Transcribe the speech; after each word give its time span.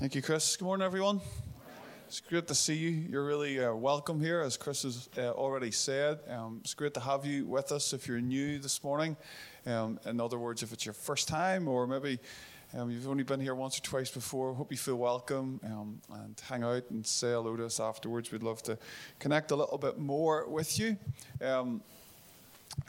Thank 0.00 0.16
you, 0.16 0.22
Chris. 0.22 0.56
Good 0.56 0.64
morning, 0.64 0.84
everyone. 0.84 1.20
It's 2.08 2.18
great 2.18 2.48
to 2.48 2.54
see 2.54 2.74
you. 2.74 2.90
You're 2.90 3.24
really 3.24 3.64
uh, 3.64 3.72
welcome 3.74 4.20
here, 4.20 4.40
as 4.40 4.56
Chris 4.56 4.82
has 4.82 5.08
uh, 5.16 5.30
already 5.30 5.70
said. 5.70 6.18
Um, 6.28 6.58
it's 6.62 6.74
great 6.74 6.94
to 6.94 7.00
have 7.00 7.24
you 7.24 7.46
with 7.46 7.70
us 7.70 7.92
if 7.92 8.08
you're 8.08 8.20
new 8.20 8.58
this 8.58 8.82
morning. 8.82 9.16
Um, 9.66 10.00
in 10.04 10.20
other 10.20 10.36
words, 10.36 10.64
if 10.64 10.72
it's 10.72 10.84
your 10.84 10.94
first 10.94 11.28
time 11.28 11.68
or 11.68 11.86
maybe 11.86 12.18
um, 12.76 12.90
you've 12.90 13.08
only 13.08 13.22
been 13.22 13.38
here 13.38 13.54
once 13.54 13.78
or 13.78 13.82
twice 13.82 14.10
before, 14.10 14.52
hope 14.52 14.72
you 14.72 14.76
feel 14.76 14.96
welcome 14.96 15.60
um, 15.64 16.00
and 16.12 16.42
hang 16.48 16.64
out 16.64 16.90
and 16.90 17.06
say 17.06 17.28
hello 17.28 17.56
to 17.56 17.64
us 17.64 17.78
afterwards. 17.78 18.32
We'd 18.32 18.42
love 18.42 18.64
to 18.64 18.76
connect 19.20 19.52
a 19.52 19.56
little 19.56 19.78
bit 19.78 19.96
more 19.96 20.48
with 20.48 20.76
you. 20.76 20.96
Um, 21.40 21.82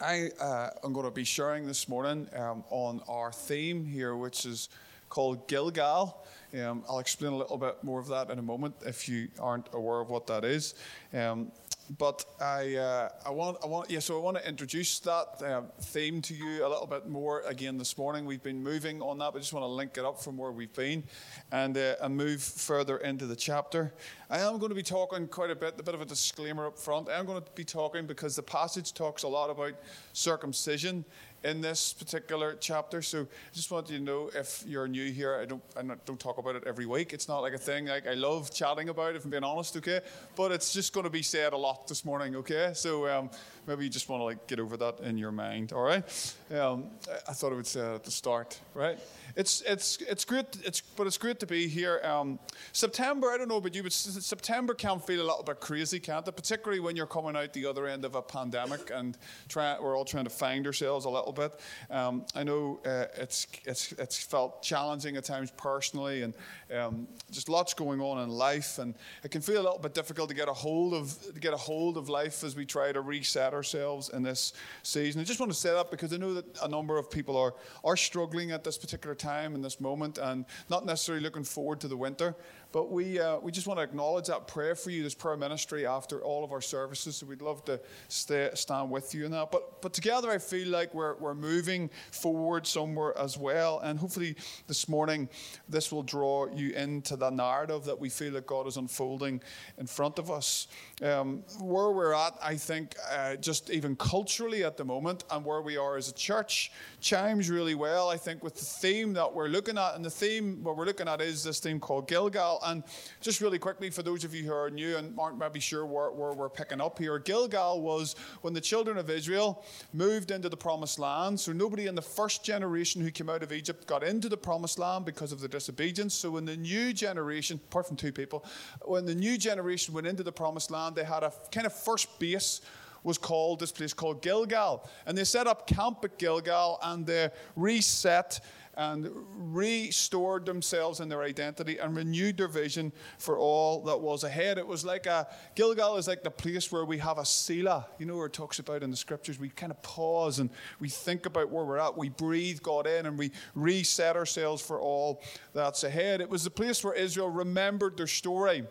I 0.02 0.32
uh, 0.42 0.70
am 0.84 0.92
going 0.92 1.06
to 1.06 1.12
be 1.12 1.24
sharing 1.24 1.68
this 1.68 1.88
morning 1.88 2.28
um, 2.36 2.64
on 2.72 3.02
our 3.08 3.32
theme 3.32 3.86
here, 3.86 4.16
which 4.16 4.48
is 4.48 4.70
called 5.10 5.48
Gilgal. 5.48 6.26
Um, 6.54 6.84
I'll 6.88 7.00
explain 7.00 7.34
a 7.34 7.38
little 7.38 7.58
bit 7.58 7.84
more 7.84 8.00
of 8.00 8.08
that 8.08 8.30
in 8.30 8.40
a 8.40 8.42
moment 8.42 8.76
if 8.86 9.10
you 9.10 9.28
aren't 9.40 9.68
aware 9.74 10.00
of 10.00 10.10
what 10.10 10.28
that 10.28 10.46
is. 10.46 10.76
Um, 11.14 11.52
but 11.98 12.26
I, 12.42 12.76
uh, 12.76 13.10
I 13.26 13.30
want, 13.30 13.58
I 13.64 13.68
want, 13.68 13.92
yeah. 13.92 14.00
So 14.00 14.18
I 14.18 14.22
want 14.22 14.38
to 14.38 14.48
introduce 14.48 15.00
that 15.00 15.42
uh, 15.46 15.62
theme 15.80 16.22
to 16.24 16.34
you 16.34 16.66
a 16.66 16.70
little 16.70 16.88
bit 16.88 17.08
more 17.08 17.42
again 17.42 17.78
this 17.78 17.98
morning. 17.98 18.26
We've 18.26 18.42
been 18.42 18.64
moving 18.64 19.02
on 19.02 19.20
that, 19.20 19.34
but 19.34 19.38
I 19.38 19.42
just 19.42 19.54
want 19.54 19.64
to 19.64 19.68
link 19.68 19.98
it 19.98 20.04
up 20.04 20.22
from 20.22 20.38
where 20.38 20.52
we've 20.52 20.74
been, 20.74 21.04
and 21.52 21.78
uh, 21.78 21.96
and 22.02 22.18
move 22.18 22.42
further 22.42 22.98
into 22.98 23.28
the 23.28 23.36
chapter. 23.36 23.94
I 24.30 24.40
am 24.40 24.58
going 24.58 24.70
to 24.70 24.76
be 24.76 24.84
talking 24.84 25.28
quite 25.28 25.52
a 25.52 25.56
bit. 25.56 25.80
A 25.80 25.84
bit 25.84 25.94
of 25.94 26.02
a 26.02 26.06
disclaimer 26.06 26.66
up 26.66 26.80
front. 26.80 27.08
I 27.10 27.20
am 27.20 27.26
going 27.26 27.42
to 27.42 27.52
be 27.54 27.64
talking 27.64 28.08
because 28.08 28.36
the 28.36 28.44
passage 28.44 28.94
talks 28.94 29.22
a 29.22 29.28
lot 29.28 29.52
about 29.52 29.74
circumcision 30.14 31.06
in 31.44 31.62
this 31.62 31.94
particular 31.94 32.56
chapter. 32.60 33.02
So 33.02 33.22
I 33.22 33.54
just 33.54 33.72
want 33.72 33.90
you 33.90 33.98
to 33.98 34.04
know 34.04 34.32
if 34.34 34.64
you're 34.68 34.88
new 34.88 35.12
here, 35.12 35.40
I 35.42 35.46
don't 35.46 35.64
I 35.78 35.84
don't 36.06 36.20
talk 36.20 36.38
about 36.38 36.56
it 36.56 36.64
every 36.66 36.86
week. 36.86 37.14
It's 37.14 37.28
not 37.28 37.40
like 37.40 37.54
a 37.54 37.58
thing 37.58 37.86
like 37.86 38.08
I 38.08 38.14
love 38.14 38.52
chatting 38.54 38.90
about 38.90 39.12
it, 39.12 39.18
if 39.18 39.26
I'm 39.26 39.32
being 39.32 39.44
honest, 39.44 39.78
okay? 39.78 40.02
But 40.36 40.52
it's 40.52 40.74
just 40.74 40.94
going 40.94 41.04
to 41.04 41.10
be 41.10 41.22
said 41.22 41.54
a 41.54 41.58
lot 41.58 41.88
this 41.88 42.04
morning, 42.04 42.36
okay? 42.38 42.72
So 42.74 43.08
um, 43.08 43.30
maybe 43.68 43.84
you 43.84 43.90
just 43.90 44.10
want 44.10 44.22
to 44.22 44.26
like 44.26 44.48
get 44.48 44.60
over 44.60 44.78
that 44.78 45.00
in 45.02 45.18
your 45.18 45.32
mind, 45.32 45.74
all 45.74 45.84
right? 45.84 46.04
Um, 46.52 46.86
I 47.28 47.34
thought 47.34 47.52
I 47.52 47.56
would 47.56 47.68
say 47.68 47.96
at 47.96 48.04
the 48.04 48.12
start, 48.12 48.60
right? 48.74 49.00
It's 49.36 49.62
it's 49.62 49.98
it's 49.98 50.24
great. 50.24 50.46
It's 50.64 50.80
but 50.80 51.08
it's 51.08 51.18
great 51.18 51.42
to 51.42 51.46
be 51.46 51.68
here. 51.68 52.00
Um, 52.04 52.40
September, 52.72 53.32
I 53.32 53.38
don't 53.38 53.50
know 53.50 53.58
about 53.58 53.76
you, 53.76 53.84
but 53.84 53.92
September 53.92 54.74
can 54.74 55.00
feel 55.00 55.22
a 55.22 55.28
little 55.28 55.44
bit 55.44 55.60
crazy, 55.60 56.00
can't 56.00 56.26
it? 56.26 56.32
Particularly 56.32 56.80
when 56.80 56.96
you're 56.96 57.06
coming 57.06 57.36
out 57.36 57.52
the 57.52 57.66
other 57.66 57.86
end 57.86 58.06
of 58.06 58.16
a 58.16 58.22
pandemic 58.22 58.92
and 58.94 59.18
try, 59.50 59.78
we're 59.78 59.98
all 59.98 60.06
trying 60.06 60.24
to 60.24 60.30
find 60.30 60.66
ourselves 60.66 61.04
a 61.04 61.10
little 61.10 61.34
bit. 61.34 61.60
Um, 61.90 62.26
I 62.34 62.44
know 62.44 62.80
uh, 62.86 63.08
it's 63.18 63.48
it's 63.66 63.92
it's 63.94 64.18
felt 64.24 64.64
challenging 64.64 65.18
at 65.18 65.26
times 65.26 65.52
personally, 65.58 66.22
and 66.22 66.34
um, 66.74 67.06
just 67.30 67.50
lots 67.50 67.74
going 67.74 68.00
on 68.00 68.24
in 68.24 68.30
life, 68.30 68.80
and 68.80 68.96
it 69.22 69.32
can 69.32 69.42
feel 69.42 69.62
a 69.62 69.66
little 69.66 69.80
bit 69.80 69.94
difficult 69.94 70.30
to 70.30 70.36
get 70.36 70.48
a 70.48 70.54
hold 70.54 70.94
of 70.94 71.14
get 71.42 71.54
a 71.54 71.58
hold 71.58 71.98
of 71.98 72.08
life 72.08 72.42
as 72.46 72.56
we 72.56 72.66
try 72.66 72.94
to 72.94 73.02
reset 73.02 73.54
ourselves 73.54 74.08
in 74.10 74.24
this 74.24 74.54
season. 74.84 75.20
I 75.20 75.26
just 75.26 75.42
want 75.42 75.52
to 75.52 75.58
say 75.58 75.74
that 75.74 75.92
because 75.92 76.14
I 76.14 76.18
know 76.18 76.36
that 76.36 76.46
a 76.64 76.70
number 76.70 76.98
of 76.98 77.12
people 77.12 77.36
are 77.36 77.54
are 77.84 77.98
struggling 77.98 78.52
at 78.52 78.64
this 78.64 78.78
particular 78.78 79.14
time 79.14 79.25
time 79.26 79.56
in 79.56 79.62
this 79.62 79.80
moment 79.80 80.18
and 80.18 80.46
not 80.70 80.86
necessarily 80.86 81.24
looking 81.24 81.44
forward 81.44 81.80
to 81.82 81.88
the 81.88 81.98
winter. 81.98 82.36
But 82.72 82.92
we, 82.92 83.20
uh, 83.20 83.40
we 83.40 83.52
just 83.52 83.68
want 83.68 83.80
to 83.80 83.84
acknowledge 83.84 84.28
that 84.28 84.48
prayer 84.48 84.76
for 84.76 84.90
you, 84.90 85.04
this 85.04 85.14
prayer 85.14 85.38
ministry 85.38 85.86
after 85.86 86.22
all 86.22 86.44
of 86.44 86.52
our 86.52 86.62
services. 86.62 87.18
So 87.18 87.26
we'd 87.26 87.42
love 87.42 87.64
to 87.66 87.80
stay, 88.08 88.50
stand 88.54 88.92
with 88.92 89.14
you 89.14 89.26
in 89.26 89.32
that. 89.32 89.52
But, 89.52 89.82
but 89.82 89.94
together, 89.94 90.30
I 90.32 90.38
feel 90.38 90.68
like 90.68 90.94
we're, 90.94 91.16
we're 91.16 91.36
moving 91.36 91.90
forward 92.12 92.68
somewhere 92.68 93.18
as 93.18 93.38
well. 93.38 93.80
And 93.80 94.00
hopefully, 94.00 94.36
this 94.68 94.90
morning, 94.90 95.30
this 95.70 95.92
will 95.92 96.04
draw 96.04 96.48
you 96.54 96.72
into 96.72 97.16
the 97.16 97.30
narrative 97.30 97.86
that 97.86 98.00
we 98.00 98.10
feel 98.10 98.34
that 98.34 98.46
God 98.46 98.68
is 98.68 98.78
unfolding 98.78 99.42
in 99.78 99.88
front 99.88 100.20
of 100.20 100.30
us. 100.30 100.68
Um, 101.02 101.44
where 101.60 101.92
we're 101.92 102.14
at, 102.14 102.34
I 102.42 102.56
think, 102.56 102.96
uh, 103.12 103.36
just 103.36 103.70
even 103.70 103.96
culturally 103.96 104.64
at 104.64 104.78
the 104.78 104.86
moment, 104.86 105.24
and 105.32 105.46
where 105.46 105.62
we 105.62 105.78
are 105.78 105.98
as 105.98 106.10
a 106.10 106.14
church, 106.14 106.72
chimes 107.00 107.50
really 107.50 107.76
well, 107.76 108.10
I 108.10 108.18
think, 108.18 108.44
with 108.44 108.56
the 108.56 108.66
theme 108.66 109.14
that 109.14 109.34
we're 109.34 109.48
looking 109.48 109.78
at. 109.78 109.96
And 109.96 110.04
the 110.04 110.10
theme, 110.10 110.64
what 110.64 110.78
we're 110.78 110.86
looking 110.86 111.08
at, 111.08 111.22
is 111.22 111.44
this 111.44 111.60
theme 111.60 111.80
called 111.80 112.08
Gilgal. 112.08 112.55
And 112.66 112.84
just 113.22 113.42
really 113.42 113.60
quickly, 113.60 113.90
for 113.90 114.04
those 114.04 114.24
of 114.24 114.34
you 114.34 114.44
who 114.44 114.54
are 114.54 114.70
new 114.70 114.98
and 114.98 115.18
aren't 115.20 115.38
maybe 115.38 115.60
sure 115.60 115.86
where, 115.86 116.12
where 116.12 116.34
we're 116.34 116.50
picking 116.50 116.82
up 116.82 117.00
here, 117.00 117.18
Gilgal 117.20 117.82
was 117.82 118.16
when 118.42 118.54
the 118.54 118.62
children 118.62 118.98
of 118.98 119.10
Israel 119.10 119.64
moved 119.94 120.32
into 120.32 120.50
the 120.50 120.58
promised 120.58 121.00
land. 121.00 121.40
So 121.40 121.52
nobody 121.52 121.88
in 121.88 121.96
the 121.96 122.02
first 122.02 122.44
generation 122.44 123.02
who 123.02 123.12
came 123.12 123.30
out 123.30 123.44
of 123.44 123.52
Egypt 123.52 123.88
got 123.88 124.04
into 124.04 124.30
the 124.30 124.38
promised 124.38 124.80
land 124.80 125.06
because 125.06 125.32
of 125.32 125.40
the 125.40 125.48
disobedience. 125.48 126.14
So 126.14 126.32
when 126.32 126.46
the 126.46 126.58
new 126.58 126.94
generation, 126.94 127.60
apart 127.70 127.88
from 127.88 127.98
two 127.98 128.12
people, 128.12 128.46
when 128.84 129.06
the 129.06 129.16
new 129.16 129.38
generation 129.38 129.94
went 129.94 130.08
into 130.08 130.24
the 130.24 130.32
promised 130.32 130.72
land, 130.72 130.96
they 130.96 131.04
had 131.04 131.24
a 131.24 131.32
kind 131.52 131.66
of 131.66 131.74
first 131.74 132.20
base 132.20 132.62
was 133.06 133.18
called 133.20 133.60
this 133.60 133.72
place 133.72 133.94
called 133.94 134.22
Gilgal. 134.22 134.90
And 135.06 135.18
they 135.18 135.24
set 135.24 135.48
up 135.48 135.68
camp 135.68 136.04
at 136.04 136.18
Gilgal 136.18 136.80
and 136.82 137.06
they 137.06 137.30
reset 137.56 138.42
and 138.78 139.10
restored 139.36 140.46
themselves 140.46 141.00
in 141.00 141.10
their 141.10 141.24
identity 141.24 141.78
and 141.78 141.96
renewed 141.96 142.38
their 142.38 142.48
vision 142.48 142.92
for 143.18 143.38
all 143.38 143.82
that 143.84 144.00
was 144.00 144.24
ahead. 144.24 144.58
It 144.58 144.68
was 144.68 144.84
like 144.84 145.06
a 145.06 145.28
Gilgal 145.56 145.98
is 145.98 146.08
like 146.08 146.24
the 146.24 146.32
place 146.32 146.72
where 146.72 146.86
we 146.86 146.98
have 146.98 147.18
a 147.18 147.26
Selah, 147.26 147.88
you 148.00 148.06
know, 148.06 148.18
where 148.18 148.28
it 148.28 148.34
talks 148.34 148.60
about 148.60 148.84
in 148.84 148.92
the 148.92 148.98
scriptures. 148.98 149.40
We 149.40 149.50
kind 149.50 149.72
of 149.72 149.82
pause 149.82 150.40
and 150.40 150.50
we 150.80 150.90
think 150.90 151.26
about 151.26 151.50
where 151.50 151.66
we're 151.66 151.78
at. 151.78 151.98
We 151.98 152.10
breathe 152.10 152.62
God 152.62 152.88
in 152.88 153.06
and 153.06 153.18
we 153.18 153.32
reset 153.54 154.16
ourselves 154.16 154.62
for 154.62 154.80
all 154.80 155.22
that's 155.54 155.84
ahead. 155.84 156.22
It 156.22 156.30
was 156.30 156.44
the 156.44 156.50
place 156.50 156.84
where 156.84 156.94
Israel 156.94 157.30
remembered 157.30 157.98
their 157.98 158.08
story 158.08 158.66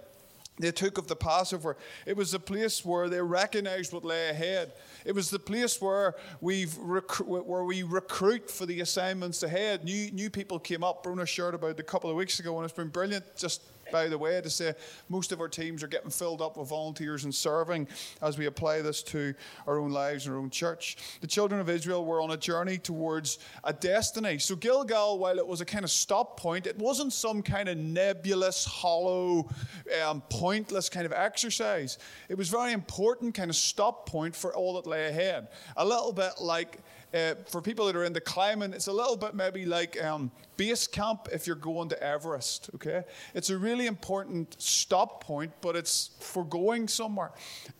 they 0.58 0.70
took 0.70 0.98
of 0.98 1.08
the 1.08 1.16
Passover. 1.16 1.76
It 2.06 2.16
was 2.16 2.30
the 2.30 2.38
place 2.38 2.84
where 2.84 3.08
they 3.08 3.20
recognized 3.20 3.92
what 3.92 4.04
lay 4.04 4.28
ahead. 4.28 4.72
It 5.04 5.12
was 5.12 5.30
the 5.30 5.38
place 5.38 5.80
where, 5.80 6.14
we've 6.40 6.76
rec- 6.78 7.26
where 7.26 7.64
we 7.64 7.82
recruit 7.82 8.50
for 8.50 8.64
the 8.64 8.80
assignments 8.80 9.42
ahead. 9.42 9.84
New, 9.84 10.10
new 10.12 10.30
people 10.30 10.60
came 10.60 10.84
up. 10.84 11.02
Bruno 11.02 11.24
shared 11.24 11.54
about 11.54 11.72
it 11.72 11.80
a 11.80 11.84
couple 11.84 12.08
of 12.08 12.16
weeks 12.16 12.38
ago, 12.38 12.56
and 12.56 12.64
it's 12.64 12.74
been 12.74 12.88
brilliant 12.88 13.24
just 13.36 13.62
by 13.94 14.08
the 14.08 14.18
way, 14.18 14.40
to 14.40 14.50
say 14.50 14.74
most 15.08 15.30
of 15.30 15.40
our 15.40 15.46
teams 15.46 15.80
are 15.80 15.86
getting 15.86 16.10
filled 16.10 16.42
up 16.42 16.56
with 16.56 16.68
volunteers 16.68 17.22
and 17.22 17.32
serving 17.32 17.86
as 18.22 18.36
we 18.36 18.46
apply 18.46 18.82
this 18.82 19.04
to 19.04 19.32
our 19.68 19.78
own 19.78 19.92
lives 19.92 20.26
and 20.26 20.34
our 20.34 20.40
own 20.40 20.50
church. 20.50 20.96
The 21.20 21.28
children 21.28 21.60
of 21.60 21.70
Israel 21.70 22.04
were 22.04 22.20
on 22.20 22.32
a 22.32 22.36
journey 22.36 22.76
towards 22.76 23.38
a 23.62 23.72
destiny. 23.72 24.40
So 24.40 24.56
Gilgal, 24.56 25.20
while 25.20 25.38
it 25.38 25.46
was 25.46 25.60
a 25.60 25.64
kind 25.64 25.84
of 25.84 25.92
stop 25.92 26.40
point, 26.40 26.66
it 26.66 26.76
wasn't 26.76 27.12
some 27.12 27.40
kind 27.40 27.68
of 27.68 27.78
nebulous, 27.78 28.64
hollow, 28.64 29.48
um, 30.04 30.24
pointless 30.28 30.88
kind 30.88 31.06
of 31.06 31.12
exercise. 31.12 31.98
It 32.28 32.36
was 32.36 32.48
very 32.48 32.72
important 32.72 33.36
kind 33.36 33.48
of 33.48 33.54
stop 33.54 34.08
point 34.08 34.34
for 34.34 34.52
all 34.56 34.74
that 34.74 34.88
lay 34.88 35.06
ahead. 35.06 35.46
A 35.76 35.84
little 35.84 36.12
bit 36.12 36.32
like 36.40 36.80
uh, 37.14 37.34
for 37.46 37.62
people 37.62 37.86
that 37.86 37.94
are 37.94 38.04
into 38.04 38.20
climbing, 38.20 38.72
it's 38.72 38.88
a 38.88 38.92
little 38.92 39.16
bit 39.16 39.34
maybe 39.34 39.64
like 39.64 40.02
um, 40.02 40.30
base 40.56 40.86
camp 40.86 41.28
if 41.32 41.46
you're 41.46 41.56
going 41.56 41.88
to 41.88 42.02
Everest, 42.02 42.70
okay? 42.74 43.04
It's 43.34 43.50
a 43.50 43.56
really 43.56 43.86
important 43.86 44.60
stop 44.60 45.22
point, 45.22 45.52
but 45.60 45.76
it's 45.76 46.10
for 46.20 46.44
going 46.44 46.88
somewhere. 46.88 47.30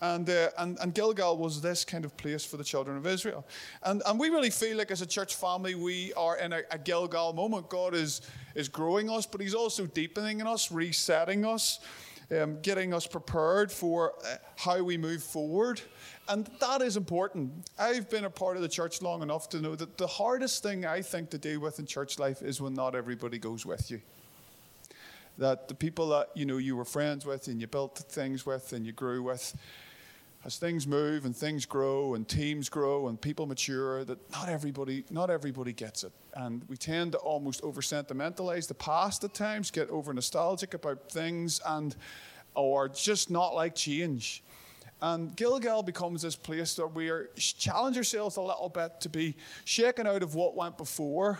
And, 0.00 0.28
uh, 0.28 0.50
and, 0.58 0.78
and 0.80 0.94
Gilgal 0.94 1.36
was 1.36 1.60
this 1.60 1.84
kind 1.84 2.04
of 2.04 2.16
place 2.16 2.44
for 2.44 2.56
the 2.56 2.64
children 2.64 2.96
of 2.96 3.06
Israel. 3.06 3.46
And, 3.82 4.02
and 4.06 4.20
we 4.20 4.28
really 4.28 4.50
feel 4.50 4.76
like 4.76 4.90
as 4.90 5.02
a 5.02 5.06
church 5.06 5.34
family, 5.34 5.74
we 5.74 6.12
are 6.14 6.36
in 6.36 6.52
a, 6.52 6.62
a 6.70 6.78
Gilgal 6.78 7.32
moment. 7.32 7.68
God 7.68 7.94
is, 7.94 8.20
is 8.54 8.68
growing 8.68 9.10
us, 9.10 9.26
but 9.26 9.40
He's 9.40 9.54
also 9.54 9.86
deepening 9.86 10.42
us, 10.42 10.70
resetting 10.70 11.44
us. 11.44 11.80
Um, 12.30 12.58
getting 12.62 12.94
us 12.94 13.06
prepared 13.06 13.70
for 13.70 14.14
uh, 14.24 14.36
how 14.56 14.82
we 14.82 14.96
move 14.96 15.22
forward. 15.22 15.82
And 16.28 16.48
that 16.60 16.80
is 16.80 16.96
important. 16.96 17.70
I've 17.78 18.08
been 18.08 18.24
a 18.24 18.30
part 18.30 18.56
of 18.56 18.62
the 18.62 18.68
church 18.68 19.02
long 19.02 19.22
enough 19.22 19.48
to 19.50 19.60
know 19.60 19.74
that 19.74 19.98
the 19.98 20.06
hardest 20.06 20.62
thing 20.62 20.86
I 20.86 21.02
think 21.02 21.30
to 21.30 21.38
deal 21.38 21.60
with 21.60 21.78
in 21.78 21.86
church 21.86 22.18
life 22.18 22.40
is 22.40 22.60
when 22.60 22.72
not 22.72 22.94
everybody 22.94 23.38
goes 23.38 23.66
with 23.66 23.90
you. 23.90 24.00
That 25.36 25.68
the 25.68 25.74
people 25.74 26.08
that 26.10 26.30
you 26.34 26.46
know 26.46 26.56
you 26.56 26.76
were 26.76 26.84
friends 26.84 27.26
with 27.26 27.48
and 27.48 27.60
you 27.60 27.66
built 27.66 27.98
things 27.98 28.46
with 28.46 28.72
and 28.72 28.86
you 28.86 28.92
grew 28.92 29.22
with, 29.22 29.54
as 30.46 30.56
things 30.56 30.86
move 30.86 31.24
and 31.24 31.36
things 31.36 31.66
grow 31.66 32.14
and 32.14 32.26
teams 32.26 32.68
grow 32.68 33.08
and 33.08 33.20
people 33.20 33.44
mature, 33.46 34.04
that 34.04 34.30
not 34.30 34.48
everybody 34.48 35.04
not 35.10 35.28
everybody 35.28 35.72
gets 35.72 36.04
it. 36.04 36.12
And 36.34 36.62
we 36.68 36.76
tend 36.76 37.12
to 37.12 37.18
almost 37.18 37.62
over 37.62 37.82
sentimentalize 37.82 38.66
the 38.66 38.74
past 38.74 39.24
at 39.24 39.34
times, 39.34 39.70
get 39.70 39.90
over 39.90 40.14
nostalgic 40.14 40.72
about 40.72 41.10
things 41.10 41.60
and 41.66 41.94
or 42.54 42.88
just 42.88 43.30
not 43.30 43.54
like 43.54 43.74
change. 43.74 44.42
And 45.02 45.36
Gilgal 45.36 45.82
becomes 45.82 46.22
this 46.22 46.36
place 46.36 46.78
where 46.78 46.86
we 46.86 47.10
challenge 47.36 47.96
ourselves 47.96 48.36
a 48.36 48.40
little 48.40 48.68
bit 48.68 49.00
to 49.00 49.08
be 49.08 49.34
shaken 49.64 50.06
out 50.06 50.22
of 50.22 50.34
what 50.34 50.54
went 50.54 50.78
before. 50.78 51.38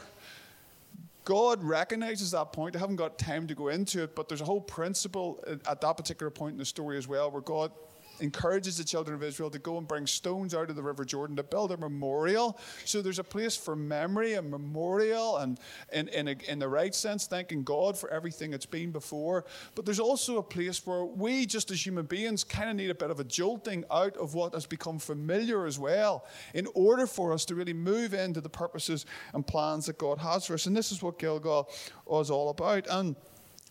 God 1.24 1.64
recognizes 1.64 2.32
that 2.32 2.52
point. 2.52 2.76
I 2.76 2.78
haven't 2.78 2.96
got 2.96 3.18
time 3.18 3.46
to 3.46 3.54
go 3.54 3.68
into 3.68 4.02
it, 4.02 4.14
but 4.14 4.28
there's 4.28 4.42
a 4.42 4.44
whole 4.44 4.60
principle 4.60 5.42
at 5.46 5.80
that 5.80 5.96
particular 5.96 6.30
point 6.30 6.52
in 6.52 6.58
the 6.58 6.66
story 6.66 6.98
as 6.98 7.08
well 7.08 7.30
where 7.30 7.40
God 7.40 7.72
encourages 8.20 8.78
the 8.78 8.84
children 8.84 9.14
of 9.14 9.22
Israel 9.22 9.50
to 9.50 9.58
go 9.58 9.78
and 9.78 9.86
bring 9.86 10.06
stones 10.06 10.54
out 10.54 10.70
of 10.70 10.76
the 10.76 10.82
River 10.82 11.04
Jordan 11.04 11.36
to 11.36 11.42
build 11.42 11.72
a 11.72 11.76
memorial. 11.76 12.58
So 12.84 13.02
there's 13.02 13.18
a 13.18 13.24
place 13.24 13.56
for 13.56 13.76
memory, 13.76 14.34
a 14.34 14.42
memorial, 14.42 15.38
and 15.38 15.58
in, 15.92 16.08
in, 16.08 16.28
a, 16.28 16.36
in 16.48 16.58
the 16.58 16.68
right 16.68 16.94
sense, 16.94 17.26
thanking 17.26 17.64
God 17.64 17.98
for 17.98 18.10
everything 18.10 18.50
that's 18.50 18.66
been 18.66 18.90
before. 18.90 19.44
But 19.74 19.84
there's 19.84 20.00
also 20.00 20.38
a 20.38 20.42
place 20.42 20.86
where 20.86 21.04
we, 21.04 21.46
just 21.46 21.70
as 21.70 21.84
human 21.84 22.06
beings, 22.06 22.44
kind 22.44 22.70
of 22.70 22.76
need 22.76 22.90
a 22.90 22.94
bit 22.94 23.10
of 23.10 23.20
a 23.20 23.24
jolting 23.24 23.84
out 23.90 24.16
of 24.16 24.34
what 24.34 24.54
has 24.54 24.66
become 24.66 24.98
familiar 24.98 25.66
as 25.66 25.78
well 25.78 26.26
in 26.54 26.66
order 26.74 27.06
for 27.06 27.32
us 27.32 27.44
to 27.46 27.54
really 27.54 27.72
move 27.72 28.14
into 28.14 28.40
the 28.40 28.48
purposes 28.48 29.06
and 29.32 29.46
plans 29.46 29.86
that 29.86 29.98
God 29.98 30.18
has 30.18 30.46
for 30.46 30.54
us. 30.54 30.66
And 30.66 30.76
this 30.76 30.92
is 30.92 31.02
what 31.02 31.18
Gilgal 31.18 31.68
was 32.06 32.30
all 32.30 32.50
about. 32.50 32.86
And 32.88 33.16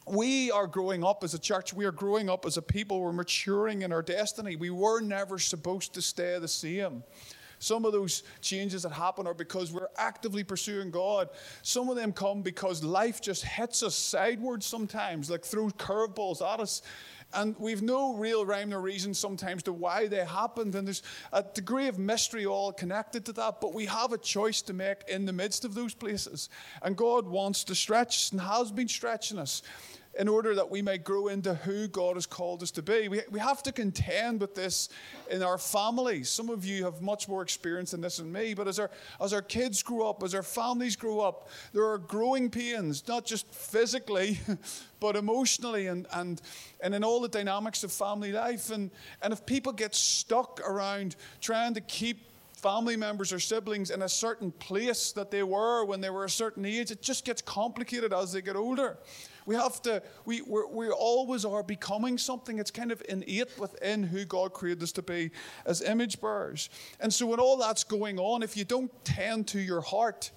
we 0.05 0.51
are 0.51 0.67
growing 0.67 1.03
up 1.03 1.23
as 1.23 1.33
a 1.33 1.39
church. 1.39 1.73
We 1.73 1.85
are 1.85 1.91
growing 1.91 2.29
up 2.29 2.45
as 2.45 2.57
a 2.57 2.61
people. 2.61 2.99
We're 2.99 3.13
maturing 3.13 3.83
in 3.83 3.91
our 3.91 4.01
destiny. 4.01 4.55
We 4.55 4.69
were 4.69 5.01
never 5.01 5.39
supposed 5.39 5.93
to 5.93 6.01
stay 6.01 6.37
the 6.39 6.47
same. 6.47 7.03
Some 7.59 7.85
of 7.85 7.93
those 7.93 8.23
changes 8.41 8.83
that 8.83 8.91
happen 8.91 9.25
are 9.25 9.33
because 9.33 9.71
we're 9.71 9.87
actively 9.97 10.43
pursuing 10.43 10.91
God. 10.91 11.29
Some 11.61 11.87
of 11.87 11.95
them 11.95 12.11
come 12.11 12.41
because 12.41 12.83
life 12.83 13.21
just 13.21 13.45
hits 13.45 13.83
us 13.83 13.95
sideways 13.95 14.65
sometimes, 14.65 15.29
like 15.29 15.45
throws 15.45 15.71
curveballs 15.73 16.41
at 16.41 16.59
us. 16.59 16.81
And 17.33 17.55
we've 17.57 17.81
no 17.81 18.15
real 18.15 18.45
rhyme 18.45 18.73
or 18.73 18.81
reason 18.81 19.13
sometimes 19.13 19.63
to 19.63 19.71
why 19.71 20.07
they 20.07 20.25
happened. 20.25 20.75
And 20.75 20.85
there's 20.85 21.03
a 21.31 21.41
degree 21.41 21.87
of 21.87 21.97
mystery 21.97 22.45
all 22.45 22.73
connected 22.73 23.25
to 23.25 23.33
that. 23.33 23.61
But 23.61 23.73
we 23.73 23.85
have 23.85 24.11
a 24.11 24.17
choice 24.17 24.61
to 24.63 24.73
make 24.73 24.97
in 25.07 25.25
the 25.25 25.33
midst 25.33 25.63
of 25.63 25.73
those 25.73 25.93
places. 25.93 26.49
And 26.81 26.97
God 26.97 27.25
wants 27.25 27.63
to 27.65 27.75
stretch 27.75 28.17
us 28.17 28.31
and 28.33 28.41
has 28.41 28.73
been 28.73 28.89
stretching 28.89 29.39
us 29.39 29.61
in 30.19 30.27
order 30.27 30.53
that 30.53 30.69
we 30.69 30.81
may 30.81 30.97
grow 30.97 31.27
into 31.27 31.55
who 31.55 31.87
God 31.87 32.15
has 32.15 32.25
called 32.25 32.61
us 32.61 32.69
to 32.71 32.83
be. 32.83 33.07
We, 33.07 33.21
we 33.31 33.39
have 33.39 33.63
to 33.63 33.71
contend 33.71 34.41
with 34.41 34.53
this 34.53 34.89
in 35.29 35.41
our 35.41 35.57
families. 35.57 36.29
Some 36.29 36.49
of 36.49 36.63
you 36.65 36.83
have 36.85 37.01
much 37.01 37.27
more 37.27 37.41
experience 37.41 37.93
in 37.93 38.01
this 38.01 38.17
than 38.17 38.31
me, 38.31 38.53
but 38.53 38.67
as 38.67 38.77
our, 38.77 38.91
as 39.19 39.33
our 39.33 39.41
kids 39.41 39.81
grow 39.81 40.07
up, 40.07 40.21
as 40.21 40.35
our 40.35 40.43
families 40.43 40.95
grow 40.95 41.19
up, 41.19 41.49
there 41.73 41.85
are 41.85 41.97
growing 41.97 42.49
pains, 42.49 43.07
not 43.07 43.25
just 43.25 43.51
physically, 43.51 44.39
but 44.99 45.15
emotionally 45.15 45.87
and, 45.87 46.05
and, 46.13 46.41
and 46.81 46.93
in 46.93 47.03
all 47.03 47.19
the 47.19 47.27
dynamics 47.27 47.83
of 47.83 47.91
family 47.91 48.31
life. 48.31 48.69
And, 48.69 48.91
and 49.23 49.33
if 49.33 49.45
people 49.45 49.71
get 49.71 49.95
stuck 49.95 50.61
around 50.67 51.15
trying 51.41 51.73
to 51.73 51.81
keep 51.81 52.19
family 52.53 52.95
members 52.95 53.33
or 53.33 53.39
siblings 53.41 53.89
in 53.89 54.03
a 54.03 54.09
certain 54.09 54.49
place 54.51 55.11
that 55.11 55.29
they 55.29 55.43
were 55.43 55.83
when 55.83 55.99
they 55.99 56.09
were 56.09 56.23
a 56.23 56.29
certain 56.29 56.63
age, 56.63 56.91
it 56.91 57.01
just 57.01 57.25
gets 57.25 57.41
complicated 57.41 58.13
as 58.13 58.31
they 58.31 58.41
get 58.41 58.55
older. 58.55 58.97
We 59.45 59.55
have 59.55 59.81
to, 59.83 60.01
we, 60.25 60.41
we're, 60.41 60.67
we 60.67 60.89
always 60.89 61.45
are 61.45 61.63
becoming 61.63 62.17
something. 62.17 62.59
It's 62.59 62.71
kind 62.71 62.91
of 62.91 63.01
innate 63.09 63.57
within 63.59 64.03
who 64.03 64.25
God 64.25 64.53
created 64.53 64.83
us 64.83 64.91
to 64.93 65.01
be 65.01 65.31
as 65.65 65.81
image 65.81 66.21
bearers. 66.21 66.69
And 66.99 67.13
so, 67.13 67.25
when 67.25 67.39
all 67.39 67.57
that's 67.57 67.83
going 67.83 68.19
on, 68.19 68.43
if 68.43 68.55
you 68.55 68.63
don't 68.63 68.91
tend 69.03 69.47
to 69.49 69.59
your 69.59 69.81
heart, 69.81 70.31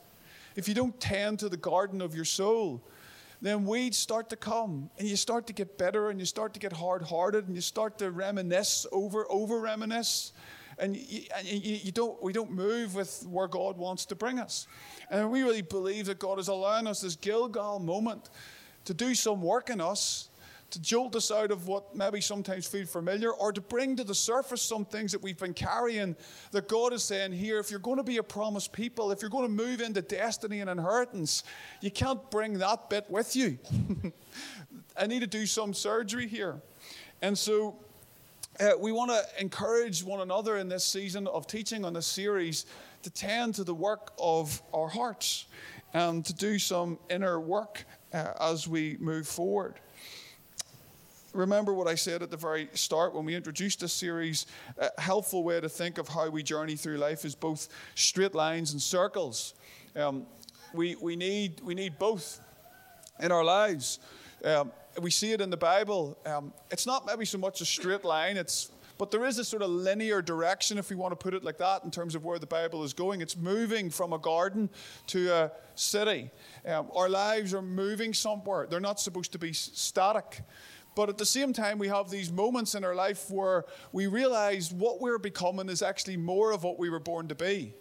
if 0.56 0.68
you 0.68 0.74
don't 0.74 0.98
tend 1.00 1.38
to 1.40 1.48
the 1.48 1.56
garden 1.56 2.00
of 2.00 2.14
your 2.14 2.24
soul, 2.24 2.82
then 3.42 3.66
weeds 3.66 3.98
start 3.98 4.30
to 4.30 4.36
come 4.36 4.90
and 4.98 5.06
you 5.06 5.16
start 5.16 5.46
to 5.46 5.52
get 5.52 5.76
better 5.78 6.10
and 6.10 6.18
you 6.18 6.26
start 6.26 6.54
to 6.54 6.60
get 6.60 6.72
hard 6.72 7.02
hearted 7.02 7.46
and 7.46 7.54
you 7.54 7.60
start 7.60 7.98
to 7.98 8.10
reminisce 8.10 8.86
over, 8.92 9.26
over 9.30 9.60
reminisce. 9.60 10.32
And, 10.78 10.96
you, 10.96 11.22
and 11.36 11.46
you, 11.46 11.78
you, 11.84 11.92
don't, 11.92 12.22
we 12.22 12.32
don't 12.32 12.50
move 12.50 12.94
with 12.94 13.24
where 13.28 13.48
God 13.48 13.78
wants 13.78 14.04
to 14.06 14.14
bring 14.14 14.38
us. 14.38 14.66
And 15.10 15.30
we 15.30 15.42
really 15.42 15.62
believe 15.62 16.06
that 16.06 16.18
God 16.18 16.38
is 16.38 16.48
allowing 16.48 16.86
us 16.86 17.00
this 17.00 17.16
Gilgal 17.16 17.78
moment 17.78 18.28
to 18.86 18.94
do 18.94 19.14
some 19.14 19.42
work 19.42 19.68
in 19.68 19.80
us, 19.80 20.30
to 20.70 20.80
jolt 20.80 21.14
us 21.14 21.30
out 21.30 21.50
of 21.50 21.68
what 21.68 21.94
maybe 21.94 22.20
sometimes 22.20 22.66
feel 22.66 22.86
familiar, 22.86 23.30
or 23.30 23.52
to 23.52 23.60
bring 23.60 23.94
to 23.96 24.04
the 24.04 24.14
surface 24.14 24.62
some 24.62 24.84
things 24.84 25.12
that 25.12 25.22
we've 25.22 25.38
been 25.38 25.54
carrying 25.54 26.16
that 26.50 26.68
God 26.68 26.92
is 26.92 27.04
saying 27.04 27.32
here, 27.32 27.58
if 27.58 27.70
you're 27.70 27.78
going 27.78 27.98
to 27.98 28.02
be 28.02 28.16
a 28.16 28.22
promised 28.22 28.72
people, 28.72 29.12
if 29.12 29.22
you're 29.22 29.30
going 29.30 29.46
to 29.46 29.52
move 29.52 29.80
into 29.80 30.02
destiny 30.02 30.60
and 30.60 30.70
inheritance, 30.70 31.44
you 31.80 31.90
can't 31.90 32.30
bring 32.30 32.54
that 32.58 32.90
bit 32.90 33.08
with 33.08 33.36
you. 33.36 33.58
I 34.96 35.06
need 35.06 35.20
to 35.20 35.26
do 35.26 35.46
some 35.46 35.74
surgery 35.74 36.26
here. 36.26 36.60
And 37.22 37.36
so 37.36 37.76
uh, 38.58 38.70
we 38.78 38.92
want 38.92 39.10
to 39.10 39.22
encourage 39.38 40.02
one 40.02 40.20
another 40.20 40.56
in 40.56 40.68
this 40.68 40.84
season 40.84 41.26
of 41.26 41.46
teaching 41.46 41.84
on 41.84 41.92
this 41.92 42.06
series 42.06 42.66
to 43.02 43.10
tend 43.10 43.54
to 43.56 43.64
the 43.64 43.74
work 43.74 44.12
of 44.18 44.62
our 44.74 44.88
hearts 44.88 45.46
and 45.94 46.24
to 46.24 46.34
do 46.34 46.58
some 46.58 46.98
inner 47.08 47.40
work 47.40 47.84
uh, 48.12 48.32
as 48.40 48.68
we 48.68 48.96
move 49.00 49.26
forward. 49.26 49.74
Remember 51.32 51.74
what 51.74 51.86
I 51.86 51.96
said 51.96 52.22
at 52.22 52.30
the 52.30 52.36
very 52.36 52.68
start 52.72 53.14
when 53.14 53.26
we 53.26 53.34
introduced 53.34 53.80
this 53.80 53.92
series. 53.92 54.46
A 54.78 55.00
helpful 55.00 55.44
way 55.44 55.60
to 55.60 55.68
think 55.68 55.98
of 55.98 56.08
how 56.08 56.30
we 56.30 56.42
journey 56.42 56.76
through 56.76 56.96
life 56.96 57.24
is 57.24 57.34
both 57.34 57.68
straight 57.94 58.34
lines 58.34 58.72
and 58.72 58.80
circles. 58.80 59.54
Um, 59.94 60.26
we, 60.72 60.96
we, 60.96 61.14
need, 61.14 61.60
we 61.60 61.74
need 61.74 61.98
both 61.98 62.40
in 63.20 63.32
our 63.32 63.44
lives. 63.44 63.98
Um, 64.44 64.72
we 65.00 65.10
see 65.10 65.32
it 65.32 65.40
in 65.40 65.50
the 65.50 65.56
Bible. 65.56 66.18
Um, 66.24 66.54
it's 66.70 66.86
not 66.86 67.06
maybe 67.06 67.24
so 67.24 67.38
much 67.38 67.60
a 67.60 67.66
straight 67.66 68.04
line, 68.04 68.36
it's 68.36 68.70
but 68.98 69.10
there 69.10 69.24
is 69.24 69.38
a 69.38 69.44
sort 69.44 69.62
of 69.62 69.70
linear 69.70 70.22
direction, 70.22 70.78
if 70.78 70.90
we 70.90 70.96
want 70.96 71.12
to 71.12 71.16
put 71.16 71.34
it 71.34 71.44
like 71.44 71.58
that, 71.58 71.84
in 71.84 71.90
terms 71.90 72.14
of 72.14 72.24
where 72.24 72.38
the 72.38 72.46
Bible 72.46 72.84
is 72.84 72.92
going. 72.92 73.20
It's 73.20 73.36
moving 73.36 73.90
from 73.90 74.12
a 74.12 74.18
garden 74.18 74.70
to 75.08 75.32
a 75.32 75.52
city. 75.74 76.30
Um, 76.66 76.90
our 76.94 77.08
lives 77.08 77.54
are 77.54 77.62
moving 77.62 78.14
somewhere, 78.14 78.66
they're 78.68 78.80
not 78.80 79.00
supposed 79.00 79.32
to 79.32 79.38
be 79.38 79.52
static. 79.52 80.42
But 80.94 81.10
at 81.10 81.18
the 81.18 81.26
same 81.26 81.52
time, 81.52 81.78
we 81.78 81.88
have 81.88 82.08
these 82.08 82.32
moments 82.32 82.74
in 82.74 82.82
our 82.82 82.94
life 82.94 83.30
where 83.30 83.66
we 83.92 84.06
realize 84.06 84.72
what 84.72 84.98
we're 84.98 85.18
becoming 85.18 85.68
is 85.68 85.82
actually 85.82 86.16
more 86.16 86.52
of 86.52 86.64
what 86.64 86.78
we 86.78 86.88
were 86.88 86.98
born 86.98 87.28
to 87.28 87.34
be. 87.34 87.74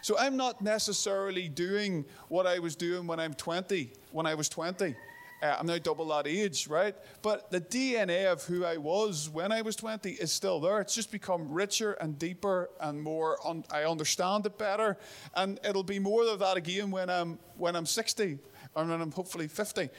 So 0.00 0.16
I'm 0.18 0.36
not 0.36 0.62
necessarily 0.62 1.48
doing 1.48 2.04
what 2.28 2.46
I 2.46 2.60
was 2.60 2.76
doing 2.76 3.06
when 3.06 3.18
I'm 3.18 3.34
20, 3.34 3.92
when 4.12 4.26
I 4.26 4.34
was 4.34 4.48
20. 4.48 4.94
Uh, 5.42 5.56
I'm 5.58 5.66
now 5.66 5.76
double 5.78 6.06
that 6.06 6.28
age, 6.28 6.68
right? 6.68 6.94
But 7.20 7.50
the 7.50 7.60
DNA 7.60 8.30
of 8.30 8.44
who 8.44 8.64
I 8.64 8.76
was 8.76 9.28
when 9.28 9.50
I 9.50 9.62
was 9.62 9.74
20 9.74 10.10
is 10.12 10.30
still 10.30 10.60
there. 10.60 10.80
It's 10.80 10.94
just 10.94 11.10
become 11.10 11.50
richer 11.50 11.94
and 11.94 12.16
deeper 12.16 12.70
and 12.80 13.02
more. 13.02 13.38
Un- 13.44 13.64
I 13.70 13.82
understand 13.82 14.46
it 14.46 14.56
better, 14.56 14.96
and 15.34 15.58
it'll 15.68 15.82
be 15.82 15.98
more 15.98 16.24
of 16.28 16.38
that 16.38 16.56
again 16.56 16.92
when 16.92 17.10
I'm 17.10 17.38
when 17.56 17.74
I'm 17.74 17.86
60 17.86 18.38
and 18.76 18.90
when 18.90 19.00
I'm 19.00 19.10
hopefully 19.10 19.48
50 19.48 19.90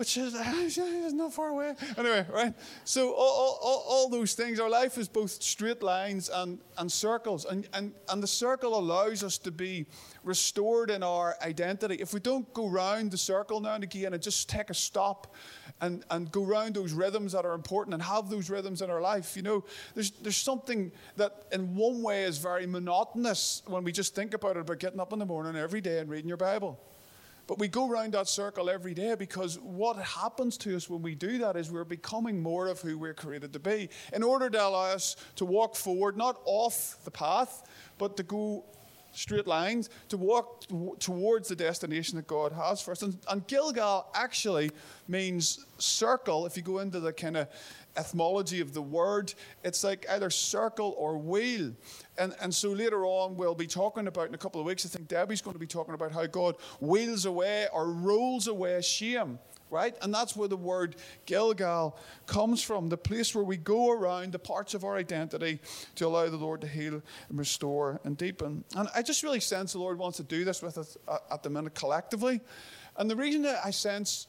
which 0.00 0.16
is, 0.16 0.32
not 1.12 1.34
far 1.34 1.48
away. 1.48 1.74
Anyway, 1.98 2.24
right? 2.32 2.54
So, 2.84 3.12
all, 3.12 3.58
all, 3.60 3.84
all, 3.86 4.08
those 4.08 4.32
things, 4.32 4.58
our 4.58 4.70
life 4.70 4.96
is 4.96 5.08
both 5.08 5.30
straight 5.42 5.82
lines 5.82 6.30
and, 6.30 6.58
and 6.78 6.90
circles. 6.90 7.44
And, 7.44 7.68
and, 7.74 7.92
and 8.08 8.22
the 8.22 8.26
circle 8.26 8.78
allows 8.78 9.22
us 9.22 9.36
to 9.36 9.50
be 9.50 9.84
restored 10.24 10.90
in 10.90 11.02
our 11.02 11.36
identity. 11.42 11.96
If 11.96 12.14
we 12.14 12.20
don't 12.20 12.50
go 12.54 12.66
round 12.66 13.10
the 13.10 13.18
circle 13.18 13.60
now 13.60 13.74
and 13.74 13.84
again 13.84 14.14
and 14.14 14.22
just 14.22 14.48
take 14.48 14.70
a 14.70 14.74
stop 14.74 15.34
and, 15.82 16.02
and 16.10 16.32
go 16.32 16.44
round 16.44 16.76
those 16.76 16.94
rhythms 16.94 17.32
that 17.32 17.44
are 17.44 17.52
important 17.52 17.92
and 17.92 18.02
have 18.02 18.30
those 18.30 18.48
rhythms 18.48 18.80
in 18.80 18.88
our 18.88 19.02
life, 19.02 19.36
you 19.36 19.42
know, 19.42 19.66
there's, 19.94 20.12
there's 20.12 20.38
something 20.38 20.92
that 21.16 21.44
in 21.52 21.74
one 21.74 22.00
way 22.00 22.22
is 22.22 22.38
very 22.38 22.66
monotonous 22.66 23.60
when 23.66 23.84
we 23.84 23.92
just 23.92 24.14
think 24.14 24.32
about 24.32 24.56
it 24.56 24.60
about 24.60 24.78
getting 24.78 24.98
up 24.98 25.12
in 25.12 25.18
the 25.18 25.26
morning 25.26 25.56
every 25.56 25.82
day 25.82 25.98
and 25.98 26.08
reading 26.08 26.28
your 26.28 26.38
Bible. 26.38 26.80
But 27.50 27.58
we 27.58 27.66
go 27.66 27.90
around 27.90 28.14
that 28.14 28.28
circle 28.28 28.70
every 28.70 28.94
day 28.94 29.16
because 29.16 29.58
what 29.58 29.96
happens 29.96 30.56
to 30.58 30.76
us 30.76 30.88
when 30.88 31.02
we 31.02 31.16
do 31.16 31.38
that 31.38 31.56
is 31.56 31.68
we're 31.68 31.82
becoming 31.82 32.40
more 32.40 32.68
of 32.68 32.80
who 32.80 32.96
we're 32.96 33.12
created 33.12 33.52
to 33.54 33.58
be. 33.58 33.88
In 34.12 34.22
order 34.22 34.48
to 34.48 34.64
allow 34.64 34.84
us 34.84 35.16
to 35.34 35.44
walk 35.44 35.74
forward, 35.74 36.16
not 36.16 36.40
off 36.44 36.98
the 37.02 37.10
path, 37.10 37.68
but 37.98 38.16
to 38.18 38.22
go 38.22 38.66
straight 39.12 39.46
lines, 39.46 39.90
to 40.08 40.16
walk 40.16 40.64
towards 40.98 41.48
the 41.48 41.56
destination 41.56 42.16
that 42.16 42.26
God 42.26 42.52
has 42.52 42.80
for 42.80 42.92
us. 42.92 43.02
And, 43.02 43.18
and 43.28 43.46
Gilgal 43.46 44.06
actually 44.14 44.70
means 45.08 45.64
circle, 45.78 46.46
if 46.46 46.56
you 46.56 46.62
go 46.62 46.78
into 46.78 47.00
the 47.00 47.12
kind 47.12 47.36
of 47.36 47.48
etymology 47.96 48.60
of 48.60 48.72
the 48.72 48.82
word, 48.82 49.34
it's 49.64 49.82
like 49.82 50.06
either 50.10 50.30
circle 50.30 50.94
or 50.96 51.18
wheel. 51.18 51.72
And, 52.18 52.34
and 52.40 52.54
so 52.54 52.70
later 52.70 53.04
on, 53.04 53.36
we'll 53.36 53.54
be 53.54 53.66
talking 53.66 54.06
about 54.06 54.28
in 54.28 54.34
a 54.34 54.38
couple 54.38 54.60
of 54.60 54.66
weeks, 54.66 54.86
I 54.86 54.88
think 54.88 55.08
Debbie's 55.08 55.40
going 55.40 55.54
to 55.54 55.60
be 55.60 55.66
talking 55.66 55.94
about 55.94 56.12
how 56.12 56.26
God 56.26 56.56
wheels 56.80 57.24
away 57.24 57.66
or 57.72 57.90
rolls 57.92 58.46
away 58.46 58.80
shame 58.82 59.38
right? 59.70 59.94
And 60.02 60.12
that's 60.12 60.36
where 60.36 60.48
the 60.48 60.56
word 60.56 60.96
Gilgal 61.26 61.96
comes 62.26 62.62
from, 62.62 62.88
the 62.88 62.96
place 62.96 63.34
where 63.34 63.44
we 63.44 63.56
go 63.56 63.90
around 63.92 64.32
the 64.32 64.38
parts 64.38 64.74
of 64.74 64.84
our 64.84 64.96
identity 64.96 65.60
to 65.94 66.06
allow 66.06 66.28
the 66.28 66.36
Lord 66.36 66.60
to 66.62 66.66
heal 66.66 67.02
and 67.28 67.38
restore 67.38 68.00
and 68.04 68.16
deepen. 68.16 68.64
And 68.76 68.88
I 68.94 69.02
just 69.02 69.22
really 69.22 69.40
sense 69.40 69.72
the 69.72 69.78
Lord 69.78 69.98
wants 69.98 70.16
to 70.18 70.24
do 70.24 70.44
this 70.44 70.62
with 70.62 70.78
us 70.78 70.96
uh, 71.08 71.18
at 71.30 71.42
the 71.42 71.50
minute 71.50 71.74
collectively. 71.74 72.40
And 72.96 73.10
the 73.10 73.16
reason 73.16 73.42
that 73.42 73.60
I 73.64 73.70
sense 73.70 74.26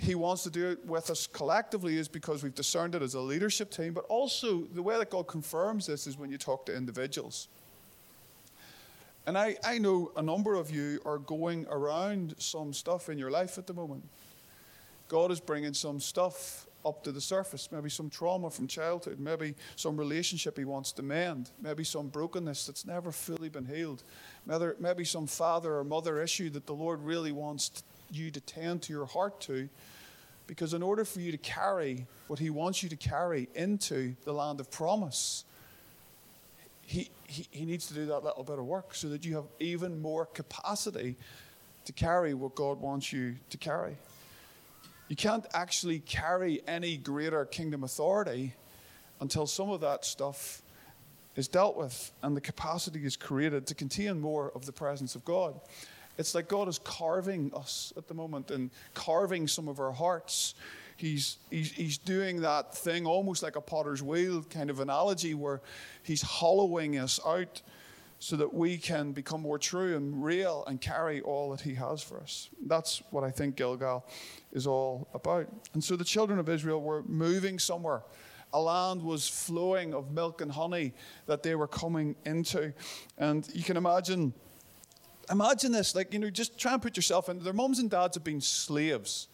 he 0.00 0.14
wants 0.14 0.44
to 0.44 0.50
do 0.50 0.70
it 0.70 0.84
with 0.86 1.10
us 1.10 1.26
collectively 1.26 1.96
is 1.96 2.08
because 2.08 2.42
we've 2.42 2.54
discerned 2.54 2.94
it 2.94 3.02
as 3.02 3.14
a 3.14 3.20
leadership 3.20 3.70
team, 3.70 3.92
but 3.92 4.04
also 4.04 4.62
the 4.74 4.82
way 4.82 4.96
that 4.96 5.10
God 5.10 5.26
confirms 5.26 5.86
this 5.86 6.06
is 6.06 6.16
when 6.16 6.30
you 6.30 6.38
talk 6.38 6.66
to 6.66 6.76
individuals. 6.76 7.48
And 9.26 9.36
I, 9.36 9.56
I 9.64 9.78
know 9.78 10.12
a 10.16 10.22
number 10.22 10.54
of 10.54 10.70
you 10.70 11.00
are 11.04 11.18
going 11.18 11.66
around 11.68 12.34
some 12.38 12.72
stuff 12.72 13.08
in 13.08 13.18
your 13.18 13.30
life 13.30 13.58
at 13.58 13.66
the 13.66 13.74
moment. 13.74 14.08
God 15.08 15.30
is 15.30 15.40
bringing 15.40 15.74
some 15.74 16.00
stuff 16.00 16.66
up 16.84 17.02
to 17.04 17.12
the 17.12 17.20
surface. 17.20 17.68
Maybe 17.72 17.90
some 17.90 18.10
trauma 18.10 18.50
from 18.50 18.66
childhood, 18.66 19.18
maybe 19.18 19.54
some 19.76 19.96
relationship 19.96 20.56
he 20.56 20.64
wants 20.64 20.92
to 20.92 21.02
mend, 21.02 21.50
maybe 21.60 21.84
some 21.84 22.08
brokenness 22.08 22.66
that's 22.66 22.86
never 22.86 23.10
fully 23.12 23.48
been 23.48 23.66
healed, 23.66 24.02
maybe, 24.46 25.04
some 25.04 25.26
father 25.26 25.76
or 25.76 25.84
mother 25.84 26.22
issue 26.22 26.50
that 26.50 26.66
the 26.66 26.74
Lord 26.74 27.02
really 27.02 27.32
wants 27.32 27.82
you 28.10 28.30
to 28.30 28.40
tend 28.40 28.82
to 28.82 28.92
your 28.92 29.06
heart 29.06 29.40
to. 29.42 29.68
Because 30.46 30.72
in 30.72 30.82
order 30.82 31.04
for 31.04 31.20
you 31.20 31.30
to 31.30 31.38
carry 31.38 32.06
what 32.26 32.38
he 32.38 32.48
wants 32.48 32.82
you 32.82 32.88
to 32.88 32.96
carry 32.96 33.48
into 33.54 34.14
the 34.24 34.32
land 34.32 34.60
of 34.60 34.70
promise, 34.70 35.44
he, 36.80 37.10
he, 37.24 37.46
he 37.50 37.64
needs 37.66 37.86
to 37.88 37.94
do 37.94 38.06
that 38.06 38.24
little 38.24 38.44
bit 38.44 38.58
of 38.58 38.64
work 38.64 38.94
so 38.94 39.10
that 39.10 39.26
you 39.26 39.36
have 39.36 39.44
even 39.60 40.00
more 40.00 40.24
capacity 40.24 41.16
to 41.84 41.92
carry 41.92 42.32
what 42.32 42.54
God 42.54 42.80
wants 42.80 43.12
you 43.12 43.36
to 43.50 43.58
carry. 43.58 43.96
You 45.08 45.16
can't 45.16 45.46
actually 45.54 46.00
carry 46.00 46.60
any 46.68 46.98
greater 46.98 47.44
kingdom 47.46 47.82
authority 47.82 48.54
until 49.20 49.46
some 49.46 49.70
of 49.70 49.80
that 49.80 50.04
stuff 50.04 50.62
is 51.34 51.48
dealt 51.48 51.76
with 51.76 52.12
and 52.22 52.36
the 52.36 52.40
capacity 52.40 53.04
is 53.04 53.16
created 53.16 53.66
to 53.68 53.74
contain 53.74 54.20
more 54.20 54.52
of 54.54 54.66
the 54.66 54.72
presence 54.72 55.14
of 55.14 55.24
God. 55.24 55.58
It's 56.18 56.34
like 56.34 56.48
God 56.48 56.68
is 56.68 56.78
carving 56.80 57.52
us 57.54 57.92
at 57.96 58.08
the 58.08 58.14
moment 58.14 58.50
and 58.50 58.70
carving 58.92 59.48
some 59.48 59.68
of 59.68 59.80
our 59.80 59.92
hearts. 59.92 60.54
He's, 60.96 61.38
he's, 61.48 61.70
he's 61.70 61.96
doing 61.96 62.40
that 62.42 62.74
thing 62.76 63.06
almost 63.06 63.42
like 63.42 63.54
a 63.54 63.60
potter's 63.60 64.02
wheel 64.02 64.42
kind 64.42 64.68
of 64.68 64.80
analogy 64.80 65.34
where 65.34 65.60
he's 66.02 66.22
hollowing 66.22 66.98
us 66.98 67.20
out 67.24 67.62
so 68.18 68.36
that 68.36 68.52
we 68.52 68.76
can 68.76 69.12
become 69.12 69.40
more 69.40 69.58
true 69.58 69.96
and 69.96 70.24
real 70.24 70.64
and 70.66 70.80
carry 70.80 71.20
all 71.20 71.50
that 71.50 71.60
He 71.60 71.74
has 71.74 72.02
for 72.02 72.20
us. 72.20 72.48
That's 72.66 73.02
what 73.10 73.22
I 73.22 73.30
think 73.30 73.56
Gilgal 73.56 74.04
is 74.52 74.66
all 74.66 75.08
about. 75.14 75.46
And 75.74 75.82
so 75.82 75.94
the 75.94 76.04
children 76.04 76.38
of 76.38 76.48
Israel 76.48 76.82
were 76.82 77.02
moving 77.04 77.58
somewhere. 77.58 78.02
A 78.52 78.60
land 78.60 79.02
was 79.02 79.28
flowing 79.28 79.94
of 79.94 80.10
milk 80.10 80.40
and 80.40 80.50
honey 80.50 80.94
that 81.26 81.42
they 81.42 81.54
were 81.54 81.68
coming 81.68 82.16
into. 82.24 82.72
And 83.18 83.48
you 83.54 83.62
can 83.62 83.76
imagine, 83.76 84.32
imagine 85.30 85.70
this, 85.70 85.94
like, 85.94 86.12
you 86.12 86.18
know, 86.18 86.30
just 86.30 86.58
try 86.58 86.72
and 86.72 86.82
put 86.82 86.96
yourself 86.96 87.28
in. 87.28 87.38
Their 87.38 87.52
mums 87.52 87.78
and 87.78 87.90
dads 87.90 88.16
have 88.16 88.24
been 88.24 88.40
slaves. 88.40 89.28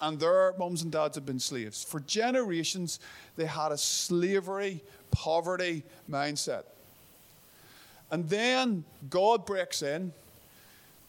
And 0.00 0.20
their 0.20 0.52
mums 0.58 0.82
and 0.82 0.92
dads 0.92 1.16
have 1.16 1.24
been 1.24 1.40
slaves. 1.40 1.82
For 1.82 2.00
generations, 2.00 3.00
they 3.36 3.46
had 3.46 3.72
a 3.72 3.78
slavery, 3.78 4.84
poverty 5.10 5.82
mindset. 6.08 6.64
And 8.10 8.28
then 8.28 8.84
God 9.10 9.46
breaks 9.46 9.82
in, 9.82 10.12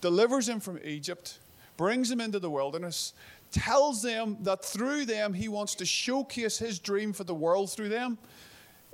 delivers 0.02 0.50
him 0.50 0.60
from 0.60 0.80
Egypt, 0.84 1.40
brings 1.78 2.10
him 2.10 2.22
into 2.22 2.40
the 2.40 2.50
wilderness, 2.50 3.14
tells 3.52 4.02
them 4.02 4.38
that 4.42 4.64
through 4.64 5.06
them 5.06 5.34
he 5.34 5.48
wants 5.48 5.76
to 5.76 5.86
showcase 5.86 6.58
his 6.58 6.80
dream 6.80 7.14
for 7.14 7.24
the 7.24 7.34
world 7.34 7.72
through 7.72 7.90
them. 7.90 8.18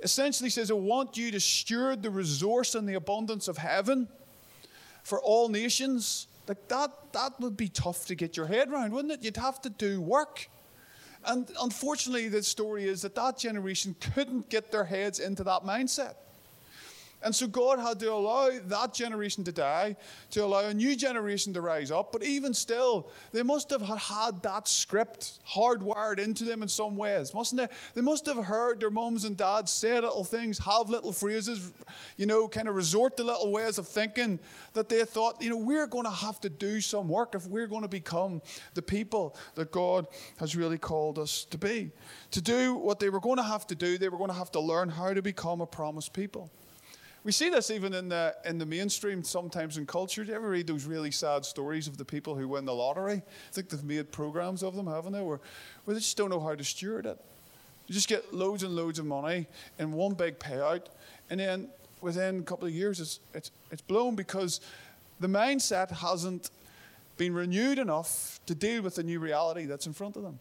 Essentially 0.02 0.50
says, 0.50 0.70
I 0.70 0.74
want 0.74 1.16
you 1.16 1.30
to 1.30 1.40
steward 1.40 2.02
the 2.02 2.10
resource 2.10 2.74
and 2.74 2.88
the 2.88 2.94
abundance 2.94 3.48
of 3.48 3.56
heaven 3.56 4.08
for 5.04 5.20
all 5.20 5.48
nations. 5.48 6.26
Like 6.48 6.68
that, 6.68 6.90
that 7.12 7.40
would 7.40 7.56
be 7.56 7.68
tough 7.68 8.06
to 8.06 8.14
get 8.14 8.36
your 8.36 8.46
head 8.46 8.68
around, 8.68 8.92
wouldn't 8.92 9.12
it? 9.12 9.22
You'd 9.22 9.36
have 9.36 9.60
to 9.62 9.70
do 9.70 10.00
work. 10.00 10.48
And 11.24 11.48
unfortunately, 11.60 12.28
the 12.28 12.42
story 12.42 12.84
is 12.84 13.02
that 13.02 13.14
that 13.14 13.38
generation 13.38 13.94
couldn't 14.00 14.48
get 14.48 14.72
their 14.72 14.84
heads 14.84 15.20
into 15.20 15.44
that 15.44 15.62
mindset. 15.62 16.14
And 17.24 17.34
so 17.34 17.46
God 17.46 17.78
had 17.78 18.00
to 18.00 18.12
allow 18.12 18.50
that 18.66 18.94
generation 18.94 19.44
to 19.44 19.52
die, 19.52 19.96
to 20.30 20.44
allow 20.44 20.60
a 20.60 20.74
new 20.74 20.96
generation 20.96 21.52
to 21.54 21.60
rise 21.60 21.90
up. 21.90 22.12
But 22.12 22.22
even 22.22 22.54
still, 22.54 23.10
they 23.32 23.42
must 23.42 23.70
have 23.70 23.82
had 23.82 24.42
that 24.42 24.68
script 24.68 25.38
hardwired 25.48 26.18
into 26.18 26.44
them 26.44 26.62
in 26.62 26.68
some 26.68 26.96
ways, 26.96 27.32
mustn't 27.32 27.60
they? 27.60 27.68
They 27.94 28.00
must 28.00 28.26
have 28.26 28.44
heard 28.44 28.80
their 28.80 28.90
mums 28.90 29.24
and 29.24 29.36
dads 29.36 29.72
say 29.72 29.94
little 29.94 30.24
things, 30.24 30.58
have 30.58 30.90
little 30.90 31.12
phrases, 31.12 31.72
you 32.16 32.26
know, 32.26 32.48
kind 32.48 32.68
of 32.68 32.74
resort 32.74 33.16
to 33.18 33.24
little 33.24 33.52
ways 33.52 33.78
of 33.78 33.86
thinking 33.86 34.38
that 34.72 34.88
they 34.88 35.04
thought, 35.04 35.40
you 35.40 35.50
know, 35.50 35.56
we're 35.56 35.86
going 35.86 36.04
to 36.04 36.10
have 36.10 36.40
to 36.40 36.48
do 36.48 36.80
some 36.80 37.08
work 37.08 37.34
if 37.34 37.46
we're 37.46 37.66
going 37.66 37.82
to 37.82 37.88
become 37.88 38.42
the 38.74 38.82
people 38.82 39.36
that 39.54 39.70
God 39.70 40.06
has 40.38 40.56
really 40.56 40.78
called 40.78 41.18
us 41.18 41.44
to 41.50 41.58
be. 41.58 41.90
To 42.32 42.40
do 42.40 42.74
what 42.74 42.98
they 42.98 43.10
were 43.10 43.20
going 43.20 43.36
to 43.36 43.42
have 43.42 43.66
to 43.68 43.74
do, 43.74 43.98
they 43.98 44.08
were 44.08 44.18
going 44.18 44.30
to 44.30 44.36
have 44.36 44.52
to 44.52 44.60
learn 44.60 44.88
how 44.88 45.12
to 45.12 45.22
become 45.22 45.60
a 45.60 45.66
promised 45.66 46.12
people. 46.12 46.50
We 47.24 47.30
see 47.30 47.50
this 47.50 47.70
even 47.70 47.94
in 47.94 48.08
the, 48.08 48.34
in 48.44 48.58
the 48.58 48.66
mainstream 48.66 49.22
sometimes 49.22 49.78
in 49.78 49.86
culture. 49.86 50.24
Do 50.24 50.30
you 50.30 50.36
ever 50.36 50.48
read 50.48 50.66
those 50.66 50.84
really 50.84 51.12
sad 51.12 51.44
stories 51.44 51.86
of 51.86 51.96
the 51.96 52.04
people 52.04 52.34
who 52.34 52.48
win 52.48 52.64
the 52.64 52.74
lottery? 52.74 53.22
I 53.24 53.52
think 53.52 53.68
they've 53.68 53.84
made 53.84 54.10
programs 54.10 54.64
of 54.64 54.74
them, 54.74 54.88
haven't 54.88 55.12
they? 55.12 55.20
Where, 55.20 55.40
where 55.84 55.94
they 55.94 56.00
just 56.00 56.16
don't 56.16 56.30
know 56.30 56.40
how 56.40 56.54
to 56.56 56.64
steward 56.64 57.06
it. 57.06 57.18
You 57.86 57.94
just 57.94 58.08
get 58.08 58.34
loads 58.34 58.64
and 58.64 58.74
loads 58.74 58.98
of 58.98 59.06
money 59.06 59.46
in 59.78 59.92
one 59.92 60.14
big 60.14 60.38
payout, 60.38 60.86
and 61.30 61.38
then 61.38 61.68
within 62.00 62.40
a 62.40 62.42
couple 62.42 62.66
of 62.66 62.74
years, 62.74 63.00
it's, 63.00 63.20
it's, 63.34 63.50
it's 63.70 63.82
blown 63.82 64.16
because 64.16 64.60
the 65.20 65.28
mindset 65.28 65.90
hasn't 65.90 66.50
been 67.16 67.34
renewed 67.34 67.78
enough 67.78 68.40
to 68.46 68.54
deal 68.54 68.82
with 68.82 68.96
the 68.96 69.02
new 69.02 69.20
reality 69.20 69.66
that's 69.66 69.86
in 69.86 69.92
front 69.92 70.16
of 70.16 70.22
them. 70.22 70.38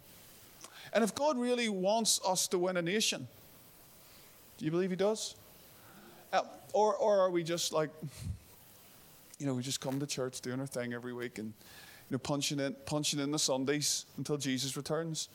And 0.93 1.03
if 1.03 1.13
God 1.13 1.37
really 1.37 1.69
wants 1.69 2.19
us 2.25 2.47
to 2.49 2.57
win 2.57 2.77
a 2.77 2.81
nation, 2.81 3.27
do 4.57 4.65
you 4.65 4.71
believe 4.71 4.89
He 4.89 4.95
does? 4.95 5.35
Uh, 6.31 6.41
or, 6.73 6.95
or 6.95 7.19
are 7.19 7.29
we 7.29 7.43
just 7.43 7.73
like, 7.73 7.89
you 9.39 9.45
know, 9.45 9.53
we 9.53 9.63
just 9.63 9.81
come 9.81 9.99
to 9.99 10.07
church 10.07 10.41
doing 10.41 10.59
our 10.59 10.67
thing 10.67 10.93
every 10.93 11.13
week 11.13 11.37
and, 11.37 11.47
you 11.47 12.11
know, 12.11 12.17
punching 12.17 12.59
in, 12.59 12.75
punching 12.85 13.19
in 13.19 13.31
the 13.31 13.39
Sundays 13.39 14.05
until 14.17 14.37
Jesus 14.37 14.77
returns? 14.77 15.29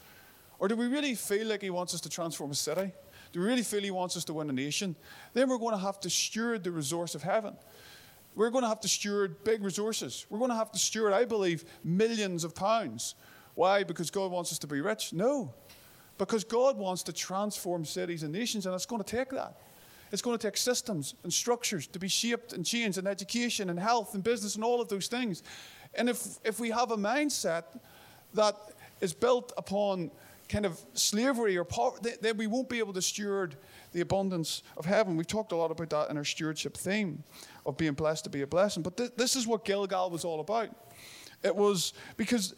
Or 0.58 0.68
do 0.68 0.76
we 0.76 0.86
really 0.86 1.14
feel 1.14 1.46
like 1.48 1.62
He 1.62 1.70
wants 1.70 1.94
us 1.94 2.00
to 2.02 2.08
transform 2.08 2.50
a 2.50 2.54
city? 2.54 2.92
Do 3.32 3.40
we 3.40 3.46
really 3.46 3.62
feel 3.62 3.82
He 3.82 3.90
wants 3.90 4.16
us 4.16 4.24
to 4.24 4.32
win 4.32 4.48
a 4.48 4.52
nation? 4.52 4.96
Then 5.34 5.48
we're 5.48 5.58
going 5.58 5.74
to 5.74 5.80
have 5.80 6.00
to 6.00 6.10
steward 6.10 6.64
the 6.64 6.70
resource 6.70 7.14
of 7.14 7.22
heaven. 7.22 7.56
We're 8.34 8.50
going 8.50 8.62
to 8.62 8.68
have 8.68 8.80
to 8.80 8.88
steward 8.88 9.44
big 9.44 9.62
resources. 9.62 10.26
We're 10.30 10.38
going 10.38 10.50
to 10.50 10.56
have 10.56 10.72
to 10.72 10.78
steward, 10.78 11.12
I 11.12 11.24
believe, 11.24 11.64
millions 11.84 12.44
of 12.44 12.54
pounds. 12.54 13.14
Why? 13.54 13.82
Because 13.82 14.10
God 14.10 14.30
wants 14.30 14.52
us 14.52 14.58
to 14.60 14.66
be 14.66 14.80
rich? 14.80 15.12
No. 15.12 15.52
Because 16.18 16.44
God 16.44 16.76
wants 16.76 17.02
to 17.04 17.12
transform 17.12 17.84
cities 17.84 18.22
and 18.22 18.32
nations, 18.32 18.66
and 18.66 18.74
it's 18.74 18.86
going 18.86 19.02
to 19.02 19.16
take 19.16 19.30
that. 19.30 19.58
It's 20.12 20.22
going 20.22 20.38
to 20.38 20.46
take 20.46 20.56
systems 20.56 21.14
and 21.22 21.32
structures 21.32 21.86
to 21.88 21.98
be 21.98 22.08
shaped 22.08 22.52
and 22.52 22.64
changed 22.64 22.98
in 22.98 23.06
education 23.06 23.70
and 23.70 23.78
health 23.78 24.14
and 24.14 24.22
business 24.22 24.54
and 24.54 24.64
all 24.64 24.80
of 24.80 24.88
those 24.88 25.08
things. 25.08 25.42
And 25.94 26.08
if, 26.08 26.38
if 26.44 26.60
we 26.60 26.70
have 26.70 26.90
a 26.90 26.96
mindset 26.96 27.64
that 28.34 28.56
is 29.00 29.12
built 29.12 29.52
upon 29.56 30.10
kind 30.48 30.64
of 30.64 30.80
slavery 30.94 31.56
or 31.56 31.64
poverty, 31.64 32.12
then 32.20 32.36
we 32.36 32.46
won't 32.46 32.68
be 32.68 32.78
able 32.78 32.92
to 32.92 33.02
steward 33.02 33.56
the 33.92 34.00
abundance 34.00 34.62
of 34.76 34.84
heaven. 34.84 35.16
We've 35.16 35.26
talked 35.26 35.52
a 35.52 35.56
lot 35.56 35.70
about 35.70 35.90
that 35.90 36.10
in 36.10 36.16
our 36.16 36.24
stewardship 36.24 36.76
theme 36.76 37.24
of 37.64 37.76
being 37.76 37.94
blessed 37.94 38.24
to 38.24 38.30
be 38.30 38.42
a 38.42 38.46
blessing. 38.46 38.82
But 38.82 38.96
th- 38.96 39.12
this 39.16 39.34
is 39.34 39.46
what 39.46 39.64
Gilgal 39.64 40.10
was 40.10 40.24
all 40.24 40.40
about. 40.40 40.68
It 41.42 41.54
was 41.54 41.94
because 42.16 42.54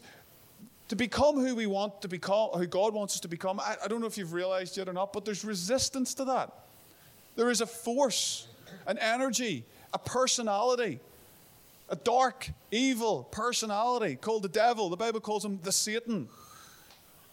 to 0.89 0.95
become 0.95 1.35
who 1.35 1.55
we 1.55 1.67
want 1.67 2.01
to 2.01 2.07
become, 2.07 2.49
who 2.49 2.67
God 2.67 2.93
wants 2.93 3.15
us 3.15 3.19
to 3.21 3.27
become, 3.27 3.59
I, 3.59 3.75
I 3.83 3.87
don't 3.87 4.01
know 4.01 4.07
if 4.07 4.17
you've 4.17 4.33
realized 4.33 4.77
yet 4.77 4.87
or 4.87 4.93
not, 4.93 5.13
but 5.13 5.25
there's 5.25 5.43
resistance 5.43 6.13
to 6.15 6.25
that. 6.25 6.51
There 7.39 7.49
is 7.49 7.61
a 7.61 7.65
force, 7.65 8.49
an 8.85 8.97
energy, 8.97 9.63
a 9.93 9.97
personality, 9.97 10.99
a 11.87 11.95
dark, 11.95 12.49
evil 12.69 13.29
personality 13.31 14.17
called 14.17 14.43
the 14.43 14.49
devil. 14.49 14.89
The 14.89 14.97
Bible 14.97 15.21
calls 15.21 15.45
him 15.45 15.57
the 15.63 15.71
Satan. 15.71 16.27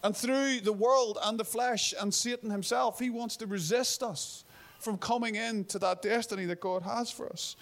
And 0.05 0.15
through 0.15 0.61
the 0.61 0.71
world 0.71 1.17
and 1.21 1.37
the 1.37 1.43
flesh 1.43 1.93
and 1.99 2.13
Satan 2.13 2.49
himself, 2.49 2.99
he 2.99 3.09
wants 3.09 3.35
to 3.35 3.47
resist 3.47 4.01
us 4.01 4.45
from 4.79 4.97
coming 4.97 5.35
into 5.35 5.77
that 5.79 6.01
destiny 6.01 6.45
that 6.45 6.61
God 6.61 6.83
has 6.83 7.11
for 7.11 7.27
us. 7.27 7.57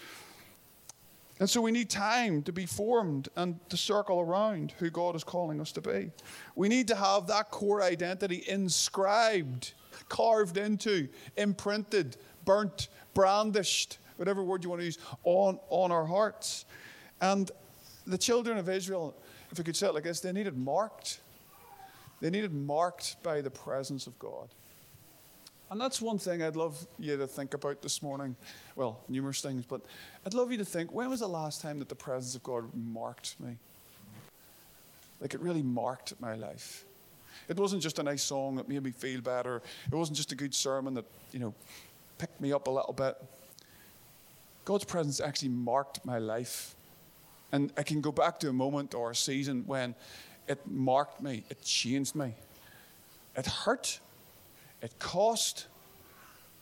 And 1.40 1.50
so 1.50 1.60
we 1.60 1.72
need 1.72 1.90
time 1.90 2.44
to 2.44 2.52
be 2.52 2.64
formed 2.64 3.28
and 3.34 3.58
to 3.70 3.76
circle 3.76 4.20
around 4.20 4.72
who 4.78 4.88
God 4.88 5.16
is 5.16 5.24
calling 5.24 5.60
us 5.60 5.72
to 5.72 5.80
be. 5.80 6.12
We 6.54 6.68
need 6.68 6.86
to 6.88 6.94
have 6.94 7.26
that 7.26 7.50
core 7.50 7.82
identity 7.82 8.44
inscribed, 8.46 9.72
carved 10.08 10.56
into, 10.56 11.08
imprinted, 11.36 12.16
burnt, 12.46 12.88
brandished, 13.12 13.98
whatever 14.16 14.42
word 14.42 14.64
you 14.64 14.70
want 14.70 14.80
to 14.80 14.86
use, 14.86 14.98
on, 15.24 15.58
on 15.68 15.92
our 15.92 16.06
hearts. 16.06 16.64
And 17.20 17.50
the 18.06 18.16
children 18.16 18.56
of 18.56 18.68
Israel, 18.70 19.14
if 19.52 19.58
we 19.58 19.64
could 19.64 19.76
say 19.76 19.88
it 19.88 19.94
like 19.94 20.04
this, 20.04 20.20
they 20.20 20.32
needed 20.32 20.56
marked. 20.56 21.20
They 22.20 22.30
needed 22.30 22.54
marked 22.54 23.22
by 23.22 23.42
the 23.42 23.50
presence 23.50 24.06
of 24.06 24.18
God. 24.18 24.48
And 25.70 25.80
that's 25.80 26.00
one 26.00 26.18
thing 26.18 26.42
I'd 26.42 26.56
love 26.56 26.86
you 26.98 27.16
to 27.16 27.26
think 27.26 27.52
about 27.52 27.82
this 27.82 28.00
morning. 28.00 28.36
Well, 28.76 29.00
numerous 29.08 29.40
things, 29.40 29.64
but 29.66 29.80
I'd 30.24 30.32
love 30.32 30.52
you 30.52 30.58
to 30.58 30.64
think 30.64 30.92
when 30.92 31.10
was 31.10 31.20
the 31.20 31.28
last 31.28 31.60
time 31.60 31.80
that 31.80 31.88
the 31.88 31.96
presence 31.96 32.36
of 32.36 32.42
God 32.44 32.70
marked 32.74 33.34
me? 33.40 33.56
Like 35.20 35.34
it 35.34 35.40
really 35.40 35.62
marked 35.62 36.14
my 36.20 36.34
life. 36.36 36.84
It 37.48 37.56
wasn't 37.56 37.82
just 37.82 37.98
a 37.98 38.02
nice 38.02 38.22
song 38.22 38.56
that 38.56 38.68
made 38.68 38.82
me 38.82 38.92
feel 38.92 39.20
better. 39.20 39.62
It 39.90 39.94
wasn't 39.94 40.16
just 40.16 40.32
a 40.32 40.36
good 40.36 40.54
sermon 40.54 40.94
that, 40.94 41.04
you 41.32 41.38
know, 41.38 41.54
picked 42.18 42.40
me 42.40 42.52
up 42.52 42.66
a 42.66 42.70
little 42.70 42.92
bit. 42.92 43.16
God's 44.64 44.84
presence 44.84 45.20
actually 45.20 45.50
marked 45.50 46.04
my 46.04 46.18
life. 46.18 46.74
And 47.52 47.72
I 47.76 47.82
can 47.82 48.00
go 48.00 48.10
back 48.10 48.40
to 48.40 48.48
a 48.48 48.52
moment 48.52 48.94
or 48.94 49.12
a 49.12 49.14
season 49.14 49.62
when 49.66 49.94
it 50.48 50.60
marked 50.66 51.22
me, 51.22 51.44
it 51.48 51.62
changed 51.62 52.14
me. 52.14 52.34
It 53.36 53.46
hurt, 53.46 54.00
it 54.82 54.98
cost, 54.98 55.66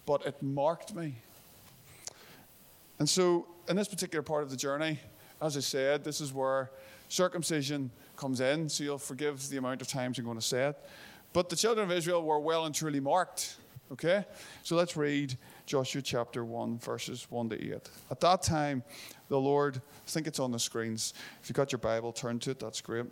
but 0.06 0.26
it 0.26 0.42
marked 0.42 0.94
me. 0.94 1.16
And 2.98 3.08
so, 3.08 3.46
in 3.68 3.76
this 3.76 3.88
particular 3.88 4.22
part 4.22 4.42
of 4.42 4.50
the 4.50 4.56
journey, 4.56 5.00
as 5.40 5.56
I 5.56 5.60
said, 5.60 6.04
this 6.04 6.20
is 6.20 6.32
where 6.32 6.70
circumcision 7.08 7.90
comes 8.16 8.40
in, 8.40 8.68
so 8.68 8.84
you'll 8.84 8.98
forgive 8.98 9.48
the 9.48 9.56
amount 9.56 9.82
of 9.82 9.88
times 9.88 10.18
I'm 10.18 10.24
going 10.24 10.38
to 10.38 10.42
say 10.42 10.68
it. 10.68 10.78
But 11.32 11.48
the 11.48 11.56
children 11.56 11.90
of 11.90 11.96
Israel 11.96 12.22
were 12.22 12.38
well 12.38 12.64
and 12.66 12.74
truly 12.74 13.00
marked. 13.00 13.56
Okay? 13.94 14.24
So 14.64 14.74
let's 14.74 14.96
read 14.96 15.36
Joshua 15.66 16.02
chapter 16.02 16.44
1, 16.44 16.78
verses 16.78 17.26
1 17.30 17.50
to 17.50 17.74
8. 17.74 17.90
At 18.10 18.20
that 18.20 18.42
time, 18.42 18.82
the 19.28 19.38
Lord, 19.38 19.76
I 19.76 20.10
think 20.10 20.26
it's 20.26 20.40
on 20.40 20.50
the 20.50 20.58
screens. 20.58 21.14
If 21.40 21.48
you've 21.48 21.56
got 21.56 21.70
your 21.70 21.78
Bible, 21.78 22.12
turn 22.12 22.40
to 22.40 22.50
it, 22.50 22.58
that's 22.58 22.80
great. 22.80 23.06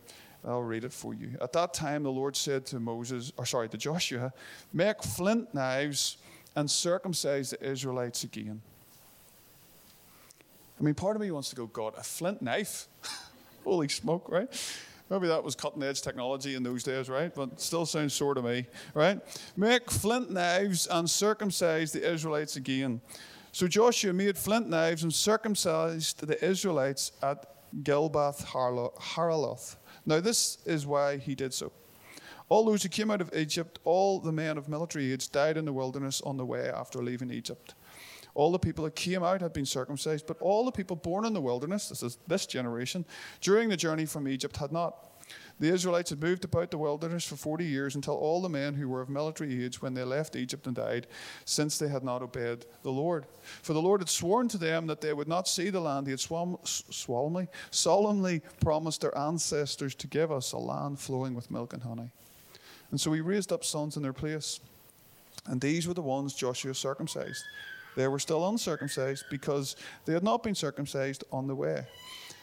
I'll 0.45 0.63
read 0.63 0.83
it 0.83 0.93
for 0.93 1.15
you. 1.15 1.37
At 1.41 1.53
that 1.53 1.73
time, 1.73 2.03
the 2.03 2.11
Lord 2.11 2.35
said 2.35 2.67
to 2.67 2.81
Moses, 2.81 3.33
or 3.37 3.47
sorry, 3.47 3.69
to 3.69 3.79
Joshua, 3.79 4.33
Make 4.73 5.05
flint 5.05 5.55
knives 5.55 6.17
and 6.57 6.69
circumcise 6.69 7.51
the 7.51 7.65
Israelites 7.65 8.25
again. 8.25 8.61
I 10.81 10.83
mean, 10.83 10.95
part 10.95 11.15
of 11.15 11.23
me 11.23 11.31
wants 11.31 11.51
to 11.51 11.57
go, 11.57 11.67
God, 11.67 11.95
a 11.97 12.03
flint 12.03 12.43
knife? 12.43 12.89
Holy 13.65 13.89
smoke, 13.89 14.29
right? 14.29 14.49
Maybe 15.13 15.27
that 15.27 15.45
was 15.45 15.55
cutting 15.55 15.83
edge 15.83 16.01
technology 16.01 16.55
in 16.55 16.63
those 16.63 16.83
days, 16.83 17.11
right? 17.11 17.35
But 17.35 17.61
still 17.61 17.85
sounds 17.85 18.15
sore 18.15 18.33
to 18.33 18.41
me, 18.41 18.65
right? 18.95 19.21
Make 19.59 19.91
flint 19.91 20.31
knives 20.31 20.89
and 20.91 21.09
circumcise 21.09 21.93
the 21.93 22.11
Israelites 22.11 22.57
again. 22.57 23.03
So 23.53 23.69
Joshua 23.69 24.15
made 24.15 24.39
flint 24.39 24.71
knives 24.71 25.03
and 25.03 25.13
circumcised 25.13 26.27
the 26.27 26.43
Israelites 26.43 27.13
at 27.23 27.45
Gibeath 27.85 28.43
Haaraloth. 28.47 29.77
Now, 30.07 30.21
this 30.21 30.57
is 30.65 30.87
why 30.87 31.19
he 31.19 31.35
did 31.35 31.53
so. 31.53 31.73
All 32.49 32.65
those 32.65 32.83
who 32.83 32.89
came 32.89 33.11
out 33.11 33.21
of 33.21 33.35
Egypt, 33.37 33.81
all 33.85 34.19
the 34.19 34.33
men 34.33 34.57
of 34.57 34.67
military 34.67 35.13
age, 35.13 35.31
died 35.31 35.59
in 35.59 35.67
the 35.67 35.75
wilderness 35.75 36.23
on 36.23 36.39
the 36.39 36.47
way 36.47 36.71
after 36.71 37.03
leaving 37.03 37.31
Egypt. 37.31 37.75
All 38.35 38.51
the 38.51 38.59
people 38.59 38.85
that 38.85 38.95
came 38.95 39.23
out 39.23 39.41
had 39.41 39.53
been 39.53 39.67
circumcised, 39.67 40.27
but 40.27 40.41
all 40.41 40.65
the 40.65 40.73
people 40.73 40.97
born 40.97 41.25
in 41.25 41.35
the 41.35 41.41
wilderness, 41.41 41.89
this 41.89 42.03
is 42.03 42.19
this 42.27 42.47
generation, 42.47 43.05
during 43.41 43.69
the 43.69 43.77
journey 43.77 44.07
from 44.07 44.27
Egypt 44.27 44.57
had 44.57 44.73
not. 44.73 45.09
The 45.61 45.69
Israelites 45.73 46.11
had 46.11 46.21
moved 46.21 46.45
about 46.45 46.71
the 46.71 46.79
wilderness 46.79 47.25
for 47.25 47.37
40 47.37 47.65
years 47.65 47.95
until 47.95 48.15
all 48.15 48.43
the 48.43 48.49
men 48.49 48.75
who 48.75 48.89
were 48.89 49.01
of 49.01 49.09
military 49.09 49.65
age 49.65 49.81
when 49.81 49.95
they 49.95 50.03
left 50.03 50.35
Egypt 50.35 50.67
and 50.67 50.75
died, 50.75 51.07
since 51.45 51.79
they 51.79 51.89
had 51.89 52.03
not 52.03 52.23
obeyed 52.23 52.67
the 52.83 52.91
Lord. 52.91 53.27
For 53.63 53.73
the 53.73 53.83
Lord 53.83 54.01
had 54.01 54.09
sworn 54.09 54.49
to 54.49 54.59
them 54.59 54.87
that 54.89 55.01
they 55.01 55.13
would 55.13 55.29
not 55.29 55.47
see 55.47 55.71
the 55.71 55.81
land 55.81 56.07
he 56.07 56.11
had 56.11 56.21
solemnly, 56.21 57.49
solemnly 57.71 58.43
promised 58.61 59.03
their 59.03 59.17
ancestors 59.17 59.95
to 59.97 60.07
give 60.07 60.33
us, 60.33 60.53
a 60.53 60.59
land 60.59 60.99
flowing 60.99 61.35
with 61.35 61.51
milk 61.51 61.73
and 61.73 61.83
honey. 61.83 62.11
And 62.91 63.01
so 63.01 63.13
he 63.13 63.21
raised 63.21 63.53
up 63.53 63.65
sons 63.65 63.97
in 63.97 64.03
their 64.03 64.13
place. 64.13 64.59
And 65.47 65.61
these 65.61 65.87
were 65.87 65.95
the 65.95 66.03
ones 66.03 66.35
Joshua 66.35 66.75
circumcised. 66.75 67.45
They 67.97 68.09
were 68.09 68.19
still 68.19 68.49
uncircumcised 68.49 69.25
because 69.31 69.77
they 70.05 70.13
had 70.13 70.23
not 70.23 70.43
been 70.43 70.55
circumcised 70.55 71.25
on 71.31 71.47
the 71.47 71.55
way. 71.55 71.87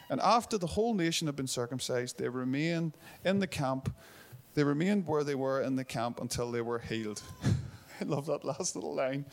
And 0.09 0.19
after 0.21 0.57
the 0.57 0.67
whole 0.67 0.93
nation 0.93 1.27
had 1.27 1.35
been 1.35 1.47
circumcised, 1.47 2.17
they 2.17 2.29
remained 2.29 2.97
in 3.23 3.39
the 3.39 3.47
camp. 3.47 3.93
They 4.55 4.63
remained 4.63 5.05
where 5.05 5.23
they 5.23 5.35
were 5.35 5.61
in 5.61 5.75
the 5.75 5.85
camp 5.85 6.19
until 6.19 6.51
they 6.51 6.61
were 6.61 6.79
healed. 6.79 7.21
I 8.01 8.05
love 8.05 8.25
that 8.27 8.43
last 8.43 8.75
little 8.75 8.95
line. 8.95 9.25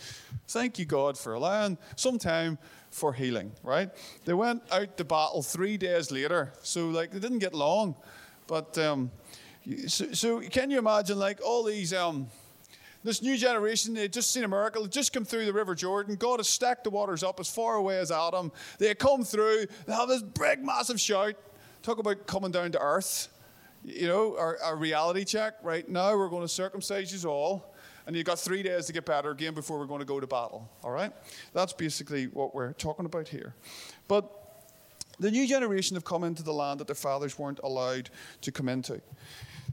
Thank 0.48 0.78
you, 0.78 0.84
God, 0.84 1.16
for 1.16 1.34
allowing 1.34 1.78
some 1.94 2.18
time 2.18 2.58
for 2.90 3.12
healing, 3.12 3.52
right? 3.62 3.90
They 4.24 4.34
went 4.34 4.62
out 4.72 4.96
to 4.96 5.04
battle 5.04 5.42
three 5.42 5.76
days 5.76 6.10
later. 6.10 6.52
So, 6.62 6.88
like, 6.88 7.10
they 7.10 7.20
didn't 7.20 7.38
get 7.38 7.54
long. 7.54 7.94
But, 8.46 8.76
um, 8.78 9.10
so, 9.86 10.12
so 10.12 10.40
can 10.40 10.70
you 10.70 10.78
imagine, 10.78 11.18
like, 11.18 11.40
all 11.44 11.62
these. 11.64 11.92
Um, 11.92 12.28
this 13.06 13.22
new 13.22 13.36
generation, 13.36 13.94
they 13.94 14.08
just 14.08 14.32
seen 14.32 14.42
a 14.42 14.48
miracle. 14.48 14.82
They 14.82 14.88
just 14.88 15.12
come 15.12 15.24
through 15.24 15.46
the 15.46 15.52
River 15.52 15.76
Jordan. 15.76 16.16
God 16.16 16.40
has 16.40 16.48
stacked 16.48 16.82
the 16.82 16.90
waters 16.90 17.22
up 17.22 17.38
as 17.38 17.48
far 17.48 17.76
away 17.76 17.98
as 17.98 18.10
Adam. 18.10 18.50
They 18.78 18.92
come 18.96 19.22
through. 19.22 19.66
They 19.86 19.92
have 19.92 20.08
this 20.08 20.22
big, 20.22 20.64
massive 20.64 21.00
shout. 21.00 21.36
Talk 21.82 21.98
about 21.98 22.26
coming 22.26 22.50
down 22.50 22.72
to 22.72 22.80
earth. 22.80 23.28
You 23.84 24.08
know, 24.08 24.36
our, 24.36 24.58
our 24.60 24.74
reality 24.74 25.24
check. 25.24 25.54
Right 25.62 25.88
now, 25.88 26.16
we're 26.16 26.28
going 26.28 26.42
to 26.42 26.48
circumcise 26.48 27.22
you 27.22 27.30
all. 27.30 27.76
And 28.08 28.16
you've 28.16 28.26
got 28.26 28.40
three 28.40 28.64
days 28.64 28.86
to 28.86 28.92
get 28.92 29.06
better 29.06 29.30
again 29.30 29.54
before 29.54 29.78
we're 29.78 29.86
going 29.86 30.00
to 30.00 30.04
go 30.04 30.18
to 30.18 30.26
battle. 30.26 30.68
All 30.82 30.90
right? 30.90 31.12
That's 31.52 31.72
basically 31.72 32.24
what 32.24 32.56
we're 32.56 32.72
talking 32.72 33.06
about 33.06 33.28
here. 33.28 33.54
But 34.08 34.28
the 35.20 35.30
new 35.30 35.46
generation 35.46 35.94
have 35.94 36.04
come 36.04 36.24
into 36.24 36.42
the 36.42 36.52
land 36.52 36.80
that 36.80 36.88
their 36.88 36.96
fathers 36.96 37.38
weren't 37.38 37.60
allowed 37.62 38.10
to 38.40 38.50
come 38.50 38.68
into 38.68 39.00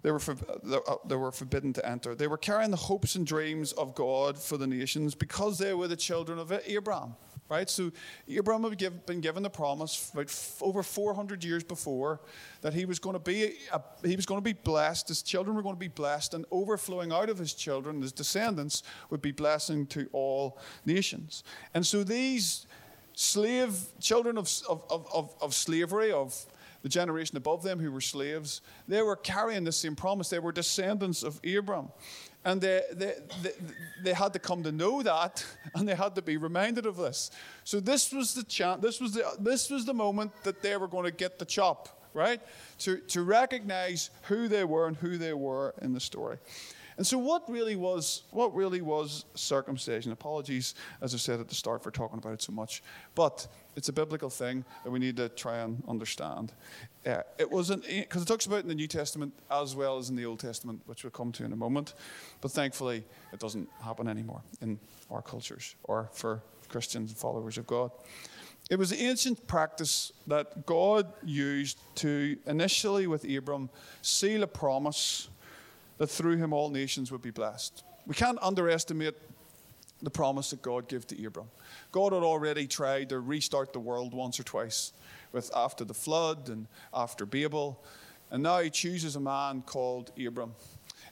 they 0.04 0.12
were, 0.12 0.20
for, 0.20 0.36
uh, 0.70 0.96
they 1.08 1.16
were 1.16 1.32
forbidden 1.32 1.74
to 1.74 1.90
enter. 1.90 2.14
They 2.14 2.28
were 2.28 2.38
carrying 2.38 2.72
the 2.72 2.78
hopes 2.78 3.16
and 3.16 3.26
dreams 3.26 3.72
of 3.72 3.96
God 3.96 4.38
for 4.38 4.58
the 4.58 4.68
nations 4.68 5.16
because 5.16 5.58
they 5.58 5.74
were 5.74 5.88
the 5.88 5.96
children 5.96 6.38
of 6.38 6.52
Abraham. 6.66 7.16
Right, 7.50 7.70
so 7.70 7.92
Abraham 8.28 8.64
had 8.64 8.78
give, 8.78 9.06
been 9.06 9.20
given 9.20 9.44
the 9.44 9.50
promise 9.50 10.12
about 10.14 10.34
over 10.62 10.82
400 10.82 11.44
years 11.44 11.64
before 11.64 12.22
that 12.62 12.74
he 12.74 12.86
was 12.86 13.00
going 13.00 13.14
to 13.14 13.20
be 13.20 13.58
a, 13.72 13.82
he 14.04 14.16
was 14.16 14.26
going 14.26 14.40
to 14.40 14.44
be 14.44 14.54
blessed. 14.54 15.10
His 15.10 15.22
children 15.22 15.56
were 15.56 15.62
going 15.62 15.76
to 15.76 15.80
be 15.80 15.90
blessed, 15.90 16.34
and 16.34 16.46
overflowing 16.52 17.12
out 17.12 17.30
of 17.30 17.38
his 17.38 17.54
children, 17.54 18.02
his 18.02 18.14
descendants, 18.14 18.82
would 19.10 19.22
be 19.22 19.32
blessing 19.32 19.86
to 19.88 20.10
all 20.14 20.58
nations. 20.86 21.44
And 21.74 21.86
so 21.86 22.04
these 22.04 22.66
slave 23.14 23.78
children 24.00 24.38
of, 24.38 24.50
of, 24.68 25.08
of, 25.14 25.36
of 25.42 25.54
slavery, 25.54 26.12
of 26.12 26.46
the 26.84 26.90
generation 26.90 27.38
above 27.38 27.64
them 27.64 27.80
who 27.80 27.92
were 27.92 28.02
slaves, 28.02 28.62
they 28.88 29.02
were 29.02 29.16
carrying 29.16 29.64
the 29.64 29.72
same 29.72 29.96
promise. 29.96 30.30
They 30.30 30.40
were 30.40 30.52
descendants 30.52 31.24
of 31.24 31.40
Abram. 31.44 31.90
And 32.46 32.60
they, 32.60 32.82
they, 32.92 33.16
they, 33.42 33.52
they, 34.04 34.14
had 34.14 34.34
to 34.34 34.40
come 34.40 34.64
to 34.64 34.72
know 34.72 35.02
that, 35.02 35.46
and 35.76 35.88
they 35.88 35.96
had 35.96 36.14
to 36.16 36.22
be 36.22 36.36
reminded 36.36 36.86
of 36.86 36.98
this. 36.98 37.32
So 37.64 37.80
this 37.80 38.12
was 38.12 38.34
the 38.34 38.44
chance, 38.44 38.82
this 38.82 39.00
was 39.00 39.14
the, 39.14 39.24
this 39.40 39.70
was 39.70 39.86
the 39.86 39.94
moment 39.94 40.32
that 40.44 40.62
they 40.62 40.76
were 40.76 40.90
going 40.90 41.06
to 41.06 41.12
get 41.12 41.40
the 41.40 41.46
chop, 41.46 42.10
right? 42.14 42.42
To, 42.80 42.98
to 42.98 43.24
recognize 43.24 44.10
who 44.24 44.50
they 44.50 44.66
were 44.66 44.88
and 44.88 44.98
who 44.98 45.18
they 45.18 45.34
were 45.34 45.74
in 45.82 45.94
the 45.94 46.02
story. 46.02 46.38
And 46.98 47.06
so, 47.06 47.18
what 47.18 47.50
really 47.50 47.76
was 47.76 48.24
what 48.32 48.54
really 48.56 48.82
was 48.82 49.26
circumcision? 49.36 50.12
Apologies, 50.12 50.76
as 51.02 51.14
I 51.14 51.18
said 51.18 51.40
at 51.40 51.48
the 51.48 51.56
start, 51.56 51.84
for 51.84 51.92
talking 51.92 52.20
about 52.20 52.34
it 52.34 52.42
so 52.42 52.52
much, 52.52 52.84
but 53.16 53.48
it's 53.76 53.90
a 53.90 53.94
biblical 53.94 54.30
thing 54.30 54.64
that 54.84 54.92
we 54.92 55.00
need 55.00 55.18
to 55.18 55.30
try 55.30 55.60
and 55.60 55.84
understand. 55.88 56.54
Uh, 57.06 57.22
it 57.38 57.50
wasn't 57.50 57.84
because 57.88 58.22
it 58.22 58.26
talks 58.26 58.46
about 58.46 58.62
in 58.62 58.68
the 58.68 58.76
New 58.76 58.88
Testament 58.88 59.34
as 59.50 59.76
well 59.76 59.98
as 59.98 60.10
in 60.10 60.16
the 60.16 60.26
Old 60.26 60.40
Testament, 60.40 60.82
which 60.86 61.04
we'll 61.04 61.12
come 61.12 61.32
to 61.34 61.44
in 61.44 61.52
a 61.52 61.58
moment. 61.58 61.94
But 62.42 62.52
thankfully, 62.52 63.04
it 63.32 63.40
doesn't 63.40 63.70
happen 63.82 64.08
anymore 64.08 64.42
in 64.62 64.80
our 65.10 65.22
cultures 65.22 65.76
or 65.84 66.10
for 66.14 66.42
Christians 66.70 67.12
and 67.12 67.18
followers 67.18 67.58
of 67.58 67.68
God. 67.68 67.92
It 68.70 68.80
was 68.80 68.94
ancient 68.94 69.46
practice 69.46 70.14
that 70.28 70.66
God 70.66 71.12
used 71.24 71.78
to 71.96 72.38
initially 72.46 73.08
with 73.08 73.26
Abram 73.30 73.70
seal 74.02 74.44
a 74.44 74.48
promise 74.48 75.28
that 75.98 76.08
through 76.08 76.38
him 76.38 76.54
all 76.54 76.70
nations 76.70 77.12
would 77.12 77.22
be 77.22 77.32
blessed. 77.32 77.84
We 78.06 78.16
can't 78.16 78.40
underestimate 78.42 79.16
the 80.02 80.10
promise 80.10 80.50
that 80.50 80.62
God 80.62 80.88
gave 80.88 81.08
to 81.08 81.26
Abram. 81.26 81.50
God 81.92 82.14
had 82.14 82.24
already 82.24 82.68
tried 82.68 83.10
to 83.10 83.20
restart 83.20 83.72
the 83.72 83.80
world 83.80 84.14
once 84.14 84.40
or 84.40 84.44
twice, 84.44 84.92
with 85.32 85.50
after 85.56 85.86
the 85.86 85.94
flood 85.94 86.50
and 86.50 86.68
after 86.94 87.26
Babel, 87.26 87.82
and 88.30 88.44
now 88.44 88.60
he 88.60 88.70
chooses 88.70 89.16
a 89.16 89.20
man 89.20 89.62
called 89.62 90.12
Abram. 90.20 90.56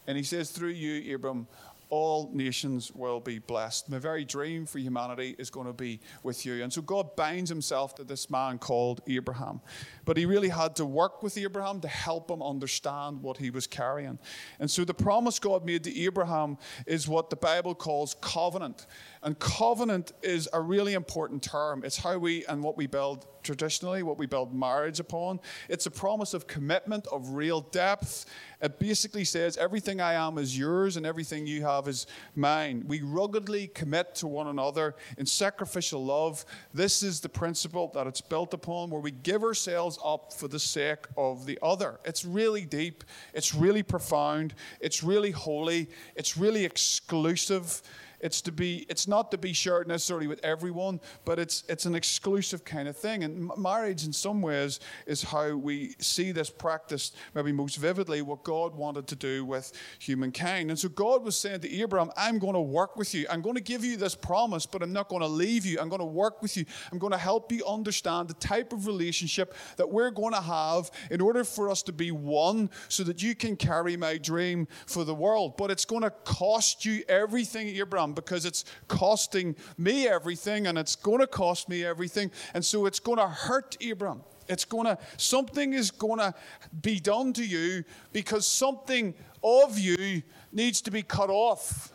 And 0.07 0.17
he 0.17 0.23
says, 0.23 0.49
Through 0.49 0.69
you, 0.69 1.15
Abram, 1.15 1.47
all 1.91 2.31
nations 2.33 2.91
will 2.93 3.19
be 3.19 3.37
blessed. 3.37 3.89
My 3.89 3.99
very 3.99 4.23
dream 4.23 4.65
for 4.65 4.79
humanity 4.79 5.35
is 5.37 5.49
going 5.49 5.67
to 5.67 5.73
be 5.73 5.99
with 6.23 6.45
you. 6.45 6.63
And 6.63 6.71
so 6.71 6.81
God 6.81 7.17
binds 7.17 7.49
himself 7.49 7.93
to 7.95 8.05
this 8.05 8.29
man 8.29 8.57
called 8.57 9.01
Abraham. 9.07 9.59
But 10.05 10.15
he 10.15 10.25
really 10.25 10.47
had 10.47 10.75
to 10.77 10.85
work 10.85 11.21
with 11.21 11.37
Abraham 11.37 11.81
to 11.81 11.89
help 11.89 12.31
him 12.31 12.41
understand 12.41 13.21
what 13.21 13.37
he 13.37 13.49
was 13.49 13.67
carrying. 13.67 14.17
And 14.59 14.71
so 14.71 14.85
the 14.85 14.93
promise 14.93 15.37
God 15.37 15.65
made 15.65 15.83
to 15.83 15.99
Abraham 15.99 16.57
is 16.87 17.09
what 17.09 17.29
the 17.29 17.35
Bible 17.35 17.75
calls 17.75 18.15
covenant. 18.21 18.87
And 19.21 19.37
covenant 19.37 20.13
is 20.23 20.47
a 20.53 20.61
really 20.61 20.93
important 20.93 21.43
term. 21.43 21.83
It's 21.83 21.97
how 21.97 22.17
we 22.17 22.45
and 22.45 22.63
what 22.63 22.77
we 22.77 22.87
build 22.87 23.27
traditionally, 23.43 24.03
what 24.03 24.17
we 24.17 24.25
build 24.25 24.53
marriage 24.53 24.99
upon. 24.99 25.39
It's 25.69 25.85
a 25.85 25.91
promise 25.91 26.33
of 26.33 26.47
commitment, 26.47 27.07
of 27.07 27.29
real 27.29 27.61
depth. 27.61 28.25
It 28.61 28.79
basically 28.79 29.25
says, 29.25 29.57
Everything 29.57 29.99
I 29.99 30.13
am 30.13 30.37
is 30.37 30.57
yours 30.57 30.97
and 30.97 31.05
everything 31.05 31.47
you 31.47 31.63
have 31.63 31.87
is 31.87 32.07
mine. 32.35 32.83
We 32.87 33.01
ruggedly 33.01 33.67
commit 33.67 34.15
to 34.15 34.27
one 34.27 34.47
another 34.47 34.95
in 35.17 35.25
sacrificial 35.25 36.03
love. 36.03 36.45
This 36.73 37.03
is 37.03 37.19
the 37.19 37.29
principle 37.29 37.91
that 37.93 38.07
it's 38.07 38.21
built 38.21 38.53
upon, 38.53 38.89
where 38.89 39.01
we 39.01 39.11
give 39.11 39.43
ourselves 39.43 39.97
up 40.03 40.33
for 40.33 40.47
the 40.47 40.59
sake 40.59 41.05
of 41.17 41.45
the 41.45 41.57
other. 41.61 41.99
It's 42.05 42.25
really 42.25 42.65
deep, 42.65 43.03
it's 43.33 43.55
really 43.55 43.83
profound, 43.83 44.53
it's 44.79 45.03
really 45.03 45.31
holy, 45.31 45.89
it's 46.15 46.37
really 46.37 46.65
exclusive. 46.65 47.81
It's 48.21 48.41
to 48.41 48.51
be 48.51 48.85
it's 48.89 49.07
not 49.07 49.31
to 49.31 49.37
be 49.37 49.53
shared 49.53 49.87
necessarily 49.87 50.27
with 50.27 50.43
everyone, 50.43 50.99
but 51.25 51.39
it's 51.39 51.63
it's 51.67 51.85
an 51.85 51.95
exclusive 51.95 52.63
kind 52.63 52.87
of 52.87 52.95
thing. 52.95 53.23
And 53.23 53.51
marriage, 53.57 54.05
in 54.05 54.13
some 54.13 54.41
ways, 54.41 54.79
is 55.05 55.23
how 55.23 55.55
we 55.55 55.95
see 55.99 56.31
this 56.31 56.49
practiced 56.49 57.15
maybe 57.33 57.51
most 57.51 57.77
vividly 57.77 58.21
what 58.21 58.43
God 58.43 58.75
wanted 58.75 59.07
to 59.07 59.15
do 59.15 59.43
with 59.43 59.73
humankind. 59.99 60.69
And 60.69 60.79
so 60.79 60.89
God 60.89 61.23
was 61.23 61.35
saying 61.37 61.61
to 61.61 61.73
Abraham, 61.81 62.11
"I'm 62.15 62.39
going 62.39 62.53
to 62.53 62.61
work 62.61 62.95
with 62.95 63.13
you. 63.13 63.25
I'm 63.29 63.41
going 63.41 63.55
to 63.55 63.61
give 63.61 63.83
you 63.83 63.97
this 63.97 64.15
promise, 64.15 64.65
but 64.65 64.83
I'm 64.83 64.93
not 64.93 65.09
going 65.09 65.21
to 65.21 65.27
leave 65.27 65.65
you. 65.65 65.79
I'm 65.79 65.89
going 65.89 65.99
to 65.99 66.05
work 66.05 66.41
with 66.41 66.55
you. 66.57 66.65
I'm 66.91 66.99
going 66.99 67.11
to 67.11 67.17
help 67.17 67.51
you 67.51 67.65
understand 67.65 68.27
the 68.27 68.35
type 68.35 68.73
of 68.73 68.87
relationship 68.87 69.55
that 69.77 69.89
we're 69.89 70.11
going 70.11 70.33
to 70.33 70.41
have 70.41 70.91
in 71.09 71.21
order 71.21 71.43
for 71.43 71.69
us 71.69 71.81
to 71.83 71.93
be 71.93 72.11
one, 72.11 72.69
so 72.87 73.03
that 73.03 73.21
you 73.23 73.35
can 73.35 73.55
carry 73.55 73.97
my 73.97 74.17
dream 74.17 74.67
for 74.85 75.03
the 75.03 75.15
world. 75.15 75.57
But 75.57 75.71
it's 75.71 75.85
going 75.85 76.03
to 76.03 76.11
cost 76.11 76.85
you 76.85 77.03
everything, 77.07 77.67
Abraham." 77.69 78.10
Because 78.13 78.45
it's 78.45 78.65
costing 78.87 79.55
me 79.77 80.07
everything 80.07 80.67
and 80.67 80.77
it's 80.77 80.95
going 80.95 81.19
to 81.19 81.27
cost 81.27 81.69
me 81.69 81.83
everything. 81.85 82.31
And 82.53 82.63
so 82.63 82.85
it's 82.85 82.99
going 82.99 83.17
to 83.17 83.27
hurt 83.27 83.77
Abram. 83.83 84.23
It's 84.47 84.65
going 84.65 84.85
to, 84.85 84.97
something 85.17 85.73
is 85.73 85.91
going 85.91 86.19
to 86.19 86.33
be 86.81 86.99
done 86.99 87.33
to 87.33 87.45
you 87.45 87.83
because 88.11 88.45
something 88.45 89.13
of 89.43 89.79
you 89.79 90.23
needs 90.51 90.81
to 90.81 90.91
be 90.91 91.03
cut 91.03 91.29
off. 91.29 91.93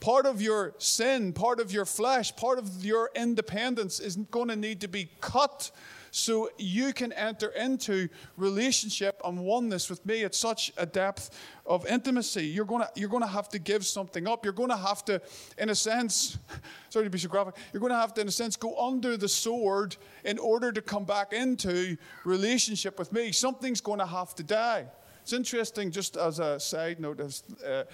Part 0.00 0.24
of 0.24 0.40
your 0.40 0.74
sin, 0.78 1.34
part 1.34 1.60
of 1.60 1.70
your 1.72 1.84
flesh, 1.84 2.34
part 2.34 2.58
of 2.58 2.84
your 2.84 3.10
independence 3.14 4.00
is 4.00 4.16
going 4.16 4.48
to 4.48 4.56
need 4.56 4.80
to 4.80 4.88
be 4.88 5.10
cut 5.20 5.70
so 6.10 6.50
you 6.58 6.92
can 6.92 7.12
enter 7.12 7.48
into 7.50 8.08
relationship 8.36 9.20
and 9.24 9.38
oneness 9.38 9.88
with 9.88 10.04
me 10.04 10.24
at 10.24 10.34
such 10.34 10.72
a 10.76 10.86
depth 10.86 11.30
of 11.66 11.86
intimacy. 11.86 12.46
You're 12.46 12.64
going 12.64 12.82
to, 12.82 13.00
you're 13.00 13.08
going 13.08 13.22
to 13.22 13.28
have 13.28 13.48
to 13.50 13.58
give 13.58 13.86
something 13.86 14.26
up. 14.26 14.44
You're 14.44 14.52
going 14.52 14.70
to 14.70 14.76
have 14.76 15.04
to, 15.06 15.20
in 15.58 15.70
a 15.70 15.74
sense, 15.74 16.38
sorry 16.88 17.06
to 17.06 17.10
be 17.10 17.18
so 17.18 17.28
graphic, 17.28 17.54
you're 17.72 17.80
going 17.80 17.92
to 17.92 17.98
have 17.98 18.14
to, 18.14 18.20
in 18.20 18.28
a 18.28 18.32
sense, 18.32 18.56
go 18.56 18.76
under 18.76 19.16
the 19.16 19.28
sword 19.28 19.96
in 20.24 20.38
order 20.38 20.72
to 20.72 20.82
come 20.82 21.04
back 21.04 21.32
into 21.32 21.96
relationship 22.24 22.98
with 22.98 23.12
me. 23.12 23.32
Something's 23.32 23.80
going 23.80 24.00
to 24.00 24.06
have 24.06 24.34
to 24.36 24.42
die. 24.42 24.86
It's 25.30 25.36
interesting, 25.36 25.92
just 25.92 26.16
as 26.16 26.40
a 26.40 26.58
side 26.58 26.98
note, 26.98 27.20
as 27.20 27.44
uh, 27.64 27.84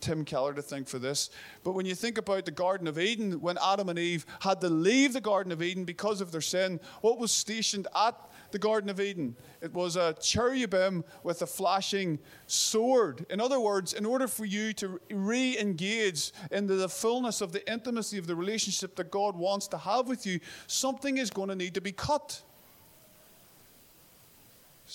Tim 0.00 0.22
Keller 0.22 0.52
to 0.52 0.60
think 0.60 0.86
for 0.86 0.98
this. 0.98 1.30
But 1.62 1.72
when 1.72 1.86
you 1.86 1.94
think 1.94 2.18
about 2.18 2.44
the 2.44 2.50
Garden 2.50 2.86
of 2.86 2.98
Eden, 2.98 3.40
when 3.40 3.56
Adam 3.64 3.88
and 3.88 3.98
Eve 3.98 4.26
had 4.40 4.60
to 4.60 4.68
leave 4.68 5.14
the 5.14 5.20
Garden 5.22 5.50
of 5.50 5.62
Eden 5.62 5.86
because 5.86 6.20
of 6.20 6.30
their 6.30 6.42
sin, 6.42 6.78
what 7.00 7.18
was 7.18 7.32
stationed 7.32 7.88
at 7.96 8.14
the 8.50 8.58
Garden 8.58 8.90
of 8.90 9.00
Eden? 9.00 9.34
It 9.62 9.72
was 9.72 9.96
a 9.96 10.12
cherubim 10.20 11.04
with 11.22 11.40
a 11.40 11.46
flashing 11.46 12.18
sword. 12.48 13.24
In 13.30 13.40
other 13.40 13.60
words, 13.60 13.94
in 13.94 14.04
order 14.04 14.28
for 14.28 14.44
you 14.44 14.74
to 14.74 15.00
re 15.10 15.58
engage 15.58 16.32
into 16.50 16.74
the 16.74 16.90
fullness 16.90 17.40
of 17.40 17.52
the 17.52 17.66
intimacy 17.66 18.18
of 18.18 18.26
the 18.26 18.36
relationship 18.36 18.94
that 18.96 19.10
God 19.10 19.36
wants 19.36 19.68
to 19.68 19.78
have 19.78 20.06
with 20.06 20.26
you, 20.26 20.38
something 20.66 21.16
is 21.16 21.30
going 21.30 21.48
to 21.48 21.56
need 21.56 21.72
to 21.72 21.80
be 21.80 21.92
cut 21.92 22.42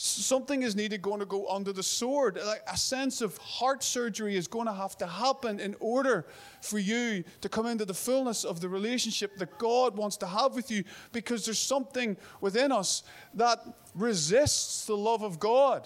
something 0.01 0.63
is 0.63 0.77
needed 0.77 1.01
going 1.01 1.19
to 1.19 1.25
go 1.25 1.45
under 1.49 1.73
the 1.73 1.83
sword. 1.83 2.39
Like 2.45 2.63
a 2.71 2.77
sense 2.77 3.19
of 3.19 3.37
heart 3.37 3.83
surgery 3.83 4.37
is 4.37 4.47
going 4.47 4.67
to 4.67 4.73
have 4.73 4.97
to 4.99 5.07
happen 5.07 5.59
in 5.59 5.75
order 5.81 6.25
for 6.61 6.79
you 6.79 7.25
to 7.41 7.49
come 7.49 7.65
into 7.65 7.83
the 7.83 7.93
fullness 7.93 8.45
of 8.45 8.61
the 8.61 8.69
relationship 8.69 9.35
that 9.37 9.57
God 9.57 9.97
wants 9.97 10.15
to 10.17 10.27
have 10.27 10.55
with 10.55 10.71
you 10.71 10.85
because 11.11 11.43
there's 11.43 11.59
something 11.59 12.15
within 12.39 12.71
us 12.71 13.03
that 13.33 13.59
resists 13.93 14.85
the 14.85 14.95
love 14.95 15.21
of 15.21 15.37
God. 15.37 15.85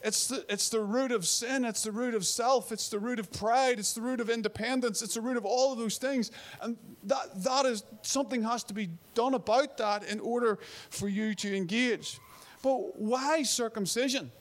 It's 0.00 0.28
the, 0.28 0.44
it's 0.48 0.68
the 0.68 0.78
root 0.78 1.10
of 1.10 1.26
sin. 1.26 1.64
It's 1.64 1.82
the 1.82 1.90
root 1.90 2.14
of 2.14 2.24
self. 2.24 2.70
It's 2.70 2.88
the 2.88 3.00
root 3.00 3.18
of 3.18 3.32
pride. 3.32 3.80
It's 3.80 3.94
the 3.94 4.00
root 4.00 4.20
of 4.20 4.30
independence. 4.30 5.02
It's 5.02 5.14
the 5.14 5.20
root 5.20 5.36
of 5.36 5.44
all 5.44 5.72
of 5.72 5.78
those 5.78 5.98
things. 5.98 6.30
And 6.62 6.76
that, 7.02 7.42
that 7.42 7.66
is 7.66 7.82
something 8.02 8.44
has 8.44 8.62
to 8.64 8.74
be 8.74 8.90
done 9.14 9.34
about 9.34 9.76
that 9.78 10.04
in 10.04 10.20
order 10.20 10.60
for 10.90 11.08
you 11.08 11.34
to 11.34 11.56
engage. 11.56 12.20
But 12.66 12.98
why 12.98 13.44
circumcision? 13.44 14.32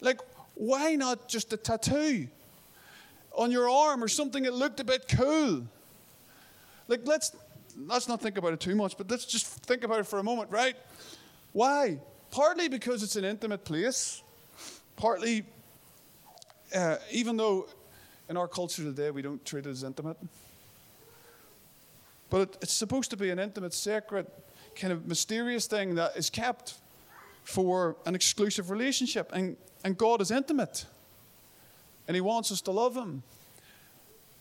Like, 0.00 0.20
why 0.54 0.94
not 0.94 1.26
just 1.26 1.52
a 1.52 1.56
tattoo 1.56 2.28
on 3.36 3.50
your 3.50 3.68
arm 3.68 4.04
or 4.04 4.06
something 4.06 4.44
that 4.44 4.54
looked 4.54 4.78
a 4.78 4.84
bit 4.84 5.08
cool? 5.08 5.66
Like, 6.86 7.00
let's, 7.04 7.34
let's 7.76 8.06
not 8.06 8.20
think 8.20 8.38
about 8.38 8.52
it 8.52 8.60
too 8.60 8.76
much, 8.76 8.96
but 8.96 9.10
let's 9.10 9.24
just 9.24 9.48
think 9.48 9.82
about 9.82 9.98
it 9.98 10.06
for 10.06 10.20
a 10.20 10.22
moment, 10.22 10.52
right? 10.52 10.76
Why? 11.50 11.98
Partly 12.30 12.68
because 12.68 13.02
it's 13.02 13.16
an 13.16 13.24
intimate 13.24 13.64
place, 13.64 14.22
partly, 14.94 15.44
uh, 16.72 16.98
even 17.10 17.36
though 17.36 17.66
in 18.28 18.36
our 18.36 18.46
culture 18.46 18.84
today 18.84 19.10
we 19.10 19.20
don't 19.20 19.44
treat 19.44 19.66
it 19.66 19.70
as 19.70 19.82
intimate, 19.82 20.18
but 22.30 22.56
it's 22.62 22.72
supposed 22.72 23.10
to 23.10 23.16
be 23.16 23.30
an 23.30 23.40
intimate, 23.40 23.74
sacred, 23.74 24.28
kind 24.76 24.92
of 24.92 25.08
mysterious 25.08 25.66
thing 25.66 25.96
that 25.96 26.16
is 26.16 26.30
kept 26.30 26.74
for 27.48 27.96
an 28.04 28.14
exclusive 28.14 28.68
relationship. 28.70 29.30
And, 29.32 29.56
and 29.82 29.96
God 29.96 30.20
is 30.20 30.30
intimate. 30.30 30.84
And 32.06 32.14
He 32.14 32.20
wants 32.20 32.52
us 32.52 32.60
to 32.62 32.70
love 32.70 32.94
Him. 32.94 33.22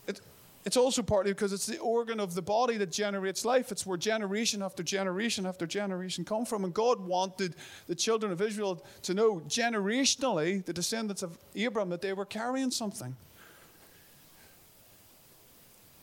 It, 0.07 0.19
it's 0.65 0.75
also 0.75 1.01
partly 1.01 1.31
because 1.31 1.53
it's 1.53 1.65
the 1.65 1.77
organ 1.77 2.19
of 2.19 2.35
the 2.35 2.41
body 2.41 2.75
that 2.75 2.91
generates 2.91 3.45
life. 3.45 3.71
It's 3.71 3.85
where 3.85 3.97
generation 3.97 4.61
after 4.61 4.83
generation 4.83 5.45
after 5.45 5.65
generation 5.65 6.25
come 6.25 6.45
from. 6.45 6.65
And 6.65 6.73
God 6.73 6.99
wanted 6.99 7.55
the 7.87 7.95
children 7.95 8.29
of 8.33 8.41
Israel 8.41 8.83
to 9.03 9.13
know 9.13 9.41
generationally, 9.47 10.65
the 10.65 10.73
descendants 10.73 11.23
of 11.23 11.37
Abram, 11.55 11.89
that 11.91 12.01
they 12.01 12.11
were 12.11 12.25
carrying 12.25 12.71
something. 12.71 13.15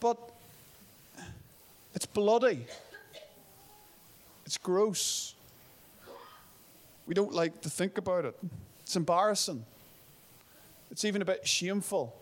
But 0.01 0.19
it's 1.95 2.07
bloody. 2.07 2.65
It's 4.47 4.57
gross. 4.57 5.35
We 7.07 7.15
don't 7.15 7.33
like 7.33 7.61
to 7.63 7.71
think 7.71 7.99
about 7.99 8.25
it. 8.25 8.39
It's 8.83 8.97
embarrassing. 8.97 9.65
It's 10.91 11.05
even 11.05 11.23
a 11.23 11.25
bit 11.25 11.47
shameful. 11.47 12.15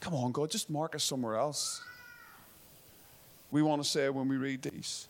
Come 0.00 0.14
on, 0.14 0.32
God, 0.32 0.50
just 0.50 0.70
mark 0.70 0.94
us 0.94 1.04
somewhere 1.04 1.36
else. 1.36 1.82
We 3.50 3.62
want 3.62 3.82
to 3.82 3.88
say 3.88 4.08
when 4.08 4.28
we 4.28 4.36
read 4.36 4.62
these. 4.62 5.08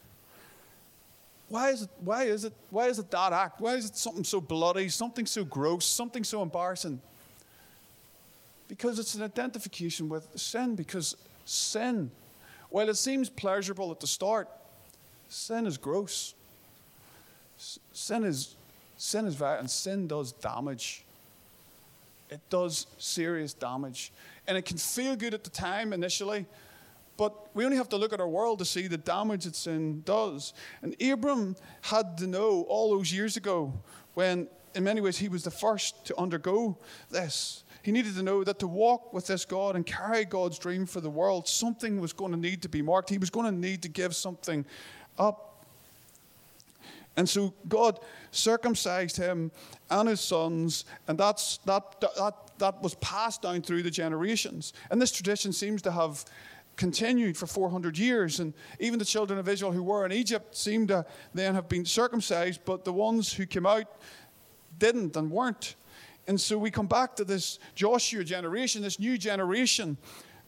Why 1.49 1.71
is 1.71 1.83
it, 1.83 1.91
why 2.01 2.25
is 2.25 2.45
it, 2.45 2.53
why 2.71 2.87
is 2.87 2.99
it 2.99 3.11
that 3.11 3.33
act? 3.33 3.61
Why 3.61 3.75
is 3.75 3.87
it 3.87 3.97
something 3.97 4.25
so 4.25 4.41
bloody, 4.41 4.89
something 4.89 5.27
so 5.27 5.45
gross, 5.45 5.87
something 5.87 6.25
so 6.25 6.43
embarrassing? 6.43 7.01
Because 8.69 8.99
it's 8.99 9.15
an 9.15 9.23
identification 9.23 10.09
with 10.09 10.29
sin, 10.39 10.75
because 10.75 11.17
sin, 11.47 12.11
while 12.69 12.89
it 12.89 12.97
seems 12.97 13.31
pleasurable 13.31 13.91
at 13.91 14.01
the 14.01 14.07
start, 14.07 14.49
sin 15.29 15.67
is 15.67 15.79
gross. 15.79 16.35
Sin 17.93 18.25
is 18.25 18.57
sin 18.97 19.27
is 19.27 19.37
bad, 19.37 19.61
and 19.61 19.71
sin 19.71 20.07
does 20.07 20.33
damage. 20.33 21.05
It 22.31 22.41
does 22.51 22.87
serious 22.99 23.55
damage. 23.55 24.13
And 24.47 24.59
it 24.59 24.63
can 24.63 24.77
feel 24.77 25.17
good 25.17 25.35
at 25.35 25.45
the 25.45 25.51
time 25.51 25.93
initially, 25.93 26.47
but 27.17 27.55
we 27.55 27.65
only 27.65 27.77
have 27.77 27.89
to 27.91 27.97
look 27.97 28.13
at 28.13 28.21
our 28.21 28.29
world 28.29 28.59
to 28.61 28.65
see 28.65 28.87
the 28.87 28.99
damage 28.99 29.45
that 29.45 29.57
sin 29.57 30.03
does. 30.05 30.53
And 30.83 30.95
Abram 31.03 31.57
had 31.83 32.19
to 32.19 32.27
know 32.27 32.67
all 32.69 32.91
those 32.91 33.13
years 33.13 33.37
ago 33.37 33.73
when, 34.15 34.49
in 34.75 34.85
many 34.85 35.01
ways, 35.01 35.19
he 35.19 35.29
was 35.29 35.43
the 35.45 35.51
first 35.51 36.05
to 36.07 36.19
undergo 36.19 36.77
this. 37.11 37.65
He 37.83 37.93
needed 37.93 38.15
to 38.17 38.23
know 38.23 38.45
that 38.45 38.59
to 38.59 38.69
walk 38.69 39.13
with 39.13 39.27
this 39.27 39.45
God 39.45 39.75
and 39.75 39.87
carry 39.87 40.25
God's 40.25 40.59
dream 40.59 40.85
for 40.85 41.01
the 41.01 41.11
world, 41.11 41.49
something 41.49 42.01
was 42.01 42.13
going 42.13 42.33
to 42.33 42.39
need 42.39 42.63
to 42.63 42.69
be 42.69 42.83
marked. 42.83 43.09
He 43.09 43.19
was 43.19 43.31
going 43.31 43.47
to 43.47 43.53
need 43.53 43.83
to 43.83 43.89
give 43.89 44.15
something 44.15 44.67
up. 45.19 45.48
And 47.19 47.29
so 47.29 47.53
God 47.69 47.99
circumcised 48.31 49.17
him 49.17 49.51
and 49.91 50.09
his 50.09 50.21
sons, 50.21 50.85
and 51.09 51.19
that's, 51.19 51.59
that, 51.67 52.01
that, 52.01 52.35
that 52.59 52.81
was 52.81 52.95
passed 52.95 53.43
down 53.43 53.61
through 53.63 53.83
the 53.83 53.91
generations. 53.91 54.73
And 54.89 55.03
this 55.03 55.11
tradition 55.11 55.53
seems 55.53 55.83
to 55.83 55.91
have 55.91 56.25
continued 56.77 57.37
for 57.37 57.49
400 57.49 57.99
years. 57.99 58.39
And 58.39 58.55
even 58.79 59.01
the 59.01 59.05
children 59.05 59.37
of 59.37 59.49
Israel 59.49 59.73
who 59.73 59.83
were 59.83 60.07
in 60.07 60.13
Egypt 60.13 60.57
seem 60.57 60.87
to 60.87 61.05
then 61.35 61.57
have 61.57 61.69
been 61.69 61.85
circumcised, 61.85 62.61
but 62.65 62.85
the 62.85 62.93
ones 62.93 63.33
who 63.33 63.47
came 63.47 63.67
out 63.67 64.01
didn't 64.79 65.17
and 65.17 65.29
weren't. 65.29 65.75
And 66.29 66.41
so 66.41 66.57
we 66.57 66.71
come 66.71 66.87
back 66.87 67.17
to 67.17 67.25
this 67.25 67.59
Joshua 67.75 68.23
generation, 68.23 68.81
this 68.81 69.01
new 69.01 69.19
generation 69.19 69.97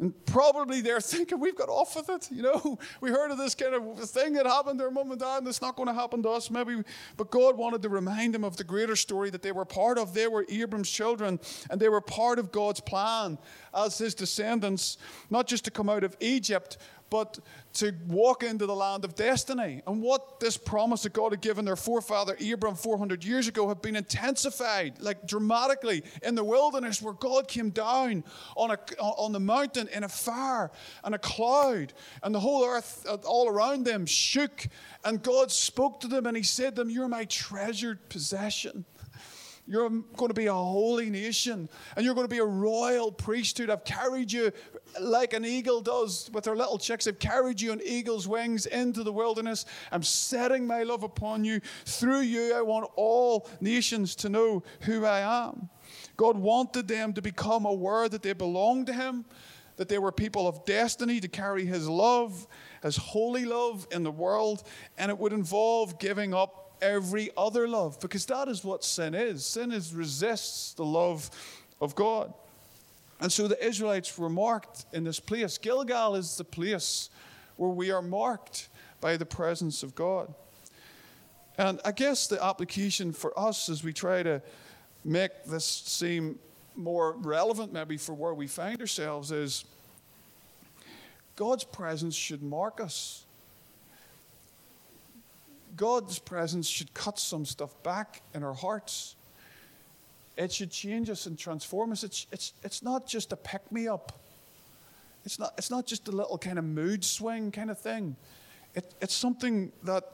and 0.00 0.26
probably 0.26 0.80
they're 0.80 1.00
thinking, 1.00 1.38
we've 1.38 1.56
got 1.56 1.68
off 1.68 1.94
with 1.94 2.08
it. 2.08 2.28
You 2.32 2.42
know, 2.42 2.78
we 3.00 3.10
heard 3.10 3.30
of 3.30 3.38
this 3.38 3.54
kind 3.54 3.74
of 3.74 4.10
thing 4.10 4.32
that 4.32 4.46
happened 4.46 4.78
to 4.78 4.86
our 4.86 4.90
mom 4.90 5.10
and 5.12 5.20
dad, 5.20 5.38
and 5.38 5.48
it's 5.48 5.62
not 5.62 5.76
going 5.76 5.88
to 5.88 5.94
happen 5.94 6.22
to 6.22 6.30
us, 6.30 6.50
maybe. 6.50 6.82
But 7.16 7.30
God 7.30 7.56
wanted 7.56 7.82
to 7.82 7.88
remind 7.88 8.34
them 8.34 8.42
of 8.42 8.56
the 8.56 8.64
greater 8.64 8.96
story 8.96 9.30
that 9.30 9.42
they 9.42 9.52
were 9.52 9.64
part 9.64 9.98
of. 9.98 10.14
They 10.14 10.26
were 10.26 10.46
Abram's 10.48 10.90
children, 10.90 11.38
and 11.70 11.80
they 11.80 11.88
were 11.88 12.00
part 12.00 12.38
of 12.38 12.50
God's 12.50 12.80
plan 12.80 13.38
as 13.74 13.98
his 13.98 14.14
descendants, 14.14 14.98
not 15.28 15.46
just 15.46 15.64
to 15.66 15.70
come 15.70 15.88
out 15.88 16.02
of 16.02 16.16
Egypt, 16.20 16.78
but 17.10 17.38
to 17.72 17.92
walk 18.06 18.42
into 18.42 18.66
the 18.66 18.74
land 18.74 19.04
of 19.04 19.14
destiny. 19.14 19.82
And 19.86 20.00
what 20.00 20.40
this 20.40 20.56
promise 20.56 21.02
that 21.02 21.12
God 21.12 21.32
had 21.32 21.40
given 21.40 21.64
their 21.64 21.76
forefather 21.76 22.36
Abram 22.52 22.76
400 22.76 23.24
years 23.24 23.48
ago 23.48 23.68
had 23.68 23.82
been 23.82 23.96
intensified, 23.96 25.00
like 25.00 25.26
dramatically, 25.26 26.02
in 26.22 26.34
the 26.34 26.44
wilderness 26.44 27.02
where 27.02 27.12
God 27.12 27.48
came 27.48 27.70
down 27.70 28.24
on, 28.56 28.70
a, 28.70 28.78
on 29.00 29.32
the 29.32 29.40
mountain 29.40 29.88
in 29.88 30.04
a 30.04 30.08
fire 30.08 30.70
and 31.04 31.14
a 31.14 31.18
cloud, 31.18 31.92
and 32.22 32.34
the 32.34 32.40
whole 32.40 32.64
earth 32.64 33.04
uh, 33.08 33.16
all 33.24 33.48
around 33.48 33.84
them 33.84 34.06
shook. 34.06 34.66
And 35.04 35.22
God 35.22 35.50
spoke 35.50 36.00
to 36.00 36.08
them 36.08 36.26
and 36.26 36.36
He 36.36 36.42
said 36.42 36.76
to 36.76 36.82
them, 36.82 36.90
You're 36.90 37.08
my 37.08 37.24
treasured 37.24 38.08
possession. 38.08 38.84
You're 39.70 39.88
going 39.88 40.30
to 40.30 40.34
be 40.34 40.46
a 40.46 40.52
holy 40.52 41.10
nation 41.10 41.68
and 41.94 42.04
you're 42.04 42.16
going 42.16 42.26
to 42.26 42.30
be 42.30 42.40
a 42.40 42.44
royal 42.44 43.12
priesthood. 43.12 43.70
I've 43.70 43.84
carried 43.84 44.32
you 44.32 44.50
like 45.00 45.32
an 45.32 45.44
eagle 45.44 45.80
does 45.80 46.28
with 46.32 46.44
her 46.46 46.56
little 46.56 46.76
chicks. 46.76 47.06
I've 47.06 47.20
carried 47.20 47.60
you 47.60 47.70
on 47.70 47.80
eagle's 47.84 48.26
wings 48.26 48.66
into 48.66 49.04
the 49.04 49.12
wilderness. 49.12 49.66
I'm 49.92 50.02
setting 50.02 50.66
my 50.66 50.82
love 50.82 51.04
upon 51.04 51.44
you. 51.44 51.60
Through 51.84 52.22
you, 52.22 52.52
I 52.52 52.62
want 52.62 52.90
all 52.96 53.48
nations 53.60 54.16
to 54.16 54.28
know 54.28 54.64
who 54.80 55.04
I 55.04 55.20
am. 55.46 55.68
God 56.16 56.36
wanted 56.36 56.88
them 56.88 57.12
to 57.12 57.22
become 57.22 57.64
aware 57.64 58.08
that 58.08 58.22
they 58.22 58.32
belonged 58.32 58.88
to 58.88 58.92
Him, 58.92 59.24
that 59.76 59.88
they 59.88 59.98
were 59.98 60.10
people 60.10 60.48
of 60.48 60.64
destiny 60.64 61.20
to 61.20 61.28
carry 61.28 61.64
His 61.64 61.88
love, 61.88 62.48
His 62.82 62.96
holy 62.96 63.44
love 63.44 63.86
in 63.92 64.02
the 64.02 64.10
world, 64.10 64.64
and 64.98 65.12
it 65.12 65.18
would 65.18 65.32
involve 65.32 66.00
giving 66.00 66.34
up 66.34 66.59
every 66.82 67.30
other 67.36 67.68
love, 67.68 68.00
because 68.00 68.26
that 68.26 68.48
is 68.48 68.64
what 68.64 68.84
sin 68.84 69.14
is. 69.14 69.44
Sin 69.44 69.72
is 69.72 69.94
resists 69.94 70.74
the 70.74 70.84
love 70.84 71.30
of 71.80 71.94
God. 71.94 72.32
And 73.20 73.30
so 73.30 73.46
the 73.48 73.62
Israelites 73.64 74.16
were 74.16 74.30
marked 74.30 74.86
in 74.92 75.04
this 75.04 75.20
place. 75.20 75.58
Gilgal 75.58 76.14
is 76.14 76.36
the 76.36 76.44
place 76.44 77.10
where 77.56 77.70
we 77.70 77.90
are 77.90 78.02
marked 78.02 78.68
by 79.00 79.16
the 79.16 79.26
presence 79.26 79.82
of 79.82 79.94
God. 79.94 80.32
And 81.58 81.80
I 81.84 81.92
guess 81.92 82.26
the 82.26 82.42
application 82.42 83.12
for 83.12 83.38
us 83.38 83.68
as 83.68 83.84
we 83.84 83.92
try 83.92 84.22
to 84.22 84.40
make 85.04 85.44
this 85.44 85.66
seem 85.66 86.38
more 86.76 87.12
relevant, 87.12 87.72
maybe 87.72 87.98
for 87.98 88.14
where 88.14 88.32
we 88.32 88.46
find 88.46 88.80
ourselves, 88.80 89.30
is 89.30 89.64
God's 91.36 91.64
presence 91.64 92.14
should 92.14 92.42
mark 92.42 92.80
us. 92.80 93.24
God's 95.80 96.18
presence 96.18 96.68
should 96.68 96.92
cut 96.92 97.18
some 97.18 97.46
stuff 97.46 97.82
back 97.82 98.20
in 98.34 98.44
our 98.44 98.52
hearts. 98.52 99.16
It 100.36 100.52
should 100.52 100.70
change 100.70 101.08
us 101.08 101.24
and 101.24 101.38
transform 101.38 101.90
us. 101.92 102.04
It's, 102.04 102.26
it's, 102.30 102.52
it's 102.62 102.82
not 102.82 103.06
just 103.06 103.32
a 103.32 103.36
pick 103.36 103.72
me 103.72 103.88
up, 103.88 104.12
it's 105.24 105.38
not, 105.38 105.54
it's 105.56 105.70
not 105.70 105.86
just 105.86 106.06
a 106.08 106.10
little 106.10 106.36
kind 106.36 106.58
of 106.58 106.66
mood 106.66 107.02
swing 107.02 107.50
kind 107.50 107.70
of 107.70 107.78
thing. 107.78 108.14
It, 108.74 108.92
it's 109.00 109.14
something 109.14 109.72
that, 109.84 110.04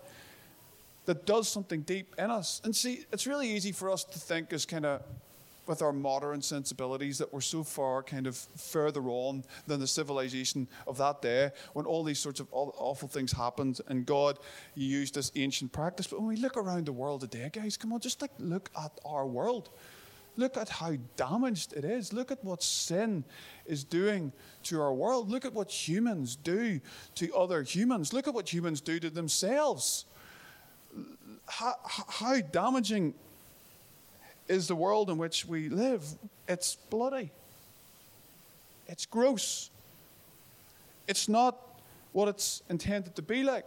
that 1.06 1.26
does 1.26 1.48
something 1.48 1.80
deep 1.80 2.14
in 2.16 2.30
us. 2.30 2.60
And 2.62 2.74
see, 2.74 3.04
it's 3.12 3.26
really 3.26 3.48
easy 3.50 3.72
for 3.72 3.90
us 3.90 4.04
to 4.04 4.20
think 4.20 4.52
as 4.52 4.66
kind 4.66 4.86
of 4.86 5.02
with 5.68 5.82
our 5.82 5.92
modern 5.92 6.42
sensibilities 6.42 7.18
that 7.18 7.32
we're 7.32 7.40
so 7.40 7.62
far 7.62 8.02
kind 8.02 8.26
of 8.26 8.36
further 8.36 9.02
on 9.08 9.44
than 9.66 9.80
the 9.80 9.86
civilization 9.86 10.68
of 10.86 10.98
that 10.98 11.22
day 11.22 11.50
when 11.72 11.86
all 11.86 12.02
these 12.02 12.18
sorts 12.18 12.40
of 12.40 12.48
awful 12.52 13.08
things 13.08 13.32
happened 13.32 13.80
and 13.88 14.06
God 14.06 14.38
used 14.74 15.14
this 15.14 15.32
ancient 15.36 15.72
practice. 15.72 16.06
But 16.06 16.20
when 16.20 16.28
we 16.28 16.36
look 16.36 16.56
around 16.56 16.86
the 16.86 16.92
world 16.92 17.22
today, 17.22 17.50
guys, 17.52 17.76
come 17.76 17.92
on, 17.92 18.00
just 18.00 18.22
like 18.22 18.30
look 18.38 18.70
at 18.76 18.92
our 19.04 19.26
world. 19.26 19.70
Look 20.38 20.56
at 20.58 20.68
how 20.68 20.96
damaged 21.16 21.72
it 21.72 21.84
is. 21.84 22.12
Look 22.12 22.30
at 22.30 22.44
what 22.44 22.62
sin 22.62 23.24
is 23.64 23.84
doing 23.84 24.32
to 24.64 24.80
our 24.80 24.92
world. 24.92 25.30
Look 25.30 25.46
at 25.46 25.54
what 25.54 25.70
humans 25.70 26.36
do 26.36 26.80
to 27.14 27.34
other 27.34 27.62
humans. 27.62 28.12
Look 28.12 28.28
at 28.28 28.34
what 28.34 28.52
humans 28.52 28.82
do 28.82 29.00
to 29.00 29.08
themselves. 29.08 30.04
How, 31.46 31.74
how 31.86 32.40
damaging 32.40 33.14
is 34.48 34.68
the 34.68 34.76
world 34.76 35.10
in 35.10 35.18
which 35.18 35.46
we 35.46 35.68
live. 35.68 36.04
It's 36.48 36.76
bloody, 36.90 37.30
it's 38.86 39.06
gross, 39.06 39.70
it's 41.08 41.28
not 41.28 41.56
what 42.12 42.28
it's 42.28 42.62
intended 42.68 43.14
to 43.16 43.22
be 43.22 43.42
like. 43.42 43.66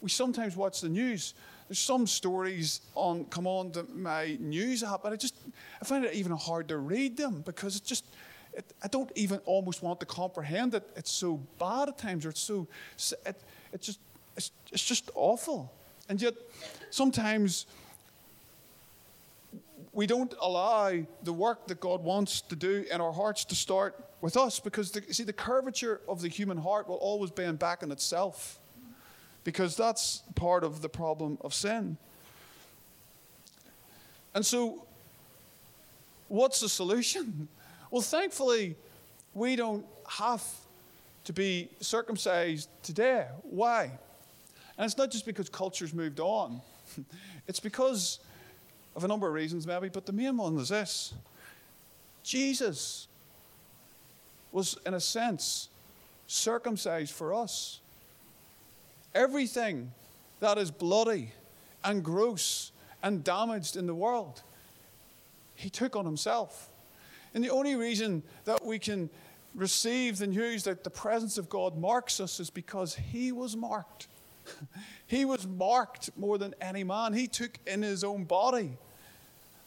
We 0.00 0.08
sometimes 0.08 0.56
watch 0.56 0.80
the 0.80 0.88
news. 0.88 1.34
There's 1.68 1.78
some 1.78 2.06
stories 2.06 2.80
on 2.94 3.26
come 3.26 3.46
on 3.46 3.70
to 3.72 3.84
my 3.94 4.36
news 4.40 4.82
app, 4.82 5.04
and 5.04 5.14
I 5.14 5.16
just 5.16 5.34
I 5.80 5.84
find 5.84 6.04
it 6.04 6.14
even 6.14 6.32
hard 6.32 6.68
to 6.68 6.78
read 6.78 7.16
them 7.16 7.42
because 7.42 7.76
it 7.76 7.84
just 7.84 8.04
it, 8.52 8.64
I 8.82 8.88
don't 8.88 9.10
even 9.14 9.38
almost 9.44 9.82
want 9.82 10.00
to 10.00 10.06
comprehend 10.06 10.74
it. 10.74 10.88
It's 10.96 11.12
so 11.12 11.40
bad 11.58 11.88
at 11.88 11.98
times, 11.98 12.26
or 12.26 12.30
it's 12.30 12.40
so 12.40 12.66
it, 13.24 13.40
it 13.72 13.80
just 13.80 14.00
it's, 14.36 14.50
it's 14.72 14.84
just 14.84 15.10
awful. 15.14 15.72
And 16.08 16.20
yet 16.20 16.34
sometimes 16.90 17.66
we 19.92 20.06
don't 20.06 20.34
allow 20.40 21.04
the 21.22 21.32
work 21.32 21.66
that 21.66 21.80
God 21.80 22.02
wants 22.02 22.40
to 22.42 22.56
do 22.56 22.84
in 22.90 23.00
our 23.00 23.12
hearts 23.12 23.44
to 23.46 23.54
start 23.54 23.96
with 24.20 24.36
us 24.36 24.60
because, 24.60 24.92
the, 24.92 25.02
see, 25.12 25.24
the 25.24 25.32
curvature 25.32 26.00
of 26.08 26.22
the 26.22 26.28
human 26.28 26.58
heart 26.58 26.88
will 26.88 26.96
always 26.96 27.30
bend 27.30 27.58
back 27.58 27.82
on 27.82 27.90
itself 27.90 28.58
because 29.42 29.76
that's 29.76 30.22
part 30.34 30.62
of 30.62 30.82
the 30.82 30.88
problem 30.88 31.38
of 31.40 31.54
sin. 31.54 31.96
And 34.34 34.46
so, 34.46 34.86
what's 36.28 36.60
the 36.60 36.68
solution? 36.68 37.48
Well, 37.92 38.02
thankfully, 38.02 38.76
we 39.34 39.56
don't 39.56 39.84
have 40.08 40.44
to 41.24 41.32
be 41.32 41.68
circumcised 41.80 42.68
today. 42.84 43.26
Why? 43.42 43.90
And 44.78 44.84
it's 44.84 44.96
not 44.96 45.10
just 45.10 45.26
because 45.26 45.48
culture's 45.48 45.92
moved 45.92 46.20
on, 46.20 46.60
it's 47.48 47.58
because 47.58 48.20
of 49.00 49.04
a 49.04 49.08
number 49.08 49.26
of 49.26 49.32
reasons, 49.32 49.66
maybe, 49.66 49.88
but 49.88 50.04
the 50.04 50.12
main 50.12 50.36
one 50.36 50.58
is 50.58 50.68
this 50.68 51.14
Jesus 52.22 53.08
was, 54.52 54.76
in 54.84 54.92
a 54.92 55.00
sense, 55.00 55.70
circumcised 56.26 57.14
for 57.14 57.32
us. 57.32 57.80
Everything 59.14 59.92
that 60.40 60.58
is 60.58 60.70
bloody 60.70 61.32
and 61.82 62.04
gross 62.04 62.72
and 63.02 63.24
damaged 63.24 63.74
in 63.74 63.86
the 63.86 63.94
world, 63.94 64.42
he 65.54 65.70
took 65.70 65.96
on 65.96 66.04
himself. 66.04 66.68
And 67.32 67.42
the 67.42 67.50
only 67.50 67.76
reason 67.76 68.22
that 68.44 68.64
we 68.66 68.78
can 68.78 69.08
receive 69.54 70.18
the 70.18 70.26
news 70.26 70.64
that 70.64 70.84
the 70.84 70.90
presence 70.90 71.38
of 71.38 71.48
God 71.48 71.78
marks 71.78 72.20
us 72.20 72.38
is 72.38 72.50
because 72.50 72.96
he 72.96 73.32
was 73.32 73.56
marked. 73.56 74.08
he 75.06 75.24
was 75.24 75.46
marked 75.46 76.10
more 76.18 76.36
than 76.36 76.54
any 76.60 76.84
man. 76.84 77.14
He 77.14 77.28
took 77.28 77.58
in 77.66 77.80
his 77.80 78.04
own 78.04 78.24
body 78.24 78.76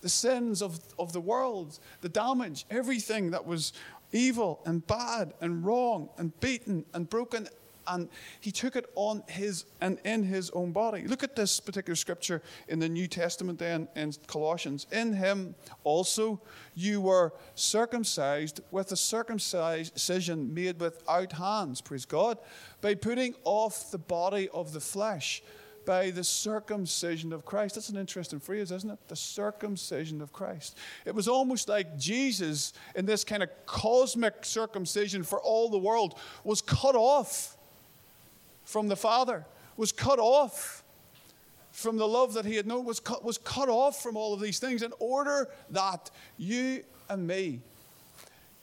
the 0.04 0.10
sins 0.10 0.62
of, 0.62 0.80
of 1.00 1.14
the 1.14 1.22
world, 1.22 1.80
the 2.02 2.10
damage, 2.10 2.66
everything 2.70 3.32
that 3.32 3.48
was 3.48 3.74
evil 4.12 4.62
and 4.66 4.86
bad 4.86 5.34
and 5.42 5.66
wrong 5.66 6.10
and 6.18 6.40
beaten 6.40 6.86
and 6.94 7.10
broken. 7.10 7.48
And 7.88 8.08
he 8.40 8.52
took 8.52 8.76
it 8.76 8.86
on 8.96 9.24
his 9.28 9.66
and 9.82 9.98
in 10.06 10.24
his 10.24 10.50
own 10.52 10.72
body. 10.72 11.06
Look 11.08 11.24
at 11.24 11.36
this 11.36 11.60
particular 11.60 11.96
scripture 11.96 12.42
in 12.68 12.80
the 12.80 12.88
New 12.88 13.08
Testament 13.08 13.60
then 13.60 13.88
in 13.96 14.14
Colossians. 14.28 14.88
In 14.92 15.14
him 15.14 15.56
also 15.84 16.42
you 16.76 17.02
were 17.02 17.34
circumcised 17.56 18.62
with 18.72 18.92
a 18.92 18.98
circumcision 18.98 20.54
made 20.54 20.80
without 20.80 21.32
hands, 21.34 21.82
praise 21.82 22.06
God, 22.06 22.38
by 22.82 22.96
putting 22.96 23.36
off 23.44 23.92
the 23.92 23.98
body 23.98 24.48
of 24.54 24.74
the 24.74 24.80
flesh 24.80 25.42
by 25.86 26.12
the 26.12 26.24
circumcision 26.24 27.34
of 27.34 27.46
Christ. 27.46 27.76
That's 27.76 27.90
an 27.90 27.98
interesting 27.98 28.40
phrase, 28.40 28.72
isn't 28.72 28.90
it? 28.90 29.00
The 29.08 29.16
circumcision 29.16 30.22
of 30.22 30.32
Christ. 30.34 30.78
It 31.06 31.16
was 31.16 31.28
almost 31.28 31.70
like 31.70 31.98
Jesus, 31.98 32.74
in 32.96 33.06
this 33.06 33.24
kind 33.24 33.44
of 33.44 33.50
cosmic 33.66 34.46
circumcision 34.46 35.24
for 35.24 35.40
all 35.40 35.70
the 35.70 35.78
world, 35.78 36.20
was 36.44 36.62
cut 36.62 36.96
off 36.96 37.58
from 38.66 38.88
the 38.88 38.96
Father, 38.96 39.46
was 39.78 39.92
cut 39.92 40.20
off 40.20 40.84
from 41.72 41.98
the 41.98 42.08
love 42.08 42.34
that 42.36 42.46
he 42.46 42.56
had 42.56 42.68
known, 42.68 42.86
was 42.86 43.00
cut, 43.00 43.24
was 43.24 43.38
cut 43.38 43.68
off 43.68 44.02
from 44.02 44.16
all 44.16 44.34
of 44.34 44.40
these 44.40 44.60
things 44.60 44.84
in 44.84 44.94
order 45.00 45.50
that 45.72 46.12
you 46.38 46.84
and 47.10 47.28
me 47.28 47.62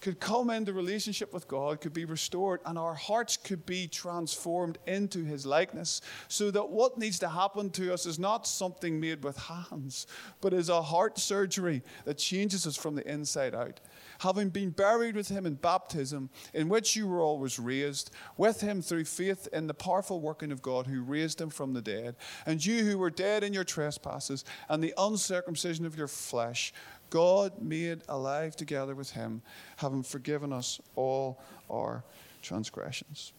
could 0.01 0.21
come 0.21 0.51
into 0.51 0.73
relationship 0.73 1.33
with 1.33 1.47
God, 1.49 1.81
could 1.81 1.93
be 1.93 2.05
restored, 2.05 2.61
and 2.65 2.79
our 2.79 2.95
hearts 2.95 3.37
could 3.37 3.67
be 3.67 3.87
transformed 3.87 4.79
into 4.87 5.25
His 5.25 5.45
likeness. 5.45 6.01
So 6.29 6.51
that 6.51 6.71
what 6.71 6.99
needs 6.99 7.19
to 7.21 7.29
happen 7.29 7.71
to 7.71 7.93
us 7.93 8.07
is 8.07 8.19
not 8.19 8.47
something 8.47 8.99
made 8.99 9.23
with 9.23 9.37
hands, 9.37 10.07
but 10.41 10.53
is 10.53 10.69
a 10.69 10.83
heart 10.83 11.19
surgery 11.19 11.83
that 12.05 12.19
changes 12.19 12.67
us 12.67 12.77
from 12.77 12.95
the 12.95 13.11
inside 13.11 13.55
out. 13.55 13.81
Having 14.21 14.51
been 14.51 14.71
buried 14.71 15.17
with 15.17 15.29
Him 15.29 15.47
in 15.47 15.55
baptism, 15.55 16.31
in 16.55 16.69
which 16.69 16.97
you 16.97 17.07
were 17.07 17.21
always 17.21 17.59
raised, 17.59 18.11
with 18.37 18.61
Him 18.61 18.83
through 18.83 19.05
faith 19.05 19.49
in 19.53 19.67
the 19.67 19.75
powerful 19.75 20.21
working 20.21 20.53
of 20.53 20.63
God 20.63 20.87
who 20.87 21.03
raised 21.03 21.41
Him 21.41 21.51
from 21.51 21.73
the 21.73 21.83
dead, 21.83 22.17
and 22.47 22.65
you 22.65 22.85
who 22.85 22.99
were 22.99 23.11
dead 23.11 23.45
in 23.45 23.53
your 23.53 23.65
trespasses 23.65 24.45
and 24.69 24.83
the 24.83 24.95
uncircumcision 24.97 25.85
of 25.87 25.97
your 25.97 26.09
flesh, 26.09 26.73
God 27.11 27.61
made 27.61 28.03
alive 28.09 28.57
together 28.57 28.95
with 28.95 29.11
him, 29.11 29.43
having 29.77 30.03
forgiven 30.03 30.53
us 30.53 30.81
all 30.97 31.39
our 31.71 32.03
transgressions. 32.43 33.33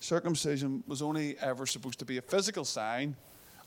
Circumcision 0.00 0.82
was 0.86 1.02
only 1.02 1.36
ever 1.38 1.66
supposed 1.66 1.98
to 2.00 2.04
be 2.04 2.16
a 2.16 2.22
physical 2.22 2.64
sign 2.64 3.16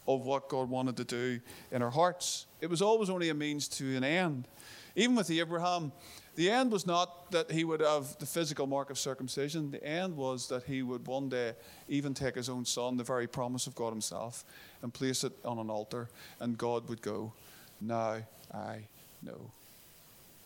of 0.08 0.26
what 0.26 0.50
God 0.50 0.70
wanted 0.70 0.98
to 0.98 1.04
do 1.04 1.40
in 1.72 1.82
our 1.82 1.90
hearts. 1.90 2.46
It 2.60 2.70
was 2.70 2.82
always 2.82 3.10
only 3.10 3.30
a 3.30 3.34
means 3.34 3.68
to 3.70 3.96
an 3.96 4.04
end. 4.04 4.48
Even 4.96 5.16
with 5.16 5.32
Abraham, 5.32 5.92
the 6.36 6.50
end 6.50 6.72
was 6.72 6.86
not 6.86 7.32
that 7.32 7.52
he 7.52 7.64
would 7.64 7.80
have 7.80 8.18
the 8.18 8.26
physical 8.26 8.68
mark 8.68 8.90
of 8.90 8.98
circumcision. 8.98 9.72
The 9.72 9.84
end 9.84 10.18
was 10.18 10.48
that 10.48 10.64
he 10.64 10.82
would 10.82 11.06
one 11.08 11.30
day 11.30 11.54
even 11.88 12.14
take 12.14 12.36
his 12.36 12.50
own 12.50 12.66
son, 12.66 12.98
the 12.98 13.04
very 13.04 13.28
promise 13.28 13.68
of 13.68 13.76
God 13.76 13.92
Himself, 13.92 14.44
and 14.84 14.94
place 14.94 15.24
it 15.24 15.34
on 15.44 15.58
an 15.58 15.70
altar, 15.70 16.10
and 16.40 16.58
God 16.58 16.88
would 16.90 17.02
go, 17.02 17.34
Now 17.82 18.18
I 18.54 18.82
know. 19.24 19.50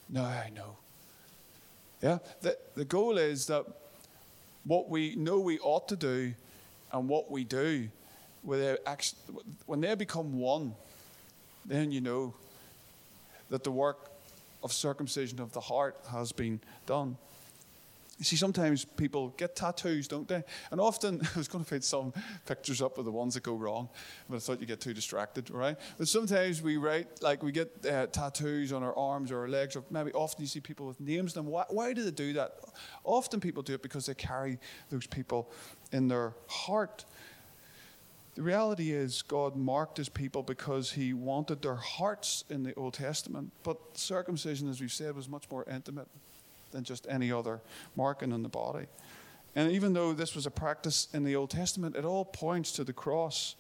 Now 0.08 0.26
I 0.26 0.50
know. 0.56 0.78
Yeah? 2.02 2.20
The, 2.42 2.58
the 2.76 2.86
goal 2.86 3.18
is 3.18 3.48
that 3.48 3.66
what 4.64 4.90
we 4.90 5.16
know 5.16 5.40
we 5.40 5.60
ought 5.60 5.88
to 5.90 5.96
do 5.96 6.34
and 6.92 7.10
what 7.10 7.30
we 7.30 7.44
do, 7.44 7.90
when 8.44 9.82
they 9.82 9.96
become 9.96 10.40
one, 10.40 10.74
then 11.66 11.92
you 11.92 12.00
know 12.00 12.34
that 13.50 13.64
the 13.64 13.72
work 13.72 14.10
of 14.64 14.72
circumcision 14.72 15.42
of 15.42 15.52
the 15.52 15.60
heart 15.60 15.98
has 16.12 16.32
been 16.32 16.60
done. 16.86 17.18
You 18.18 18.26
see, 18.26 18.36
sometimes 18.36 18.84
people 18.84 19.30
get 19.38 19.56
tattoos, 19.56 20.08
don't 20.08 20.28
they? 20.28 20.44
And 20.72 20.82
often, 20.82 21.22
I 21.36 21.38
was 21.38 21.48
going 21.48 21.64
to 21.64 21.70
put 21.70 21.84
some 21.84 22.14
pictures 22.48 22.82
up 22.82 22.98
of 22.98 23.06
the 23.06 23.12
ones 23.12 23.36
that 23.36 23.44
go 23.44 23.54
wrong, 23.54 23.90
but 24.28 24.38
I 24.38 24.40
thought 24.40 24.60
you 24.60 24.66
get 24.66 24.82
too 24.82 24.94
distracted, 24.94 25.52
right? 25.52 25.78
But 26.00 26.08
sometimes 26.08 26.62
we 26.62 26.78
write, 26.78 27.22
like 27.22 27.44
we 27.44 27.52
get 27.52 27.86
uh, 27.86 28.08
tattoos 28.08 28.74
on 28.74 28.82
our 28.82 28.98
arms 28.98 29.32
or 29.32 29.42
our 29.42 29.48
legs, 29.48 29.76
or 29.76 29.84
maybe 29.92 30.12
often 30.14 30.42
you 30.42 30.48
see 30.48 30.60
people 30.60 30.88
with 30.88 31.00
names. 31.00 31.36
Then 31.36 31.46
why, 31.46 31.66
why 31.70 31.94
do 31.94 32.04
they 32.04 32.12
do 32.12 32.34
that? 32.34 32.56
Often 33.04 33.42
people 33.42 33.62
do 33.62 33.76
it 33.76 33.84
because 33.84 34.08
they 34.08 34.16
carry 34.16 34.58
those 34.90 35.06
people 35.06 35.52
in 35.92 36.08
their 36.08 36.34
heart. 36.48 37.06
The 38.34 38.42
reality 38.42 38.92
is, 38.92 39.22
God 39.22 39.56
marked 39.56 39.98
his 39.98 40.10
people 40.10 40.42
because 40.44 40.92
he 40.92 41.14
wanted 41.14 41.62
their 41.62 41.76
hearts 41.76 42.44
in 42.50 42.64
the 42.64 42.74
Old 42.76 42.94
Testament. 42.96 43.52
But 43.64 43.78
circumcision, 43.96 44.70
as 44.70 44.80
we've 44.82 44.92
said, 44.92 45.16
was 45.16 45.28
much 45.28 45.50
more 45.50 45.66
intimate 45.68 46.08
than 46.78 46.84
just 46.84 47.08
any 47.10 47.32
other 47.32 47.60
marking 47.96 48.32
on 48.32 48.44
the 48.44 48.50
body. 48.50 48.86
And 49.56 49.72
even 49.72 49.94
though 49.94 50.14
this 50.14 50.36
was 50.36 50.46
a 50.46 50.52
practice 50.52 51.08
in 51.12 51.24
the 51.24 51.36
Old 51.36 51.50
Testament, 51.50 51.96
it 51.96 52.06
all 52.06 52.24
points 52.24 52.72
to 52.74 52.84
the 52.84 52.94
cross. 52.94 53.56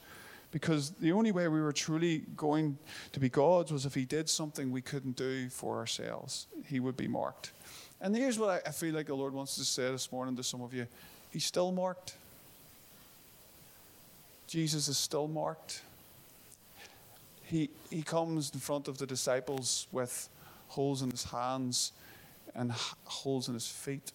Because 0.51 0.91
the 0.91 1.11
only 1.11 1.31
way 1.31 1.47
we 1.47 1.59
were 1.59 1.73
truly 1.73 2.19
going 2.37 2.77
to 3.13 3.19
be 3.19 3.27
God's 3.27 3.71
was 3.71 3.87
if 3.87 3.95
He 3.95 4.05
did 4.05 4.29
something 4.29 4.71
we 4.71 4.83
couldn't 4.83 5.15
do 5.15 5.49
for 5.49 5.77
ourselves. 5.77 6.45
He 6.67 6.79
would 6.79 6.95
be 6.95 7.07
marked. 7.07 7.53
And 7.99 8.15
here's 8.15 8.37
what 8.37 8.61
I 8.67 8.71
feel 8.71 8.93
like 8.93 9.07
the 9.07 9.15
Lord 9.15 9.33
wants 9.33 9.55
to 9.55 9.65
say 9.65 9.89
this 9.91 10.11
morning 10.11 10.35
to 10.35 10.43
some 10.43 10.61
of 10.61 10.71
you 10.73 10.85
He's 11.31 11.43
still 11.43 11.71
marked. 11.71 12.13
Jesus 14.45 14.87
is 14.87 14.97
still 14.97 15.27
marked. 15.27 15.81
He, 17.45 17.71
he 17.89 18.03
comes 18.03 18.51
in 18.53 18.59
front 18.59 18.87
of 18.87 18.99
the 18.99 19.07
disciples 19.07 19.87
with 19.91 20.29
holes 20.67 21.01
in 21.01 21.09
his 21.09 21.23
hands 21.23 21.93
and 22.57 22.71
holes 23.05 23.47
in 23.47 23.53
his 23.53 23.67
feet 23.67 24.11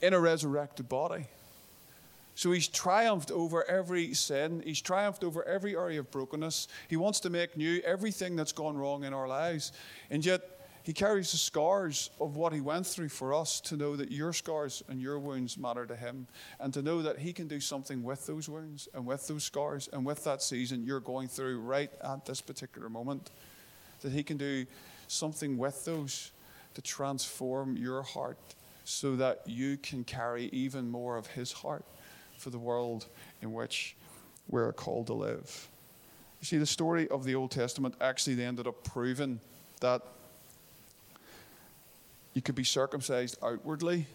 in 0.00 0.14
a 0.14 0.20
resurrected 0.20 0.88
body. 0.88 1.26
So 2.36 2.52
he's 2.52 2.68
triumphed 2.68 3.30
over 3.30 3.68
every 3.68 4.14
sin. 4.14 4.62
He's 4.64 4.80
triumphed 4.80 5.24
over 5.24 5.44
every 5.44 5.76
area 5.76 6.00
of 6.00 6.10
brokenness. 6.10 6.68
He 6.88 6.96
wants 6.96 7.20
to 7.20 7.30
make 7.30 7.56
new 7.56 7.80
everything 7.84 8.36
that's 8.36 8.52
gone 8.52 8.78
wrong 8.78 9.04
in 9.04 9.12
our 9.12 9.28
lives. 9.28 9.72
And 10.10 10.24
yet, 10.24 10.42
he 10.82 10.94
carries 10.94 11.30
the 11.32 11.36
scars 11.36 12.08
of 12.18 12.36
what 12.36 12.54
he 12.54 12.62
went 12.62 12.86
through 12.86 13.10
for 13.10 13.34
us 13.34 13.60
to 13.62 13.76
know 13.76 13.96
that 13.96 14.10
your 14.10 14.32
scars 14.32 14.82
and 14.88 15.00
your 15.00 15.18
wounds 15.18 15.58
matter 15.58 15.84
to 15.84 15.94
him, 15.94 16.26
and 16.58 16.72
to 16.72 16.80
know 16.80 17.02
that 17.02 17.18
he 17.18 17.34
can 17.34 17.48
do 17.48 17.60
something 17.60 18.02
with 18.02 18.26
those 18.26 18.48
wounds 18.48 18.88
and 18.94 19.04
with 19.04 19.26
those 19.28 19.44
scars 19.44 19.90
and 19.92 20.06
with 20.06 20.24
that 20.24 20.42
season 20.42 20.82
you're 20.86 21.00
going 21.00 21.28
through 21.28 21.60
right 21.60 21.90
at 22.02 22.24
this 22.24 22.40
particular 22.40 22.88
moment. 22.88 23.30
That 24.00 24.12
he 24.12 24.22
can 24.22 24.38
do 24.38 24.64
something 25.06 25.58
with 25.58 25.84
those 25.84 26.32
to 26.74 26.82
transform 26.82 27.76
your 27.76 28.02
heart 28.02 28.38
so 28.84 29.16
that 29.16 29.42
you 29.46 29.76
can 29.76 30.04
carry 30.04 30.46
even 30.52 30.90
more 30.90 31.16
of 31.16 31.26
his 31.28 31.52
heart 31.52 31.84
for 32.38 32.50
the 32.50 32.58
world 32.58 33.06
in 33.42 33.52
which 33.52 33.96
we're 34.48 34.72
called 34.72 35.06
to 35.06 35.14
live. 35.14 35.68
You 36.40 36.46
see, 36.46 36.58
the 36.58 36.66
story 36.66 37.06
of 37.08 37.24
the 37.24 37.34
Old 37.34 37.50
Testament 37.50 37.94
actually 38.00 38.42
ended 38.42 38.66
up 38.66 38.82
proving 38.82 39.40
that 39.80 40.02
you 42.34 42.42
could 42.42 42.54
be 42.54 42.64
circumcised 42.64 43.36
outwardly 43.42 44.06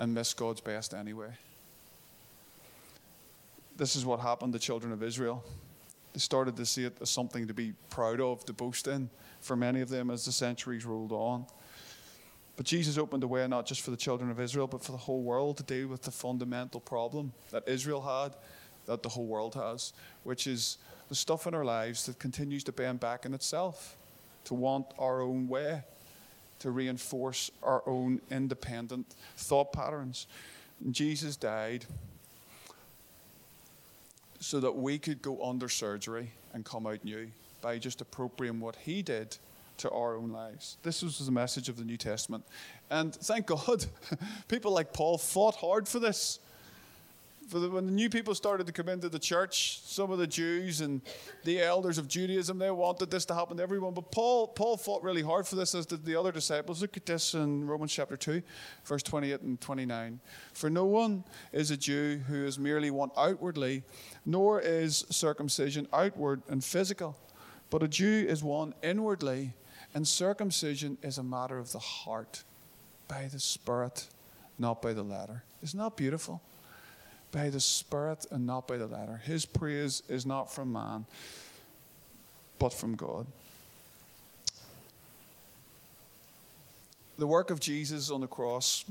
and 0.00 0.14
miss 0.14 0.32
God's 0.32 0.60
best 0.60 0.94
anyway. 0.94 1.30
This 3.76 3.94
is 3.94 4.04
what 4.04 4.20
happened 4.20 4.52
to 4.54 4.58
children 4.58 4.92
of 4.92 5.02
Israel. 5.02 5.44
They 6.12 6.20
started 6.20 6.56
to 6.56 6.66
see 6.66 6.84
it 6.84 6.96
as 7.00 7.10
something 7.10 7.46
to 7.46 7.54
be 7.54 7.74
proud 7.90 8.20
of, 8.20 8.44
to 8.46 8.52
boast 8.52 8.88
in 8.88 9.10
for 9.40 9.56
many 9.56 9.80
of 9.80 9.88
them 9.88 10.10
as 10.10 10.24
the 10.24 10.32
centuries 10.32 10.84
rolled 10.84 11.12
on. 11.12 11.46
But 12.56 12.66
Jesus 12.66 12.98
opened 12.98 13.22
the 13.22 13.28
way 13.28 13.46
not 13.46 13.66
just 13.66 13.82
for 13.82 13.92
the 13.92 13.96
children 13.96 14.30
of 14.30 14.40
Israel, 14.40 14.66
but 14.66 14.82
for 14.82 14.92
the 14.92 14.98
whole 14.98 15.22
world 15.22 15.58
to 15.58 15.62
deal 15.62 15.86
with 15.86 16.02
the 16.02 16.10
fundamental 16.10 16.80
problem 16.80 17.32
that 17.50 17.68
Israel 17.68 18.02
had, 18.02 18.34
that 18.86 19.02
the 19.02 19.08
whole 19.08 19.26
world 19.26 19.54
has, 19.54 19.92
which 20.24 20.46
is 20.46 20.78
the 21.08 21.14
stuff 21.14 21.46
in 21.46 21.54
our 21.54 21.64
lives 21.64 22.06
that 22.06 22.18
continues 22.18 22.64
to 22.64 22.72
bend 22.72 22.98
back 22.98 23.24
in 23.24 23.32
itself, 23.32 23.96
to 24.44 24.54
want 24.54 24.86
our 24.98 25.20
own 25.20 25.46
way, 25.46 25.82
to 26.58 26.72
reinforce 26.72 27.50
our 27.62 27.82
own 27.86 28.20
independent 28.30 29.14
thought 29.36 29.72
patterns. 29.72 30.26
And 30.84 30.92
Jesus 30.92 31.36
died 31.36 31.86
so 34.40 34.60
that 34.60 34.72
we 34.72 34.98
could 34.98 35.22
go 35.22 35.42
under 35.42 35.68
surgery 35.68 36.30
and 36.54 36.64
come 36.64 36.86
out 36.86 37.04
new 37.04 37.28
by 37.60 37.78
just 37.78 38.00
appropriating 38.00 38.60
what 38.60 38.76
he 38.76 39.02
did 39.02 39.36
to 39.78 39.90
our 39.90 40.16
own 40.16 40.30
lives. 40.30 40.76
This 40.82 41.02
was 41.02 41.24
the 41.24 41.32
message 41.32 41.68
of 41.68 41.76
the 41.76 41.84
New 41.84 41.96
Testament. 41.96 42.44
And 42.90 43.14
thank 43.14 43.46
God, 43.46 43.86
people 44.48 44.72
like 44.72 44.92
Paul 44.92 45.18
fought 45.18 45.56
hard 45.56 45.88
for 45.88 45.98
this 45.98 46.40
for 47.48 47.58
the, 47.58 47.70
when 47.70 47.86
the 47.86 47.92
new 47.92 48.10
people 48.10 48.34
started 48.34 48.66
to 48.66 48.72
come 48.72 48.88
into 48.88 49.08
the 49.08 49.18
church, 49.18 49.80
some 49.82 50.10
of 50.10 50.18
the 50.18 50.26
Jews 50.26 50.82
and 50.82 51.00
the 51.44 51.62
elders 51.62 51.96
of 51.96 52.06
Judaism, 52.06 52.58
they 52.58 52.70
wanted 52.70 53.10
this 53.10 53.24
to 53.26 53.34
happen 53.34 53.56
to 53.56 53.62
everyone. 53.62 53.94
But 53.94 54.12
Paul, 54.12 54.48
Paul 54.48 54.76
fought 54.76 55.02
really 55.02 55.22
hard 55.22 55.46
for 55.46 55.56
this, 55.56 55.74
as 55.74 55.86
did 55.86 56.04
the 56.04 56.14
other 56.14 56.30
disciples. 56.30 56.82
Look 56.82 56.96
at 56.96 57.06
this 57.06 57.34
in 57.34 57.66
Romans 57.66 57.92
chapter 57.92 58.16
2, 58.16 58.42
verse 58.84 59.02
28 59.02 59.40
and 59.40 59.60
29. 59.60 60.20
For 60.52 60.68
no 60.68 60.84
one 60.84 61.24
is 61.52 61.70
a 61.70 61.76
Jew 61.76 62.20
who 62.28 62.44
is 62.44 62.58
merely 62.58 62.90
one 62.90 63.10
outwardly, 63.16 63.82
nor 64.26 64.60
is 64.60 65.06
circumcision 65.08 65.88
outward 65.92 66.42
and 66.48 66.62
physical. 66.62 67.16
But 67.70 67.82
a 67.82 67.88
Jew 67.88 68.26
is 68.28 68.42
one 68.42 68.74
inwardly, 68.82 69.54
and 69.94 70.06
circumcision 70.06 70.98
is 71.02 71.16
a 71.16 71.22
matter 71.22 71.58
of 71.58 71.72
the 71.72 71.78
heart, 71.78 72.44
by 73.08 73.26
the 73.32 73.40
Spirit, 73.40 74.08
not 74.58 74.82
by 74.82 74.92
the 74.92 75.02
letter. 75.02 75.44
Isn't 75.62 75.78
that 75.78 75.96
beautiful? 75.96 76.42
By 77.30 77.50
the 77.50 77.60
Spirit 77.60 78.26
and 78.30 78.46
not 78.46 78.66
by 78.66 78.76
the 78.76 78.86
letter. 78.86 79.20
His 79.24 79.44
praise 79.44 80.02
is 80.08 80.24
not 80.24 80.52
from 80.52 80.72
man, 80.72 81.04
but 82.58 82.72
from 82.72 82.94
God. 82.94 83.26
The 87.18 87.26
work 87.26 87.50
of 87.50 87.60
Jesus 87.60 88.10
on 88.10 88.20
the 88.20 88.26
cross, 88.26 88.84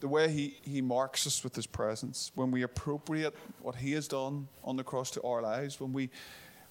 the 0.00 0.08
way 0.08 0.28
he, 0.30 0.56
he 0.62 0.80
marks 0.80 1.26
us 1.26 1.44
with 1.44 1.54
his 1.54 1.66
presence, 1.66 2.32
when 2.34 2.50
we 2.50 2.62
appropriate 2.62 3.34
what 3.62 3.76
he 3.76 3.92
has 3.92 4.08
done 4.08 4.48
on 4.64 4.76
the 4.76 4.84
cross 4.84 5.10
to 5.12 5.22
our 5.22 5.40
lives, 5.40 5.80
when 5.80 5.92
we, 5.92 6.10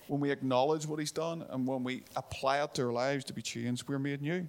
when 0.07 0.19
we 0.19 0.31
acknowledge 0.31 0.85
what 0.85 0.99
he's 0.99 1.11
done, 1.11 1.45
and 1.49 1.65
when 1.65 1.83
we 1.83 2.03
apply 2.15 2.61
it 2.61 2.73
to 2.75 2.83
our 2.83 2.91
lives 2.91 3.23
to 3.25 3.33
be 3.33 3.41
changed, 3.41 3.87
we're 3.87 3.99
made 3.99 4.21
new. 4.21 4.47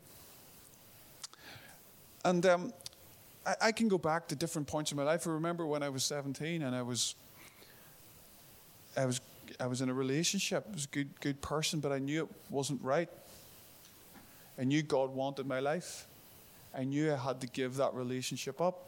And 2.24 2.44
um, 2.44 2.72
I, 3.48 3.68
I 3.68 3.72
can 3.72 3.88
go 3.88 3.96
back 3.96 4.28
to 4.28 4.37
different 4.37 4.68
points 4.68 4.90
in 4.90 4.96
my 4.96 5.04
life. 5.04 5.26
I 5.26 5.30
remember 5.30 5.66
when 5.66 5.82
I 5.82 5.88
was 5.88 6.04
17 6.04 6.62
and 6.62 6.76
I 6.76 6.82
was, 6.82 7.14
I 8.96 9.06
was, 9.06 9.20
I 9.58 9.66
was 9.66 9.80
in 9.80 9.88
a 9.88 9.94
relationship. 9.94 10.66
I 10.68 10.74
was 10.74 10.84
a 10.84 10.88
good, 10.88 11.20
good 11.20 11.40
person, 11.40 11.80
but 11.80 11.90
I 11.90 11.98
knew 11.98 12.24
it 12.24 12.28
wasn't 12.50 12.82
right. 12.82 13.08
I 14.58 14.64
knew 14.64 14.82
God 14.82 15.14
wanted 15.14 15.46
my 15.46 15.61
life. 15.61 16.06
I 16.76 16.84
knew 16.84 17.12
I 17.12 17.16
had 17.16 17.40
to 17.40 17.46
give 17.46 17.76
that 17.76 17.94
relationship 17.94 18.61
up. 18.61 18.84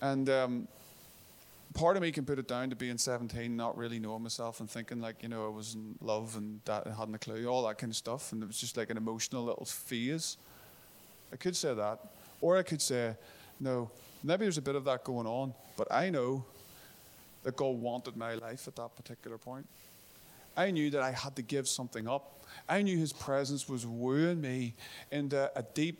And 0.00 0.28
um, 0.28 0.68
part 1.74 1.96
of 1.96 2.02
me 2.02 2.10
can 2.10 2.24
put 2.24 2.40
it 2.40 2.48
down 2.48 2.70
to 2.70 2.76
being 2.76 2.98
17, 2.98 3.56
not 3.56 3.76
really 3.76 4.00
knowing 4.00 4.24
myself 4.24 4.58
and 4.58 4.68
thinking 4.68 5.00
like, 5.00 5.22
you 5.22 5.28
know, 5.28 5.46
I 5.46 5.50
was 5.50 5.74
in 5.74 5.96
love 6.00 6.36
and 6.36 6.60
that 6.64 6.86
I 6.86 6.90
hadn't 6.90 7.14
a 7.14 7.18
clue, 7.18 7.46
all 7.46 7.66
that 7.68 7.78
kind 7.78 7.92
of 7.92 7.96
stuff. 7.96 8.32
And 8.32 8.42
it 8.42 8.46
was 8.46 8.58
just 8.58 8.76
like 8.76 8.90
an 8.90 8.96
emotional 8.96 9.44
little 9.44 9.66
phase. 9.66 10.36
I 11.32 11.36
could 11.36 11.54
say 11.54 11.74
that. 11.74 12.00
Or 12.40 12.56
I 12.56 12.62
could 12.62 12.82
say, 12.82 13.16
no, 13.60 13.90
maybe 14.22 14.44
there's 14.44 14.58
a 14.58 14.62
bit 14.62 14.74
of 14.74 14.84
that 14.84 15.04
going 15.04 15.26
on, 15.26 15.54
but 15.76 15.92
I 15.92 16.10
know 16.10 16.44
that 17.42 17.56
God 17.56 17.76
wanted 17.76 18.16
my 18.16 18.34
life 18.34 18.68
at 18.68 18.76
that 18.76 18.96
particular 18.96 19.38
point. 19.38 19.66
I 20.56 20.70
knew 20.70 20.90
that 20.90 21.02
I 21.02 21.12
had 21.12 21.36
to 21.36 21.42
give 21.42 21.68
something 21.68 22.08
up. 22.08 22.44
I 22.68 22.82
knew 22.82 22.98
His 22.98 23.12
presence 23.12 23.68
was 23.68 23.86
wooing 23.86 24.40
me 24.40 24.74
into 25.10 25.50
a 25.56 25.62
deep 25.74 25.98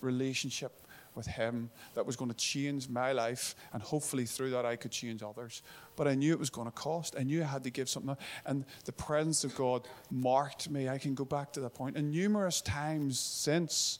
relationship 0.00 0.72
with 1.14 1.26
Him 1.26 1.70
that 1.94 2.04
was 2.04 2.14
going 2.14 2.30
to 2.30 2.36
change 2.36 2.88
my 2.90 3.12
life, 3.12 3.54
and 3.72 3.82
hopefully 3.82 4.26
through 4.26 4.50
that 4.50 4.66
I 4.66 4.76
could 4.76 4.90
change 4.90 5.22
others. 5.22 5.62
But 5.96 6.06
I 6.06 6.14
knew 6.14 6.32
it 6.32 6.38
was 6.38 6.50
going 6.50 6.66
to 6.66 6.72
cost. 6.72 7.16
I 7.18 7.22
knew 7.22 7.42
I 7.42 7.46
had 7.46 7.64
to 7.64 7.70
give 7.70 7.88
something 7.88 8.10
up. 8.10 8.20
And 8.44 8.66
the 8.84 8.92
presence 8.92 9.42
of 9.44 9.56
God 9.56 9.88
marked 10.10 10.68
me. 10.68 10.90
I 10.90 10.98
can 10.98 11.14
go 11.14 11.24
back 11.24 11.52
to 11.54 11.60
that 11.60 11.74
point. 11.74 11.96
And 11.96 12.10
numerous 12.10 12.60
times 12.60 13.18
since, 13.18 13.98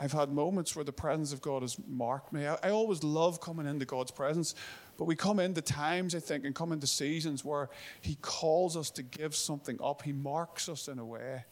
I've 0.00 0.12
had 0.12 0.32
moments 0.32 0.74
where 0.74 0.84
the 0.84 0.92
presence 0.92 1.34
of 1.34 1.42
God 1.42 1.60
has 1.60 1.76
marked 1.86 2.32
me. 2.32 2.46
I, 2.46 2.56
I 2.62 2.70
always 2.70 3.04
love 3.04 3.40
coming 3.40 3.66
into 3.66 3.84
God's 3.84 4.10
presence, 4.10 4.54
but 4.96 5.04
we 5.04 5.14
come 5.14 5.38
into 5.38 5.60
times, 5.60 6.14
I 6.14 6.20
think, 6.20 6.46
and 6.46 6.54
come 6.54 6.72
into 6.72 6.86
seasons 6.86 7.44
where 7.44 7.68
He 8.00 8.16
calls 8.22 8.78
us 8.78 8.90
to 8.92 9.02
give 9.02 9.36
something 9.36 9.78
up. 9.84 10.00
He 10.00 10.12
marks 10.12 10.70
us 10.70 10.88
in 10.88 10.98
a 10.98 11.04
way 11.04 11.44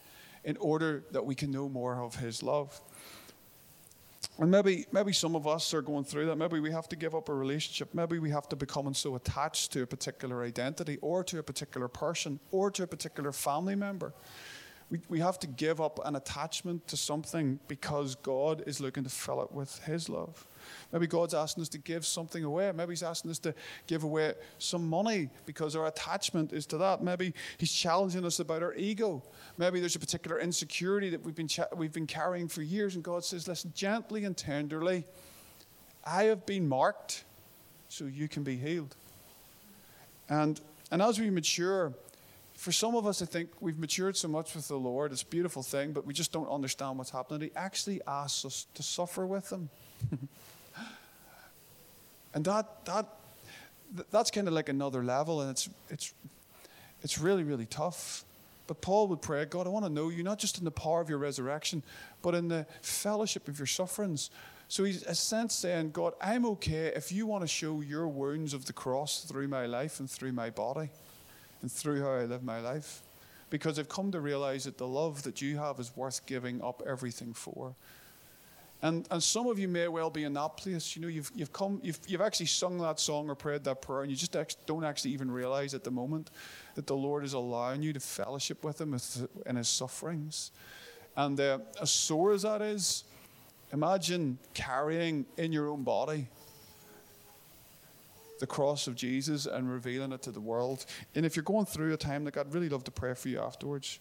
in 0.44 0.56
order 0.56 1.04
that 1.12 1.26
we 1.26 1.34
can 1.34 1.50
know 1.50 1.68
more 1.68 2.02
of 2.02 2.16
His 2.16 2.42
love. 2.42 2.80
And 4.38 4.50
maybe, 4.50 4.86
maybe 4.92 5.12
some 5.12 5.34
of 5.36 5.46
us 5.46 5.74
are 5.74 5.82
going 5.82 6.04
through 6.04 6.26
that. 6.26 6.36
Maybe 6.36 6.60
we 6.60 6.70
have 6.70 6.88
to 6.90 6.96
give 6.96 7.14
up 7.14 7.28
a 7.28 7.34
relationship. 7.34 7.92
Maybe 7.92 8.18
we 8.18 8.30
have 8.30 8.48
to 8.48 8.56
become 8.56 8.94
so 8.94 9.16
attached 9.16 9.72
to 9.72 9.82
a 9.82 9.86
particular 9.86 10.44
identity 10.44 10.96
or 11.02 11.24
to 11.24 11.40
a 11.40 11.42
particular 11.42 11.88
person 11.88 12.38
or 12.50 12.70
to 12.70 12.84
a 12.84 12.86
particular 12.86 13.32
family 13.32 13.74
member. 13.74 14.14
We, 14.90 15.00
we 15.08 15.20
have 15.20 15.38
to 15.40 15.46
give 15.46 15.80
up 15.80 16.00
an 16.06 16.16
attachment 16.16 16.88
to 16.88 16.96
something 16.96 17.60
because 17.68 18.14
God 18.14 18.62
is 18.66 18.80
looking 18.80 19.04
to 19.04 19.10
fill 19.10 19.42
it 19.42 19.52
with 19.52 19.84
His 19.84 20.08
love. 20.08 20.46
Maybe 20.92 21.06
God's 21.06 21.34
asking 21.34 21.62
us 21.62 21.68
to 21.70 21.78
give 21.78 22.06
something 22.06 22.42
away. 22.42 22.72
Maybe 22.72 22.92
He's 22.92 23.02
asking 23.02 23.30
us 23.30 23.38
to 23.40 23.54
give 23.86 24.02
away 24.02 24.34
some 24.58 24.88
money 24.88 25.28
because 25.44 25.76
our 25.76 25.86
attachment 25.86 26.54
is 26.54 26.64
to 26.66 26.78
that. 26.78 27.02
Maybe 27.02 27.34
He's 27.58 27.72
challenging 27.72 28.24
us 28.24 28.40
about 28.40 28.62
our 28.62 28.74
ego. 28.74 29.22
Maybe 29.58 29.80
there's 29.80 29.96
a 29.96 30.00
particular 30.00 30.40
insecurity 30.40 31.10
that 31.10 31.22
we've 31.22 31.34
been, 31.34 31.48
cha- 31.48 31.68
we've 31.76 31.92
been 31.92 32.06
carrying 32.06 32.48
for 32.48 32.62
years, 32.62 32.94
and 32.94 33.04
God 33.04 33.24
says, 33.24 33.46
Listen, 33.46 33.72
gently 33.74 34.24
and 34.24 34.36
tenderly, 34.36 35.04
I 36.04 36.24
have 36.24 36.46
been 36.46 36.66
marked 36.66 37.24
so 37.90 38.06
you 38.06 38.28
can 38.28 38.42
be 38.42 38.56
healed. 38.56 38.96
And, 40.30 40.60
and 40.90 41.02
as 41.02 41.18
we 41.18 41.30
mature, 41.30 41.92
for 42.58 42.72
some 42.72 42.96
of 42.96 43.06
us, 43.06 43.22
I 43.22 43.24
think 43.24 43.50
we've 43.60 43.78
matured 43.78 44.16
so 44.16 44.26
much 44.26 44.56
with 44.56 44.66
the 44.66 44.76
Lord. 44.76 45.12
It's 45.12 45.22
a 45.22 45.26
beautiful 45.26 45.62
thing, 45.62 45.92
but 45.92 46.04
we 46.04 46.12
just 46.12 46.32
don't 46.32 46.48
understand 46.48 46.98
what's 46.98 47.10
happening. 47.10 47.42
He 47.42 47.50
actually 47.54 48.00
asks 48.04 48.44
us 48.44 48.66
to 48.74 48.82
suffer 48.82 49.24
with 49.24 49.48
Him. 49.52 49.70
and 52.34 52.44
that, 52.44 52.84
that, 52.86 53.06
that's 54.10 54.32
kind 54.32 54.48
of 54.48 54.54
like 54.54 54.68
another 54.68 55.04
level, 55.04 55.40
and 55.40 55.52
it's, 55.52 55.70
it's, 55.88 56.12
it's 57.04 57.16
really, 57.20 57.44
really 57.44 57.66
tough. 57.66 58.24
But 58.66 58.80
Paul 58.80 59.06
would 59.06 59.22
pray, 59.22 59.44
God, 59.44 59.68
I 59.68 59.70
want 59.70 59.84
to 59.84 59.92
know 59.92 60.08
you 60.08 60.24
not 60.24 60.40
just 60.40 60.58
in 60.58 60.64
the 60.64 60.72
power 60.72 61.00
of 61.00 61.08
your 61.08 61.18
resurrection, 61.18 61.84
but 62.22 62.34
in 62.34 62.48
the 62.48 62.66
fellowship 62.82 63.46
of 63.46 63.56
your 63.56 63.66
sufferings. 63.66 64.30
So 64.66 64.82
he's 64.82 65.04
a 65.04 65.14
sense 65.14 65.54
saying, 65.54 65.92
God, 65.92 66.14
I'm 66.20 66.44
okay 66.44 66.92
if 66.96 67.12
you 67.12 67.24
want 67.24 67.44
to 67.44 67.48
show 67.48 67.82
your 67.82 68.08
wounds 68.08 68.52
of 68.52 68.64
the 68.64 68.72
cross 68.72 69.22
through 69.22 69.46
my 69.46 69.66
life 69.66 70.00
and 70.00 70.10
through 70.10 70.32
my 70.32 70.50
body 70.50 70.90
and 71.62 71.70
through 71.70 72.02
how 72.02 72.12
I 72.12 72.24
live 72.24 72.42
my 72.42 72.60
life. 72.60 73.02
Because 73.50 73.78
I've 73.78 73.88
come 73.88 74.12
to 74.12 74.20
realize 74.20 74.64
that 74.64 74.76
the 74.78 74.86
love 74.86 75.22
that 75.22 75.40
you 75.40 75.56
have 75.56 75.80
is 75.80 75.96
worth 75.96 76.26
giving 76.26 76.62
up 76.62 76.82
everything 76.86 77.32
for. 77.32 77.74
And, 78.80 79.08
and 79.10 79.20
some 79.20 79.48
of 79.48 79.58
you 79.58 79.66
may 79.66 79.88
well 79.88 80.10
be 80.10 80.22
in 80.22 80.34
that 80.34 80.56
place. 80.56 80.94
You 80.94 81.02
know, 81.02 81.08
you've, 81.08 81.32
you've 81.34 81.52
come, 81.52 81.80
you've, 81.82 81.98
you've 82.06 82.20
actually 82.20 82.46
sung 82.46 82.78
that 82.78 83.00
song 83.00 83.28
or 83.28 83.34
prayed 83.34 83.64
that 83.64 83.82
prayer, 83.82 84.02
and 84.02 84.10
you 84.10 84.16
just 84.16 84.36
ex- 84.36 84.54
don't 84.66 84.84
actually 84.84 85.12
even 85.12 85.30
realize 85.30 85.74
at 85.74 85.82
the 85.82 85.90
moment 85.90 86.30
that 86.76 86.86
the 86.86 86.94
Lord 86.94 87.24
is 87.24 87.32
allowing 87.32 87.82
you 87.82 87.92
to 87.92 88.00
fellowship 88.00 88.62
with 88.62 88.80
Him 88.80 88.96
in 89.46 89.56
His 89.56 89.68
sufferings. 89.68 90.52
And 91.16 91.40
uh, 91.40 91.58
as 91.80 91.90
sore 91.90 92.32
as 92.32 92.42
that 92.42 92.62
is, 92.62 93.02
imagine 93.72 94.38
carrying 94.54 95.26
in 95.36 95.52
your 95.52 95.68
own 95.68 95.82
body 95.82 96.28
the 98.38 98.46
cross 98.46 98.86
of 98.86 98.94
Jesus 98.94 99.46
and 99.46 99.70
revealing 99.70 100.12
it 100.12 100.22
to 100.22 100.30
the 100.30 100.40
world. 100.40 100.86
And 101.14 101.24
if 101.26 101.36
you're 101.36 101.42
going 101.42 101.66
through 101.66 101.92
a 101.92 101.96
time 101.96 102.24
like 102.24 102.34
that, 102.34 102.46
I'd 102.46 102.54
really 102.54 102.68
love 102.68 102.84
to 102.84 102.90
pray 102.90 103.14
for 103.14 103.28
you 103.28 103.40
afterwards. 103.40 103.98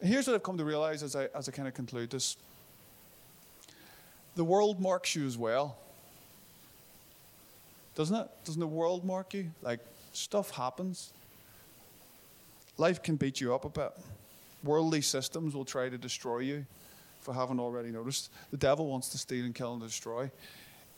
And 0.00 0.08
here's 0.08 0.26
what 0.26 0.34
I've 0.34 0.42
come 0.42 0.58
to 0.58 0.64
realize 0.64 1.02
as 1.02 1.16
I, 1.16 1.28
as 1.34 1.48
I 1.48 1.52
kind 1.52 1.68
of 1.68 1.74
conclude 1.74 2.10
this 2.10 2.36
the 4.36 4.44
world 4.44 4.80
marks 4.80 5.16
you 5.16 5.26
as 5.26 5.36
well. 5.36 5.76
Doesn't 7.96 8.14
it? 8.14 8.28
Doesn't 8.44 8.60
the 8.60 8.68
world 8.68 9.04
mark 9.04 9.34
you? 9.34 9.50
Like, 9.62 9.80
stuff 10.12 10.50
happens. 10.52 11.12
Life 12.76 13.02
can 13.02 13.16
beat 13.16 13.40
you 13.40 13.52
up 13.52 13.64
a 13.64 13.68
bit. 13.68 13.90
Worldly 14.62 15.00
systems 15.00 15.56
will 15.56 15.64
try 15.64 15.88
to 15.88 15.98
destroy 15.98 16.38
you, 16.38 16.64
if 17.20 17.28
I 17.28 17.34
haven't 17.34 17.58
already 17.58 17.90
noticed. 17.90 18.30
The 18.52 18.56
devil 18.56 18.86
wants 18.86 19.08
to 19.08 19.18
steal 19.18 19.44
and 19.44 19.52
kill 19.52 19.72
and 19.72 19.82
destroy 19.82 20.30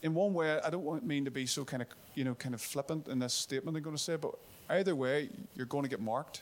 in 0.01 0.13
one 0.13 0.33
way, 0.33 0.59
I 0.63 0.69
don't 0.69 1.05
mean 1.05 1.25
to 1.25 1.31
be 1.31 1.45
so 1.45 1.63
kind 1.63 1.81
of, 1.81 1.87
you 2.15 2.23
know, 2.23 2.33
kind 2.33 2.55
of 2.55 2.61
flippant 2.61 3.07
in 3.07 3.19
this 3.19 3.33
statement 3.33 3.77
I'm 3.77 3.83
going 3.83 3.95
to 3.95 4.01
say, 4.01 4.15
but 4.15 4.33
either 4.69 4.95
way, 4.95 5.29
you're 5.55 5.65
going 5.65 5.83
to 5.83 5.89
get 5.89 6.01
marked. 6.01 6.41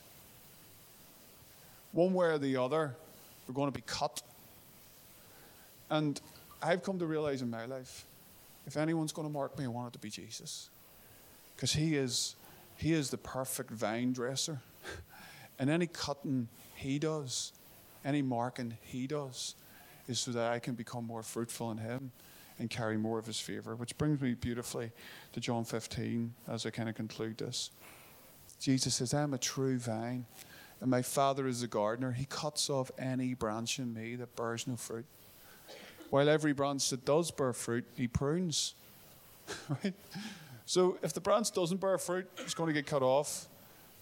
One 1.92 2.14
way 2.14 2.28
or 2.28 2.38
the 2.38 2.56
other, 2.58 2.96
we're 3.48 3.54
going 3.54 3.72
to 3.72 3.76
be 3.76 3.84
cut. 3.86 4.22
And 5.90 6.20
I've 6.62 6.84
come 6.84 7.00
to 7.00 7.06
realize 7.06 7.42
in 7.42 7.50
my 7.50 7.66
life, 7.66 8.06
if 8.66 8.78
anyone's 8.78 9.12
going 9.12 9.28
to 9.28 9.34
mark 9.34 9.58
me, 9.58 9.66
I 9.66 9.68
want 9.68 9.88
it 9.88 9.94
to 9.94 10.00
be 10.00 10.10
Jesus. 10.10 10.70
Because 11.56 11.74
he 11.74 11.98
is, 11.98 12.36
he 12.78 12.94
is 12.94 13.10
the 13.10 13.18
perfect 13.18 13.72
vine 13.72 14.14
dresser. 14.14 14.60
and 15.60 15.70
any 15.70 15.88
cutting 15.88 16.48
he 16.76 17.00
does, 17.00 17.52
any 18.06 18.22
marking 18.22 18.78
he 18.84 19.08
does, 19.08 19.56
is 20.08 20.20
so 20.20 20.32
that 20.32 20.52
I 20.52 20.60
can 20.60 20.76
become 20.76 21.06
more 21.06 21.24
fruitful 21.24 21.72
in 21.72 21.80
him 21.80 22.12
and 22.60 22.70
carry 22.70 22.98
more 22.98 23.18
of 23.18 23.26
his 23.26 23.40
favor. 23.40 23.76
Which 23.76 23.98
brings 23.98 24.22
me 24.22 24.34
beautifully 24.34 24.92
to 25.34 25.40
John 25.40 25.64
15 25.64 26.34
as 26.48 26.66
I 26.66 26.70
kind 26.70 26.90
of 26.90 26.96
conclude 26.96 27.38
this. 27.38 27.72
Jesus 28.60 28.96
says, 28.96 29.14
I'm 29.14 29.34
a 29.34 29.38
true 29.38 29.80
vine, 29.80 30.26
and 30.82 30.92
my 30.92 31.02
Father 31.02 31.48
is 31.48 31.62
the 31.62 31.68
gardener. 31.68 32.12
He 32.12 32.26
cuts 32.26 32.70
off 32.70 32.92
any 33.00 33.34
branch 33.34 33.80
in 33.80 33.94
me 33.94 34.16
that 34.16 34.36
bears 34.36 34.68
no 34.68 34.76
fruit. 34.76 35.06
While 36.10 36.28
every 36.28 36.54
branch 36.54 36.90
that 36.90 37.06
does 37.06 37.32
bear 37.32 37.54
fruit, 37.54 37.86
he 37.96 38.08
prunes. 38.08 38.74
right? 39.70 39.94
So 40.66 40.98
if 41.02 41.14
the 41.14 41.22
branch 41.22 41.52
doesn't 41.52 41.80
bear 41.80 41.98
fruit, 41.98 42.30
it's 42.40 42.54
going 42.54 42.68
to 42.68 42.74
get 42.74 42.86
cut 42.86 43.02
off. 43.02 43.48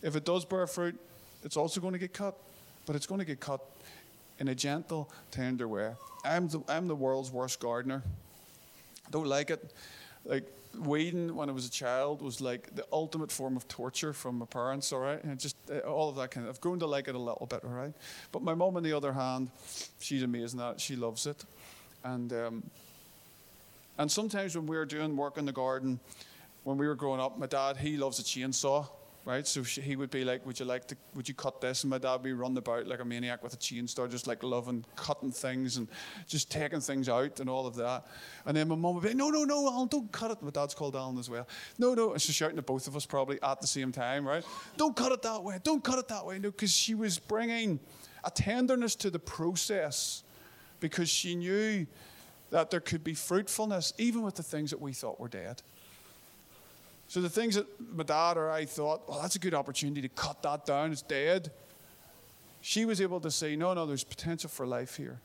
If 0.02 0.16
it 0.16 0.26
does 0.26 0.46
bear 0.46 0.68
fruit, 0.68 1.00
it's 1.44 1.58
also 1.58 1.80
going 1.80 1.94
to 1.94 2.00
get 2.00 2.14
cut, 2.14 2.36
but 2.86 2.96
it's 2.96 3.06
going 3.06 3.20
to 3.20 3.26
get 3.26 3.40
cut 3.40 3.62
in 4.40 4.48
a 4.48 4.56
gentle, 4.56 5.10
tender 5.32 5.68
way. 5.68 5.94
I'm 6.24 6.48
the, 6.48 6.62
I'm 6.68 6.88
the 6.88 6.96
world's 6.96 7.32
worst 7.32 7.60
gardener. 7.60 8.04
Don't 9.12 9.28
like 9.28 9.50
it. 9.50 9.74
Like 10.26 10.44
weeding 10.78 11.36
when 11.36 11.50
I 11.50 11.52
was 11.52 11.66
a 11.66 11.72
child 11.72 12.22
was 12.22 12.42
like 12.42 12.76
the 12.76 12.86
ultimate 12.92 13.32
form 13.32 13.58
of 13.58 13.68
torture 13.68 14.14
from 14.14 14.40
my 14.40 14.46
parents. 14.46 14.92
All 14.94 15.00
right, 15.00 15.24
and 15.24 15.40
just 15.40 15.56
uh, 15.72 15.80
all 15.80 16.10
of 16.10 16.16
that 16.18 16.32
kind 16.32 16.46
of. 16.48 16.56
I've 16.56 16.62
grown 16.62 16.80
to 16.80 16.88
like 16.88 17.08
it 17.08 17.16
a 17.16 17.20
little 17.20 17.48
bit. 17.50 17.64
All 17.64 17.72
right, 17.72 17.94
but 18.32 18.42
my 18.42 18.54
mom, 18.54 18.78
on 18.78 18.84
the 18.84 18.94
other 18.94 19.14
hand, 19.14 19.50
she's 20.00 20.24
amazing 20.24 20.60
at 20.60 20.76
it. 20.76 20.82
She 20.82 20.96
loves 20.96 21.26
it, 21.26 21.44
and 22.04 22.32
um, 22.34 22.64
and 23.98 24.12
sometimes 24.12 24.56
when 24.56 24.68
we 24.68 24.78
were 24.78 24.86
doing 24.86 25.16
work 25.16 25.38
in 25.38 25.46
the 25.46 25.52
garden, 25.52 26.00
when 26.64 26.78
we 26.78 26.88
were 26.88 26.96
growing 26.96 27.22
up, 27.22 27.38
my 27.38 27.48
dad 27.48 27.78
he 27.78 27.98
loves 27.98 28.20
a 28.20 28.24
chainsaw 28.24 28.88
right? 29.28 29.46
So 29.46 29.62
she, 29.62 29.82
he 29.82 29.98
would 29.98 30.10
be 30.10 30.24
like, 30.24 30.46
"Would 30.46 30.58
you 30.58 30.66
like 30.66 30.88
to? 30.88 30.96
Would 31.14 31.28
you 31.28 31.36
cut 31.36 31.60
this?" 31.60 31.84
And 31.84 31.90
my 31.90 31.98
dad 31.98 32.14
would 32.14 32.24
be 32.24 32.32
running 32.32 32.58
about 32.58 32.88
like 32.88 33.02
a 33.02 33.06
maniac 33.06 33.44
with 33.44 33.54
a 33.54 33.58
chainsaw, 33.58 34.10
just 34.10 34.26
like 34.26 34.42
loving 34.42 34.86
cutting 34.96 35.34
things 35.34 35.76
and 35.76 35.90
just 36.28 36.50
taking 36.50 36.80
things 36.80 37.10
out 37.10 37.42
and 37.42 37.50
all 37.50 37.68
of 37.68 37.76
that. 37.76 38.08
And 38.46 38.56
then 38.56 38.70
my 38.70 38.76
mum 38.76 38.96
would 38.96 39.04
be, 39.04 39.14
"No, 39.14 39.30
no, 39.30 39.44
no, 39.44 39.68
Alan, 39.68 39.90
don't 39.90 40.10
cut 40.14 40.32
it." 40.32 40.42
My 40.42 40.50
dad's 40.50 40.74
called 40.74 40.96
Alan 40.96 41.18
as 41.20 41.30
well. 41.30 41.46
No, 41.78 41.94
no, 41.94 42.14
and 42.14 42.22
she's 42.22 42.36
shouting 42.36 42.58
at 42.58 42.66
both 42.66 42.88
of 42.88 42.96
us 42.96 43.06
probably 43.06 43.38
at 43.44 43.60
the 43.60 43.68
same 43.68 43.92
time, 43.92 44.26
right? 44.26 44.46
Don't 44.78 44.96
cut 44.96 45.12
it 45.12 45.22
that 45.24 45.44
way. 45.44 45.60
Don't 45.62 45.84
cut 45.84 46.00
it 46.00 46.08
that 46.08 46.26
way. 46.26 46.40
No, 46.40 46.50
because 46.50 46.72
she 46.72 46.96
was 46.96 47.20
bringing 47.20 47.82
a 48.24 48.32
tenderness 48.32 48.96
to 48.96 49.10
the 49.10 49.20
process 49.20 50.24
because 50.80 51.10
she 51.10 51.36
knew 51.36 51.86
that 52.50 52.72
there 52.72 52.80
could 52.80 53.04
be 53.04 53.14
fruitfulness 53.14 53.92
even 53.98 54.22
with 54.22 54.36
the 54.36 54.44
things 54.44 54.72
that 54.72 54.80
we 54.80 54.94
thought 54.94 55.20
were 55.20 55.28
dead. 55.28 55.62
So 57.08 57.22
the 57.22 57.30
things 57.30 57.56
that 57.56 57.66
my 57.96 58.04
dad 58.04 58.38
or 58.38 58.52
I 58.52 58.66
thought, 58.66 59.08
well, 59.08 59.22
that's 59.22 59.36
a 59.36 59.40
good 59.40 59.54
opportunity 59.54 60.02
to 60.02 60.10
cut 60.10 60.42
that 60.44 60.66
down, 60.66 60.92
it's 60.92 61.02
dead. 61.02 61.52
She 62.62 62.86
was 62.86 63.00
able 63.00 63.22
to 63.22 63.32
say, 63.32 63.56
no, 63.56 63.74
no, 63.74 63.86
there's 63.86 64.04
potential 64.04 64.50
for 64.50 64.68
life 64.68 64.98
here. 64.98 65.20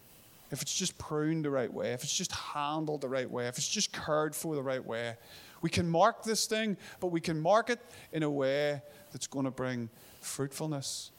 If 0.53 0.63
it's 0.63 0.75
just 0.75 0.97
pruned 0.99 1.45
the 1.45 1.51
right 1.51 1.73
way, 1.73 1.93
if 1.93 2.05
it's 2.05 2.17
just 2.17 2.31
handled 2.31 3.01
the 3.01 3.09
right 3.09 3.29
way, 3.29 3.49
if 3.49 3.57
it's 3.57 3.69
just 3.69 3.93
cared 3.93 4.37
for 4.37 4.55
the 4.55 4.63
right 4.63 4.85
way, 4.85 5.15
we 5.61 5.71
can 5.71 5.89
mark 5.89 6.23
this 6.23 6.47
thing, 6.47 6.77
but 7.01 7.09
we 7.09 7.21
can 7.21 7.41
mark 7.41 7.71
it 7.71 7.81
in 8.13 8.23
a 8.23 8.31
way 8.31 8.83
that's 9.13 9.27
going 9.27 9.47
to 9.47 9.51
bring 9.51 9.89
fruitfulness. 10.21 11.11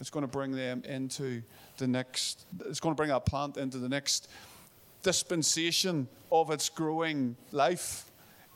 It's 0.00 0.10
going 0.10 0.24
to 0.24 0.30
bring 0.30 0.52
them 0.52 0.82
into 0.84 1.42
the 1.78 1.86
next, 1.86 2.46
it's 2.66 2.80
going 2.80 2.94
to 2.94 2.96
bring 2.96 3.08
that 3.08 3.24
plant 3.24 3.56
into 3.56 3.78
the 3.78 3.88
next 3.88 4.28
dispensation 5.02 6.08
of 6.30 6.50
its 6.50 6.68
growing 6.68 7.36
life. 7.52 8.10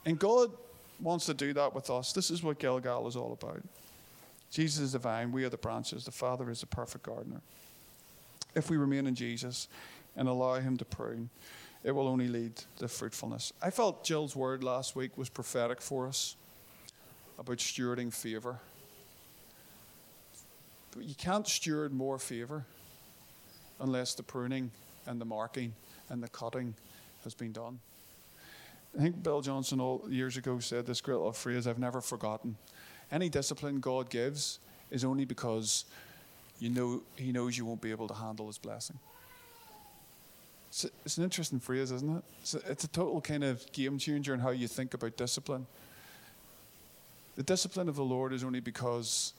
And 0.05 0.19
God 0.19 0.51
wants 0.99 1.25
to 1.27 1.33
do 1.33 1.53
that 1.53 1.73
with 1.73 1.89
us. 1.89 2.13
This 2.13 2.31
is 2.31 2.43
what 2.43 2.59
Gilgal 2.59 3.07
is 3.07 3.15
all 3.15 3.33
about. 3.33 3.61
Jesus 4.51 4.79
is 4.79 4.91
the 4.93 4.99
vine, 4.99 5.31
we 5.31 5.43
are 5.43 5.49
the 5.49 5.57
branches, 5.57 6.05
the 6.05 6.11
Father 6.11 6.49
is 6.49 6.61
the 6.61 6.65
perfect 6.65 7.05
gardener. 7.05 7.41
If 8.55 8.69
we 8.69 8.77
remain 8.77 9.05
in 9.05 9.13
Jesus 9.13 9.67
and 10.15 10.27
allow 10.27 10.55
Him 10.55 10.75
to 10.77 10.85
prune, 10.85 11.29
it 11.83 11.91
will 11.91 12.07
only 12.07 12.27
lead 12.27 12.53
to 12.77 12.87
fruitfulness. 12.87 13.53
I 13.61 13.69
felt 13.69 14.03
Jill's 14.03 14.35
word 14.35 14.63
last 14.63 14.95
week 14.95 15.17
was 15.17 15.29
prophetic 15.29 15.81
for 15.81 16.07
us 16.07 16.35
about 17.37 17.57
stewarding 17.57 18.13
favor. 18.13 18.59
But 20.91 21.03
you 21.03 21.15
can't 21.15 21.47
steward 21.47 21.93
more 21.93 22.17
favor 22.17 22.65
unless 23.79 24.15
the 24.15 24.23
pruning 24.23 24.71
and 25.05 25.21
the 25.21 25.25
marking 25.25 25.73
and 26.09 26.21
the 26.21 26.27
cutting 26.27 26.73
has 27.23 27.33
been 27.33 27.51
done. 27.51 27.79
I 28.97 29.01
think 29.01 29.21
Bill 29.21 29.41
Johnson 29.41 29.79
all 29.79 30.03
years 30.09 30.37
ago 30.37 30.59
said 30.59 30.85
this 30.85 31.01
great 31.01 31.15
little 31.15 31.31
phrase 31.31 31.67
I've 31.67 31.79
never 31.79 32.01
forgotten. 32.01 32.57
Any 33.11 33.29
discipline 33.29 33.79
God 33.79 34.09
gives 34.09 34.59
is 34.91 35.03
only 35.03 35.25
because 35.25 35.85
you 36.59 36.69
know 36.69 37.01
He 37.15 37.31
knows 37.31 37.57
you 37.57 37.65
won't 37.65 37.81
be 37.81 37.91
able 37.91 38.07
to 38.07 38.13
handle 38.13 38.47
His 38.47 38.57
blessing. 38.57 38.97
It's, 40.69 40.85
a, 40.85 40.89
it's 41.03 41.17
an 41.17 41.23
interesting 41.23 41.59
phrase, 41.59 41.91
isn't 41.91 42.17
it? 42.17 42.23
It's 42.41 42.53
a, 42.53 42.71
it's 42.71 42.83
a 42.83 42.87
total 42.87 43.21
kind 43.21 43.43
of 43.43 43.71
game 43.71 43.97
changer 43.97 44.33
in 44.33 44.39
how 44.39 44.51
you 44.51 44.67
think 44.67 44.93
about 44.93 45.17
discipline. 45.17 45.65
The 47.35 47.43
discipline 47.43 47.89
of 47.89 47.95
the 47.95 48.03
Lord 48.03 48.33
is 48.33 48.43
only 48.43 48.59
because 48.59 49.33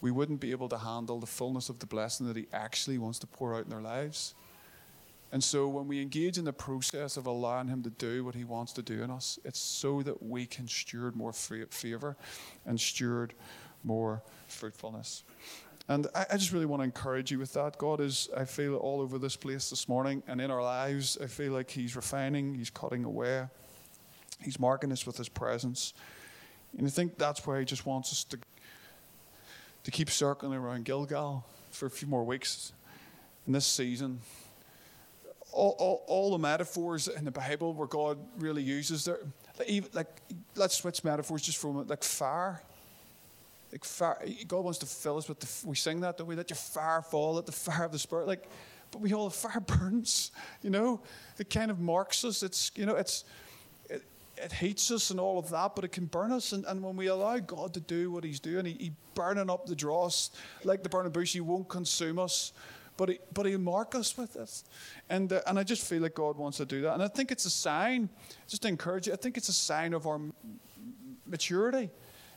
we 0.00 0.10
wouldn't 0.10 0.40
be 0.40 0.50
able 0.50 0.68
to 0.68 0.78
handle 0.78 1.18
the 1.18 1.26
fullness 1.26 1.68
of 1.68 1.78
the 1.78 1.86
blessing 1.86 2.26
that 2.26 2.36
He 2.36 2.46
actually 2.52 2.98
wants 2.98 3.18
to 3.20 3.26
pour 3.26 3.54
out 3.54 3.66
in 3.66 3.72
our 3.72 3.80
lives. 3.80 4.34
And 5.34 5.42
so 5.42 5.66
when 5.66 5.88
we 5.88 6.00
engage 6.00 6.38
in 6.38 6.44
the 6.44 6.52
process 6.52 7.16
of 7.16 7.26
allowing 7.26 7.66
Him 7.66 7.82
to 7.82 7.90
do 7.90 8.24
what 8.24 8.36
He 8.36 8.44
wants 8.44 8.72
to 8.74 8.82
do 8.82 9.02
in 9.02 9.10
us, 9.10 9.36
it's 9.44 9.58
so 9.58 10.00
that 10.02 10.22
we 10.22 10.46
can 10.46 10.68
steward 10.68 11.16
more 11.16 11.32
favor 11.32 12.16
and 12.64 12.80
steward 12.80 13.34
more 13.82 14.22
fruitfulness. 14.46 15.24
And 15.88 16.06
I, 16.14 16.26
I, 16.30 16.36
just 16.36 16.52
really 16.52 16.66
want 16.66 16.82
to 16.82 16.84
encourage 16.84 17.32
you 17.32 17.40
with 17.40 17.52
that. 17.54 17.78
God 17.78 18.00
is, 18.00 18.28
I 18.36 18.44
feel, 18.44 18.76
all 18.76 19.00
over 19.00 19.18
this 19.18 19.34
place 19.34 19.70
this 19.70 19.88
morning 19.88 20.22
and 20.28 20.40
in 20.40 20.52
our 20.52 20.62
lives. 20.62 21.18
I 21.20 21.26
feel 21.26 21.52
like 21.52 21.68
He's 21.68 21.96
refining, 21.96 22.54
He's 22.54 22.70
cutting 22.70 23.02
away, 23.02 23.48
He's 24.40 24.60
marking 24.60 24.92
us 24.92 25.04
with 25.04 25.16
His 25.16 25.28
presence. 25.28 25.94
And 26.78 26.86
I 26.86 26.90
think 26.90 27.18
that's 27.18 27.44
why 27.44 27.58
He 27.58 27.64
just 27.64 27.86
wants 27.86 28.12
us 28.12 28.22
to, 28.22 28.38
to 29.82 29.90
keep 29.90 30.10
circling 30.10 30.54
around 30.54 30.84
Gilgal 30.84 31.44
for 31.72 31.86
a 31.86 31.90
few 31.90 32.06
more 32.06 32.22
weeks 32.22 32.72
in 33.48 33.52
this 33.52 33.66
season. 33.66 34.20
All, 35.56 35.76
all, 35.78 36.04
all 36.08 36.32
the 36.32 36.38
metaphors 36.38 37.06
in 37.06 37.24
the 37.24 37.30
Bible 37.30 37.74
where 37.74 37.86
God 37.86 38.18
really 38.38 38.62
uses 38.62 39.04
there, 39.04 39.20
like, 39.92 40.08
let's 40.56 40.74
switch 40.74 41.04
metaphors 41.04 41.42
just 41.42 41.58
for 41.58 41.68
a 41.68 41.70
moment, 41.70 41.90
like 41.90 42.02
fire 42.02 42.60
like 43.74 43.84
fire, 43.84 44.16
God 44.46 44.60
wants 44.60 44.78
to 44.78 44.86
fill 44.86 45.16
us 45.16 45.28
with 45.28 45.40
the. 45.40 45.68
We 45.68 45.74
sing 45.74 46.00
that, 46.02 46.16
don't 46.16 46.28
we? 46.28 46.36
Let 46.36 46.48
your 46.48 46.56
fire 46.56 47.02
fall, 47.02 47.34
let 47.34 47.46
the 47.46 47.50
fire 47.50 47.84
of 47.84 47.90
the 47.90 47.98
Spirit. 47.98 48.28
Like, 48.28 48.48
but 48.92 49.00
we 49.00 49.12
all 49.12 49.28
the 49.28 49.34
fire 49.34 49.60
burns. 49.66 50.30
You 50.62 50.70
know, 50.70 51.00
it 51.40 51.50
kind 51.50 51.72
of 51.72 51.80
marks 51.80 52.24
us. 52.24 52.44
It's 52.44 52.70
you 52.76 52.86
know, 52.86 52.94
it's 52.94 53.24
it, 53.90 54.04
heats 54.52 54.92
us 54.92 55.10
and 55.10 55.18
all 55.18 55.40
of 55.40 55.50
that, 55.50 55.74
but 55.74 55.84
it 55.84 55.90
can 55.90 56.06
burn 56.06 56.30
us. 56.30 56.52
And, 56.52 56.64
and 56.66 56.84
when 56.84 56.94
we 56.94 57.08
allow 57.08 57.36
God 57.38 57.74
to 57.74 57.80
do 57.80 58.12
what 58.12 58.22
He's 58.22 58.38
doing, 58.38 58.64
He, 58.64 58.72
he 58.74 58.92
burning 59.14 59.50
up 59.50 59.66
the 59.66 59.74
dross 59.74 60.30
like 60.62 60.84
the 60.84 60.88
burning 60.88 61.10
bush. 61.10 61.32
He 61.32 61.40
won't 61.40 61.68
consume 61.68 62.20
us 62.20 62.52
but 62.96 63.08
he, 63.08 63.18
but 63.32 63.46
he'll 63.46 63.58
mark 63.58 63.94
us 63.94 64.16
with 64.16 64.36
it. 64.36 64.62
And, 65.08 65.32
uh, 65.32 65.40
and 65.46 65.58
I 65.58 65.64
just 65.64 65.86
feel 65.86 66.02
like 66.02 66.14
God 66.14 66.36
wants 66.36 66.58
to 66.58 66.64
do 66.64 66.82
that. 66.82 66.94
And 66.94 67.02
I 67.02 67.08
think 67.08 67.32
it's 67.32 67.44
a 67.44 67.50
sign, 67.50 68.08
just 68.48 68.62
to 68.62 68.68
encourage 68.68 69.06
you, 69.06 69.12
I 69.12 69.16
think 69.16 69.36
it's 69.36 69.48
a 69.48 69.54
sign 69.54 69.94
of 69.94 70.06
our 70.06 70.20
maturity. 71.26 71.90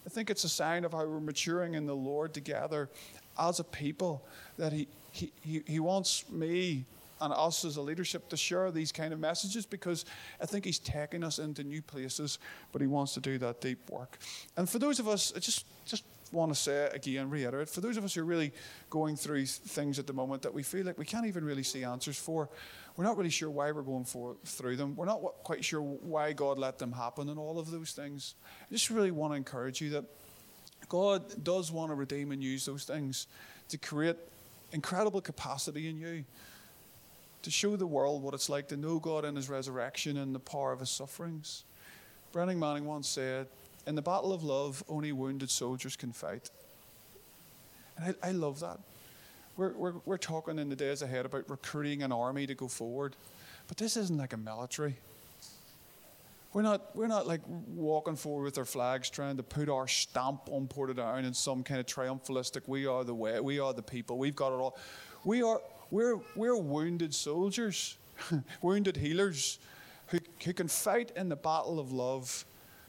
I 0.06 0.10
think 0.10 0.30
it's 0.30 0.44
a 0.44 0.50
sign 0.50 0.86
of 0.86 0.94
how 0.94 1.06
we're 1.06 1.20
maturing 1.20 1.74
in 1.74 1.86
the 1.86 1.96
Lord 1.96 2.34
together 2.34 2.90
as 3.38 3.60
a 3.60 3.64
people 3.64 4.26
that 4.58 4.72
He, 4.72 4.88
he, 5.12 5.32
he, 5.42 5.62
he 5.68 5.80
wants 5.80 6.30
me 6.30 6.86
and 7.20 7.34
us 7.34 7.66
as 7.66 7.78
a 7.78 7.82
leadership 7.82 8.30
to 8.30 8.38
share 8.38 8.72
these 8.72 8.92
kind 8.92 9.12
of 9.12 9.20
messages 9.20 9.66
because 9.66 10.06
I 10.42 10.46
think 10.46 10.66
He's 10.66 10.80
taking 10.80 11.24
us 11.24 11.40
into 11.40 11.64
new 11.64 11.82
places, 11.82 12.40
but 12.72 12.82
He 12.82 12.88
wants 12.88 13.14
to 13.16 13.20
do 13.20 13.38
that 13.40 13.60
deep 13.60 13.90
work. 13.90 14.18
And 14.56 14.70
for 14.70 14.80
those 14.80 15.00
of 15.00 15.08
us, 15.08 15.32
just, 15.32 15.66
just 15.86 16.04
want 16.32 16.54
to 16.54 16.60
say 16.60 16.90
again, 16.94 17.30
reiterate, 17.30 17.70
for 17.70 17.82
those 17.82 17.98
of 17.98 18.04
us 18.04 18.14
who 18.14 18.22
are 18.22 18.26
really 18.26 18.52
going 18.90 19.16
through 19.16 19.46
things 19.46 20.00
at 20.00 20.08
the 20.08 20.14
moment 20.14 20.42
that 20.42 20.54
we 20.54 20.64
feel 20.64 20.86
like 20.86 20.98
we 20.98 21.06
can't 21.06 21.26
even 21.26 21.44
really 21.44 21.64
see 21.64 21.84
answers 21.84 22.18
for, 22.18 22.50
we're 22.96 23.04
not 23.04 23.18
really 23.18 23.30
sure 23.30 23.50
why 23.50 23.72
we're 23.72 23.84
going 23.84 24.06
for, 24.06 24.36
through 24.44 24.76
them. 24.76 24.96
We're 24.96 25.06
not 25.06 25.22
quite 25.44 25.64
sure 25.64 25.82
why 25.82 26.34
God 26.34 26.58
let 26.58 26.80
them 26.80 26.92
happen 26.92 27.30
and 27.30 27.38
all 27.38 27.60
of 27.60 27.70
those 27.70 27.92
things. 27.92 28.36
I 28.62 28.74
just 28.74 28.90
really 28.90 29.12
want 29.12 29.34
to 29.34 29.38
encourage 29.38 29.82
you 29.82 29.92
that 29.92 30.06
God 30.90 31.44
does 31.44 31.72
want 31.72 31.92
to 31.92 31.96
redeem 31.96 32.32
and 32.32 32.42
use 32.42 32.66
those 32.66 32.86
things 32.86 33.28
to 33.70 33.78
create 33.78 34.16
incredible 34.72 35.22
capacity 35.22 35.90
in 35.90 35.98
you, 35.98 36.24
to 37.44 37.52
show 37.52 37.76
the 37.76 37.88
world 37.88 38.24
what 38.24 38.34
it's 38.34 38.50
like 38.50 38.68
to 38.70 38.78
know 38.78 39.00
God 39.00 39.26
in 39.26 39.36
His 39.36 39.50
resurrection 39.50 40.18
and 40.18 40.34
the 40.34 40.40
power 40.40 40.72
of 40.72 40.80
His 40.80 40.90
sufferings. 40.90 41.64
Brennan 42.32 42.60
Manning 42.60 42.86
once 42.86 43.08
said, 43.08 43.48
In 43.88 43.96
the 43.96 44.02
battle 44.02 44.34
of 44.34 44.44
love, 44.44 44.84
only 44.90 45.14
wounded 45.14 45.50
soldiers 45.50 45.96
can 45.96 46.12
fight. 46.12 46.52
And 47.96 48.14
I, 48.22 48.28
I 48.28 48.32
love 48.32 48.60
that. 48.60 48.80
We're, 49.56 49.72
we're, 49.72 49.94
we're 50.06 50.18
talking 50.18 50.60
in 50.60 50.68
the 50.68 50.76
days 50.76 51.02
ahead 51.02 51.26
about 51.26 51.50
recruiting 51.50 52.04
an 52.04 52.12
army 52.12 52.46
to 52.48 52.54
go 52.54 52.68
forward. 52.68 53.16
But 53.70 53.78
this 53.78 53.96
isn't 53.96 54.18
like 54.18 54.34
a 54.34 54.38
military. 54.38 54.98
We're 56.52 56.64
not, 56.64 56.94
we're 56.96 57.08
not 57.08 57.28
like 57.28 57.42
walking 57.48 58.18
forward 58.18 58.44
with 58.44 58.58
our 58.58 58.66
flags 58.66 59.10
trying 59.10 59.38
to 59.38 59.44
put 59.44 59.70
our 59.70 59.88
stamp 59.88 60.42
on 60.52 60.68
Portadown 60.68 61.24
in 61.24 61.34
some 61.34 61.64
kind 61.64 61.80
of 61.80 61.86
triumphalistic, 61.86 62.62
we 62.68 62.86
are 62.86 63.06
the 63.06 63.14
way, 63.14 63.40
we 63.40 63.60
are 63.60 63.74
the 63.74 63.82
people, 63.82 64.18
we've 64.18 64.36
got 64.36 64.52
it 64.52 64.56
all. 64.56 64.78
We 65.24 65.44
are, 65.44 65.62
we're, 65.92 66.20
we're 66.36 66.58
wounded 66.58 67.14
soldiers, 67.14 67.98
wounded 68.62 68.98
healers 68.98 69.60
who, 70.08 70.20
who 70.44 70.54
can 70.54 70.68
fight 70.68 71.12
in 71.16 71.30
the 71.30 71.36
battle 71.36 71.80
of 71.80 71.92
love 71.92 72.46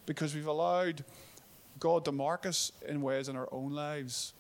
because 0.09 0.35
we've 0.35 0.47
allowed 0.47 1.05
God 1.79 2.07
to 2.07 2.13
mark 2.13 2.47
us 2.47 2.73
in 2.89 3.03
ways 3.03 3.29
in 3.29 3.37
our 3.37 3.47
own 3.53 3.73
lives 3.73 4.33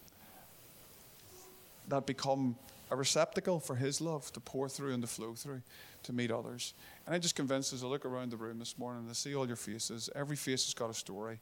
that 1.89 2.07
become 2.07 2.57
a 2.91 2.97
receptacle 2.97 3.61
for 3.61 3.77
His 3.77 4.01
love 4.01 4.33
to 4.33 4.41
pour 4.41 4.71
through 4.71 4.95
and 4.95 5.03
to 5.03 5.07
flow 5.07 5.35
through 5.35 5.61
to 6.05 6.13
meet 6.15 6.31
others. 6.31 6.73
And 7.05 7.15
I'm 7.15 7.21
just 7.21 7.37
convinced 7.37 7.75
as 7.75 7.85
I 7.85 7.87
look 7.87 8.07
around 8.07 8.33
the 8.33 8.39
room 8.39 8.59
this 8.59 8.79
morning 8.79 9.03
and 9.03 9.11
I 9.11 9.13
see 9.13 9.35
all 9.35 9.47
your 9.47 9.57
faces, 9.57 10.09
every 10.17 10.37
face 10.37 10.65
has 10.65 10.73
got 10.73 10.89
a 10.89 10.95
story. 10.95 11.39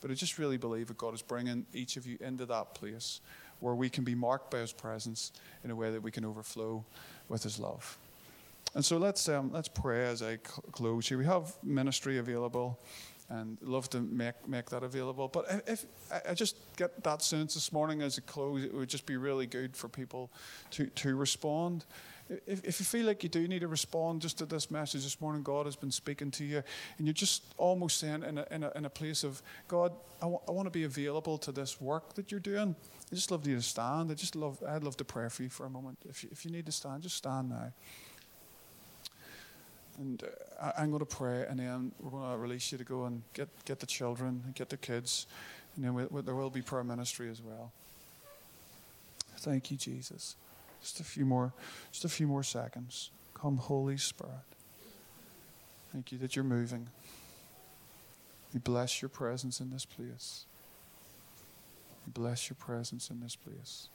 But 0.00 0.10
I 0.10 0.14
just 0.14 0.38
really 0.38 0.56
believe 0.56 0.88
that 0.88 0.96
God 0.96 1.12
is 1.12 1.20
bringing 1.20 1.66
each 1.74 1.98
of 1.98 2.06
you 2.06 2.16
into 2.22 2.46
that 2.46 2.74
place 2.74 3.20
where 3.60 3.74
we 3.74 3.90
can 3.90 4.04
be 4.04 4.14
marked 4.14 4.50
by 4.50 4.58
His 4.58 4.72
presence 4.72 5.32
in 5.64 5.70
a 5.70 5.76
way 5.76 5.90
that 5.90 6.02
we 6.02 6.10
can 6.10 6.24
overflow 6.24 6.82
with 7.28 7.42
His 7.42 7.58
love. 7.58 7.98
And 8.74 8.82
so 8.82 8.96
let's 8.96 9.28
um, 9.28 9.52
let's 9.52 9.68
pray 9.68 10.06
as 10.06 10.22
I 10.22 10.36
close 10.72 11.08
here. 11.08 11.18
We 11.18 11.26
have 11.26 11.54
ministry 11.62 12.16
available 12.18 12.78
and 13.28 13.58
love 13.60 13.90
to 13.90 14.00
make, 14.00 14.48
make 14.48 14.70
that 14.70 14.82
available. 14.82 15.28
But 15.28 15.46
if, 15.66 15.68
if 15.68 15.86
I 16.28 16.34
just 16.34 16.56
get 16.76 17.02
that 17.02 17.22
sense 17.22 17.54
this 17.54 17.72
morning 17.72 18.02
as 18.02 18.18
a 18.18 18.20
close, 18.20 18.64
it 18.64 18.72
would 18.72 18.88
just 18.88 19.06
be 19.06 19.16
really 19.16 19.46
good 19.46 19.76
for 19.76 19.88
people 19.88 20.30
to, 20.72 20.86
to 20.86 21.16
respond. 21.16 21.84
If, 22.46 22.64
if 22.64 22.80
you 22.80 22.84
feel 22.86 23.06
like 23.06 23.22
you 23.22 23.28
do 23.28 23.46
need 23.46 23.60
to 23.60 23.68
respond 23.68 24.22
just 24.22 24.38
to 24.38 24.46
this 24.46 24.70
message 24.70 25.04
this 25.04 25.20
morning, 25.20 25.42
God 25.42 25.66
has 25.66 25.76
been 25.76 25.92
speaking 25.92 26.30
to 26.32 26.44
you, 26.44 26.62
and 26.98 27.06
you're 27.06 27.14
just 27.14 27.54
almost 27.56 27.98
saying 27.98 28.22
in 28.22 28.38
a, 28.38 28.46
in 28.50 28.64
a, 28.64 28.72
in 28.74 28.84
a 28.84 28.90
place 28.90 29.22
of, 29.22 29.42
God, 29.68 29.92
I, 30.20 30.24
w- 30.24 30.40
I 30.48 30.50
want 30.50 30.66
to 30.66 30.70
be 30.70 30.84
available 30.84 31.38
to 31.38 31.52
this 31.52 31.80
work 31.80 32.14
that 32.14 32.30
you're 32.30 32.40
doing. 32.40 32.74
I 33.12 33.14
just 33.14 33.30
love 33.30 33.46
you 33.46 33.54
to 33.54 33.62
stand. 33.62 34.10
I 34.10 34.14
just 34.14 34.34
love, 34.34 34.60
I'd 34.68 34.82
love 34.82 34.96
to 34.96 35.04
pray 35.04 35.28
for 35.28 35.44
you 35.44 35.48
for 35.48 35.66
a 35.66 35.70
moment. 35.70 35.98
If 36.08 36.24
you, 36.24 36.30
if 36.32 36.44
you 36.44 36.50
need 36.50 36.66
to 36.66 36.72
stand, 36.72 37.02
just 37.02 37.16
stand 37.16 37.50
now. 37.50 37.72
And 39.98 40.22
uh, 40.22 40.72
I, 40.76 40.82
am 40.82 40.90
going 40.90 41.00
to 41.00 41.06
pray, 41.06 41.46
and 41.48 41.58
then 41.58 41.92
we're 42.00 42.10
going 42.10 42.32
to 42.32 42.38
release 42.38 42.70
you 42.70 42.78
to 42.78 42.84
go 42.84 43.04
and 43.04 43.22
get, 43.32 43.48
get 43.64 43.80
the 43.80 43.86
children, 43.86 44.42
and 44.44 44.54
get 44.54 44.68
the 44.68 44.76
kids, 44.76 45.26
and 45.74 45.84
then 45.84 45.94
we, 45.94 46.04
we, 46.06 46.20
there 46.20 46.34
will 46.34 46.50
be 46.50 46.62
prayer 46.62 46.84
ministry 46.84 47.30
as 47.30 47.40
well. 47.40 47.72
Thank 49.38 49.70
you, 49.70 49.76
Jesus. 49.76 50.36
Just 50.82 51.00
a 51.00 51.04
few 51.04 51.24
more, 51.24 51.52
just 51.92 52.04
a 52.04 52.08
few 52.08 52.26
more 52.26 52.42
seconds. 52.42 53.10
Come, 53.34 53.56
Holy 53.56 53.96
Spirit. 53.96 54.32
Thank 55.92 56.12
you 56.12 56.18
that 56.18 56.36
you're 56.36 56.44
moving. 56.44 56.88
We 58.52 58.60
bless 58.60 59.02
your 59.02 59.08
presence 59.08 59.60
in 59.60 59.70
this 59.70 59.84
place. 59.84 60.44
We 62.06 62.12
bless 62.12 62.48
your 62.48 62.56
presence 62.58 63.10
in 63.10 63.20
this 63.20 63.36
place. 63.36 63.88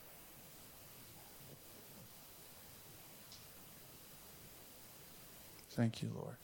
Thank 5.71 6.01
you, 6.01 6.11
Lord. 6.13 6.35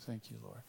Thank 0.00 0.30
you, 0.30 0.36
Lord. 0.42 0.60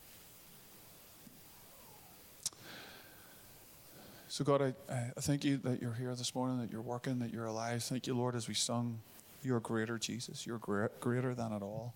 So, 4.28 4.43
God, 4.43 4.62
I, 4.62 4.93
I 4.93 5.22
thank 5.22 5.43
you 5.43 5.58
that 5.58 5.82
you're 5.82 5.93
here 5.93 6.14
this 6.14 6.36
morning, 6.36 6.60
that 6.60 6.72
you're 6.72 6.82
working, 6.82 7.20
that 7.20 7.34
you're 7.34 7.45
alive. 7.45 7.84
Thank 7.84 8.06
you, 8.06 8.14
Lord, 8.14 8.36
as 8.36 8.47
we 8.47 8.54
sung, 8.54 9.00
you're 9.43 9.60
greater, 9.60 9.97
Jesus. 9.97 10.45
You're 10.45 10.60
greater 10.60 11.34
than 11.34 11.54
it 11.54 11.62
all. 11.62 11.93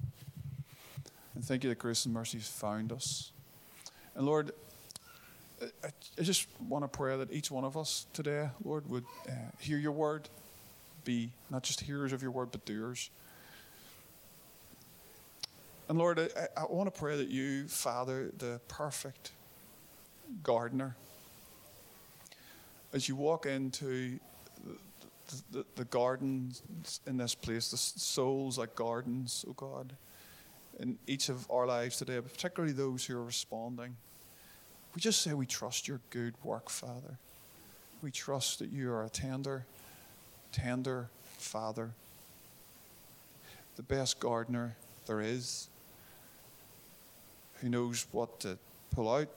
And 1.35 1.43
thank 1.43 1.63
you 1.63 1.69
that 1.69 1.79
grace 1.79 2.05
and 2.05 2.13
mercy 2.13 2.39
found 2.39 2.91
us. 2.91 3.31
And 4.15 4.25
Lord, 4.25 4.51
I, 5.61 5.87
I 6.17 6.21
just 6.21 6.47
want 6.67 6.83
to 6.85 6.87
pray 6.87 7.17
that 7.17 7.31
each 7.31 7.51
one 7.51 7.65
of 7.65 7.75
us 7.75 8.05
today, 8.13 8.49
Lord, 8.63 8.89
would 8.89 9.05
uh, 9.27 9.33
hear 9.59 9.77
your 9.77 9.91
word, 9.91 10.29
be 11.03 11.29
not 11.49 11.63
just 11.63 11.81
hearers 11.81 12.13
of 12.13 12.21
your 12.21 12.31
word, 12.31 12.49
but 12.51 12.65
doers. 12.65 13.09
And 15.89 15.97
Lord, 15.97 16.19
I, 16.19 16.61
I 16.61 16.65
want 16.69 16.93
to 16.93 16.97
pray 16.97 17.17
that 17.17 17.27
you, 17.27 17.67
Father, 17.67 18.31
the 18.37 18.61
perfect 18.67 19.31
gardener, 20.41 20.95
as 22.93 23.09
you 23.09 23.15
walk 23.15 23.45
into 23.45 24.19
the, 25.51 25.59
the, 25.59 25.65
the 25.75 25.85
gardens 25.85 26.61
in 27.05 27.17
this 27.17 27.35
place, 27.35 27.71
the 27.71 27.77
souls 27.77 28.57
like 28.57 28.75
gardens, 28.75 29.43
oh 29.47 29.53
God, 29.53 29.93
in 30.79 30.97
each 31.05 31.29
of 31.29 31.49
our 31.51 31.67
lives 31.67 31.97
today, 31.97 32.15
but 32.15 32.31
particularly 32.33 32.73
those 32.73 33.05
who 33.05 33.17
are 33.17 33.23
responding, 33.23 33.95
we 34.95 35.01
just 35.01 35.21
say 35.21 35.33
we 35.33 35.45
trust 35.45 35.87
your 35.87 35.99
good 36.11 36.35
work, 36.43 36.69
Father. 36.69 37.17
We 38.01 38.11
trust 38.11 38.59
that 38.59 38.71
you 38.71 38.91
are 38.91 39.03
a 39.03 39.09
tender, 39.09 39.65
tender 40.51 41.07
Father, 41.37 41.91
the 43.75 43.83
best 43.83 44.19
gardener 44.19 44.75
there 45.07 45.19
is, 45.19 45.67
who 47.63 47.69
knows 47.69 48.05
what 48.11 48.41
to 48.41 48.57
pull 48.91 49.09
out, 49.09 49.29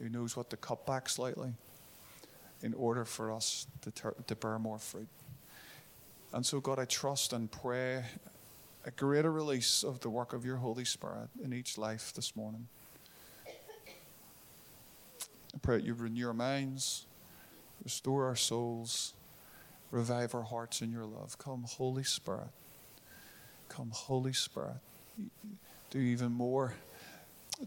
who 0.00 0.08
knows 0.08 0.36
what 0.36 0.48
to 0.50 0.56
cut 0.56 0.86
back 0.86 1.08
slightly 1.08 1.52
in 2.62 2.72
order 2.74 3.04
for 3.04 3.32
us 3.32 3.66
to, 3.82 3.90
ter- 3.90 4.14
to 4.28 4.36
bear 4.36 4.56
more 4.60 4.78
fruit. 4.78 5.08
And 6.32 6.46
so, 6.46 6.60
God, 6.60 6.78
I 6.78 6.84
trust 6.84 7.32
and 7.32 7.50
pray 7.50 8.04
a 8.86 8.92
greater 8.92 9.32
release 9.32 9.82
of 9.82 9.98
the 9.98 10.08
work 10.08 10.32
of 10.32 10.44
your 10.44 10.58
Holy 10.58 10.84
Spirit 10.84 11.28
in 11.42 11.52
each 11.52 11.76
life 11.76 12.12
this 12.14 12.36
morning. 12.36 12.68
I 13.48 13.50
pray 15.60 15.78
that 15.78 15.84
you 15.84 15.94
renew 15.94 16.28
our 16.28 16.32
minds, 16.32 17.06
restore 17.82 18.26
our 18.26 18.36
souls, 18.36 19.12
revive 19.90 20.36
our 20.36 20.42
hearts 20.42 20.82
in 20.82 20.92
your 20.92 21.04
love. 21.04 21.36
Come, 21.36 21.64
Holy 21.64 22.04
Spirit. 22.04 22.50
Come, 23.68 23.90
Holy 23.92 24.32
Spirit. 24.32 24.76
Do 25.90 25.98
even 25.98 26.30
more. 26.30 26.74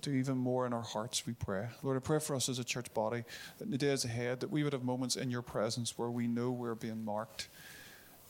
Do 0.01 0.11
even 0.11 0.37
more 0.37 0.65
in 0.65 0.73
our 0.73 0.81
hearts, 0.81 1.25
we 1.25 1.33
pray. 1.33 1.67
Lord, 1.81 1.95
I 1.95 1.99
pray 1.99 2.19
for 2.19 2.35
us 2.35 2.49
as 2.49 2.59
a 2.59 2.63
church 2.63 2.93
body 2.93 3.23
that 3.57 3.65
in 3.65 3.71
the 3.71 3.77
days 3.77 4.03
ahead 4.03 4.41
that 4.41 4.51
we 4.51 4.63
would 4.63 4.73
have 4.73 4.83
moments 4.83 5.15
in 5.15 5.31
your 5.31 5.41
presence 5.41 5.97
where 5.97 6.09
we 6.09 6.27
know 6.27 6.51
we're 6.51 6.75
being 6.75 7.03
marked. 7.05 7.47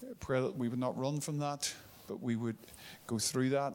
I 0.03 0.13
pray 0.19 0.41
that 0.41 0.55
we 0.55 0.69
would 0.69 0.79
not 0.79 0.97
run 0.97 1.19
from 1.21 1.39
that, 1.39 1.73
but 2.07 2.21
we 2.21 2.35
would 2.35 2.57
go 3.07 3.17
through 3.17 3.49
that 3.49 3.73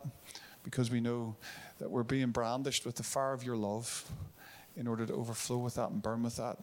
because 0.62 0.90
we 0.90 1.00
know 1.00 1.36
that 1.78 1.90
we're 1.90 2.04
being 2.04 2.30
brandished 2.30 2.86
with 2.86 2.94
the 2.94 3.02
fire 3.02 3.32
of 3.32 3.42
your 3.42 3.56
love 3.56 4.08
in 4.76 4.86
order 4.86 5.04
to 5.04 5.12
overflow 5.12 5.58
with 5.58 5.74
that 5.74 5.90
and 5.90 6.00
burn 6.00 6.22
with 6.22 6.36
that 6.36 6.58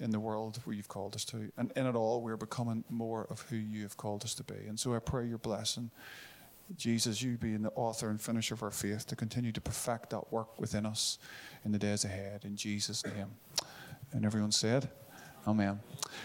in 0.00 0.10
the 0.10 0.20
world 0.20 0.58
where 0.64 0.74
you've 0.74 0.88
called 0.88 1.14
us 1.14 1.24
to. 1.26 1.52
And 1.56 1.70
in 1.76 1.86
it 1.86 1.94
all, 1.94 2.22
we're 2.22 2.36
becoming 2.36 2.82
more 2.90 3.26
of 3.30 3.42
who 3.42 3.56
you 3.56 3.82
have 3.82 3.96
called 3.96 4.24
us 4.24 4.34
to 4.34 4.42
be. 4.42 4.66
And 4.66 4.80
so 4.80 4.94
I 4.94 4.98
pray 4.98 5.26
your 5.26 5.38
blessing. 5.38 5.90
Jesus, 6.76 7.22
you 7.22 7.36
being 7.36 7.62
the 7.62 7.70
author 7.70 8.10
and 8.10 8.20
finisher 8.20 8.54
of 8.54 8.62
our 8.62 8.70
faith, 8.70 9.06
to 9.06 9.16
continue 9.16 9.52
to 9.52 9.60
perfect 9.60 10.10
that 10.10 10.32
work 10.32 10.60
within 10.60 10.86
us 10.86 11.18
in 11.64 11.72
the 11.72 11.78
days 11.78 12.04
ahead. 12.04 12.44
In 12.44 12.56
Jesus' 12.56 13.04
name. 13.04 13.32
And 14.12 14.24
everyone 14.24 14.52
said, 14.52 14.90
Amen. 15.46 15.80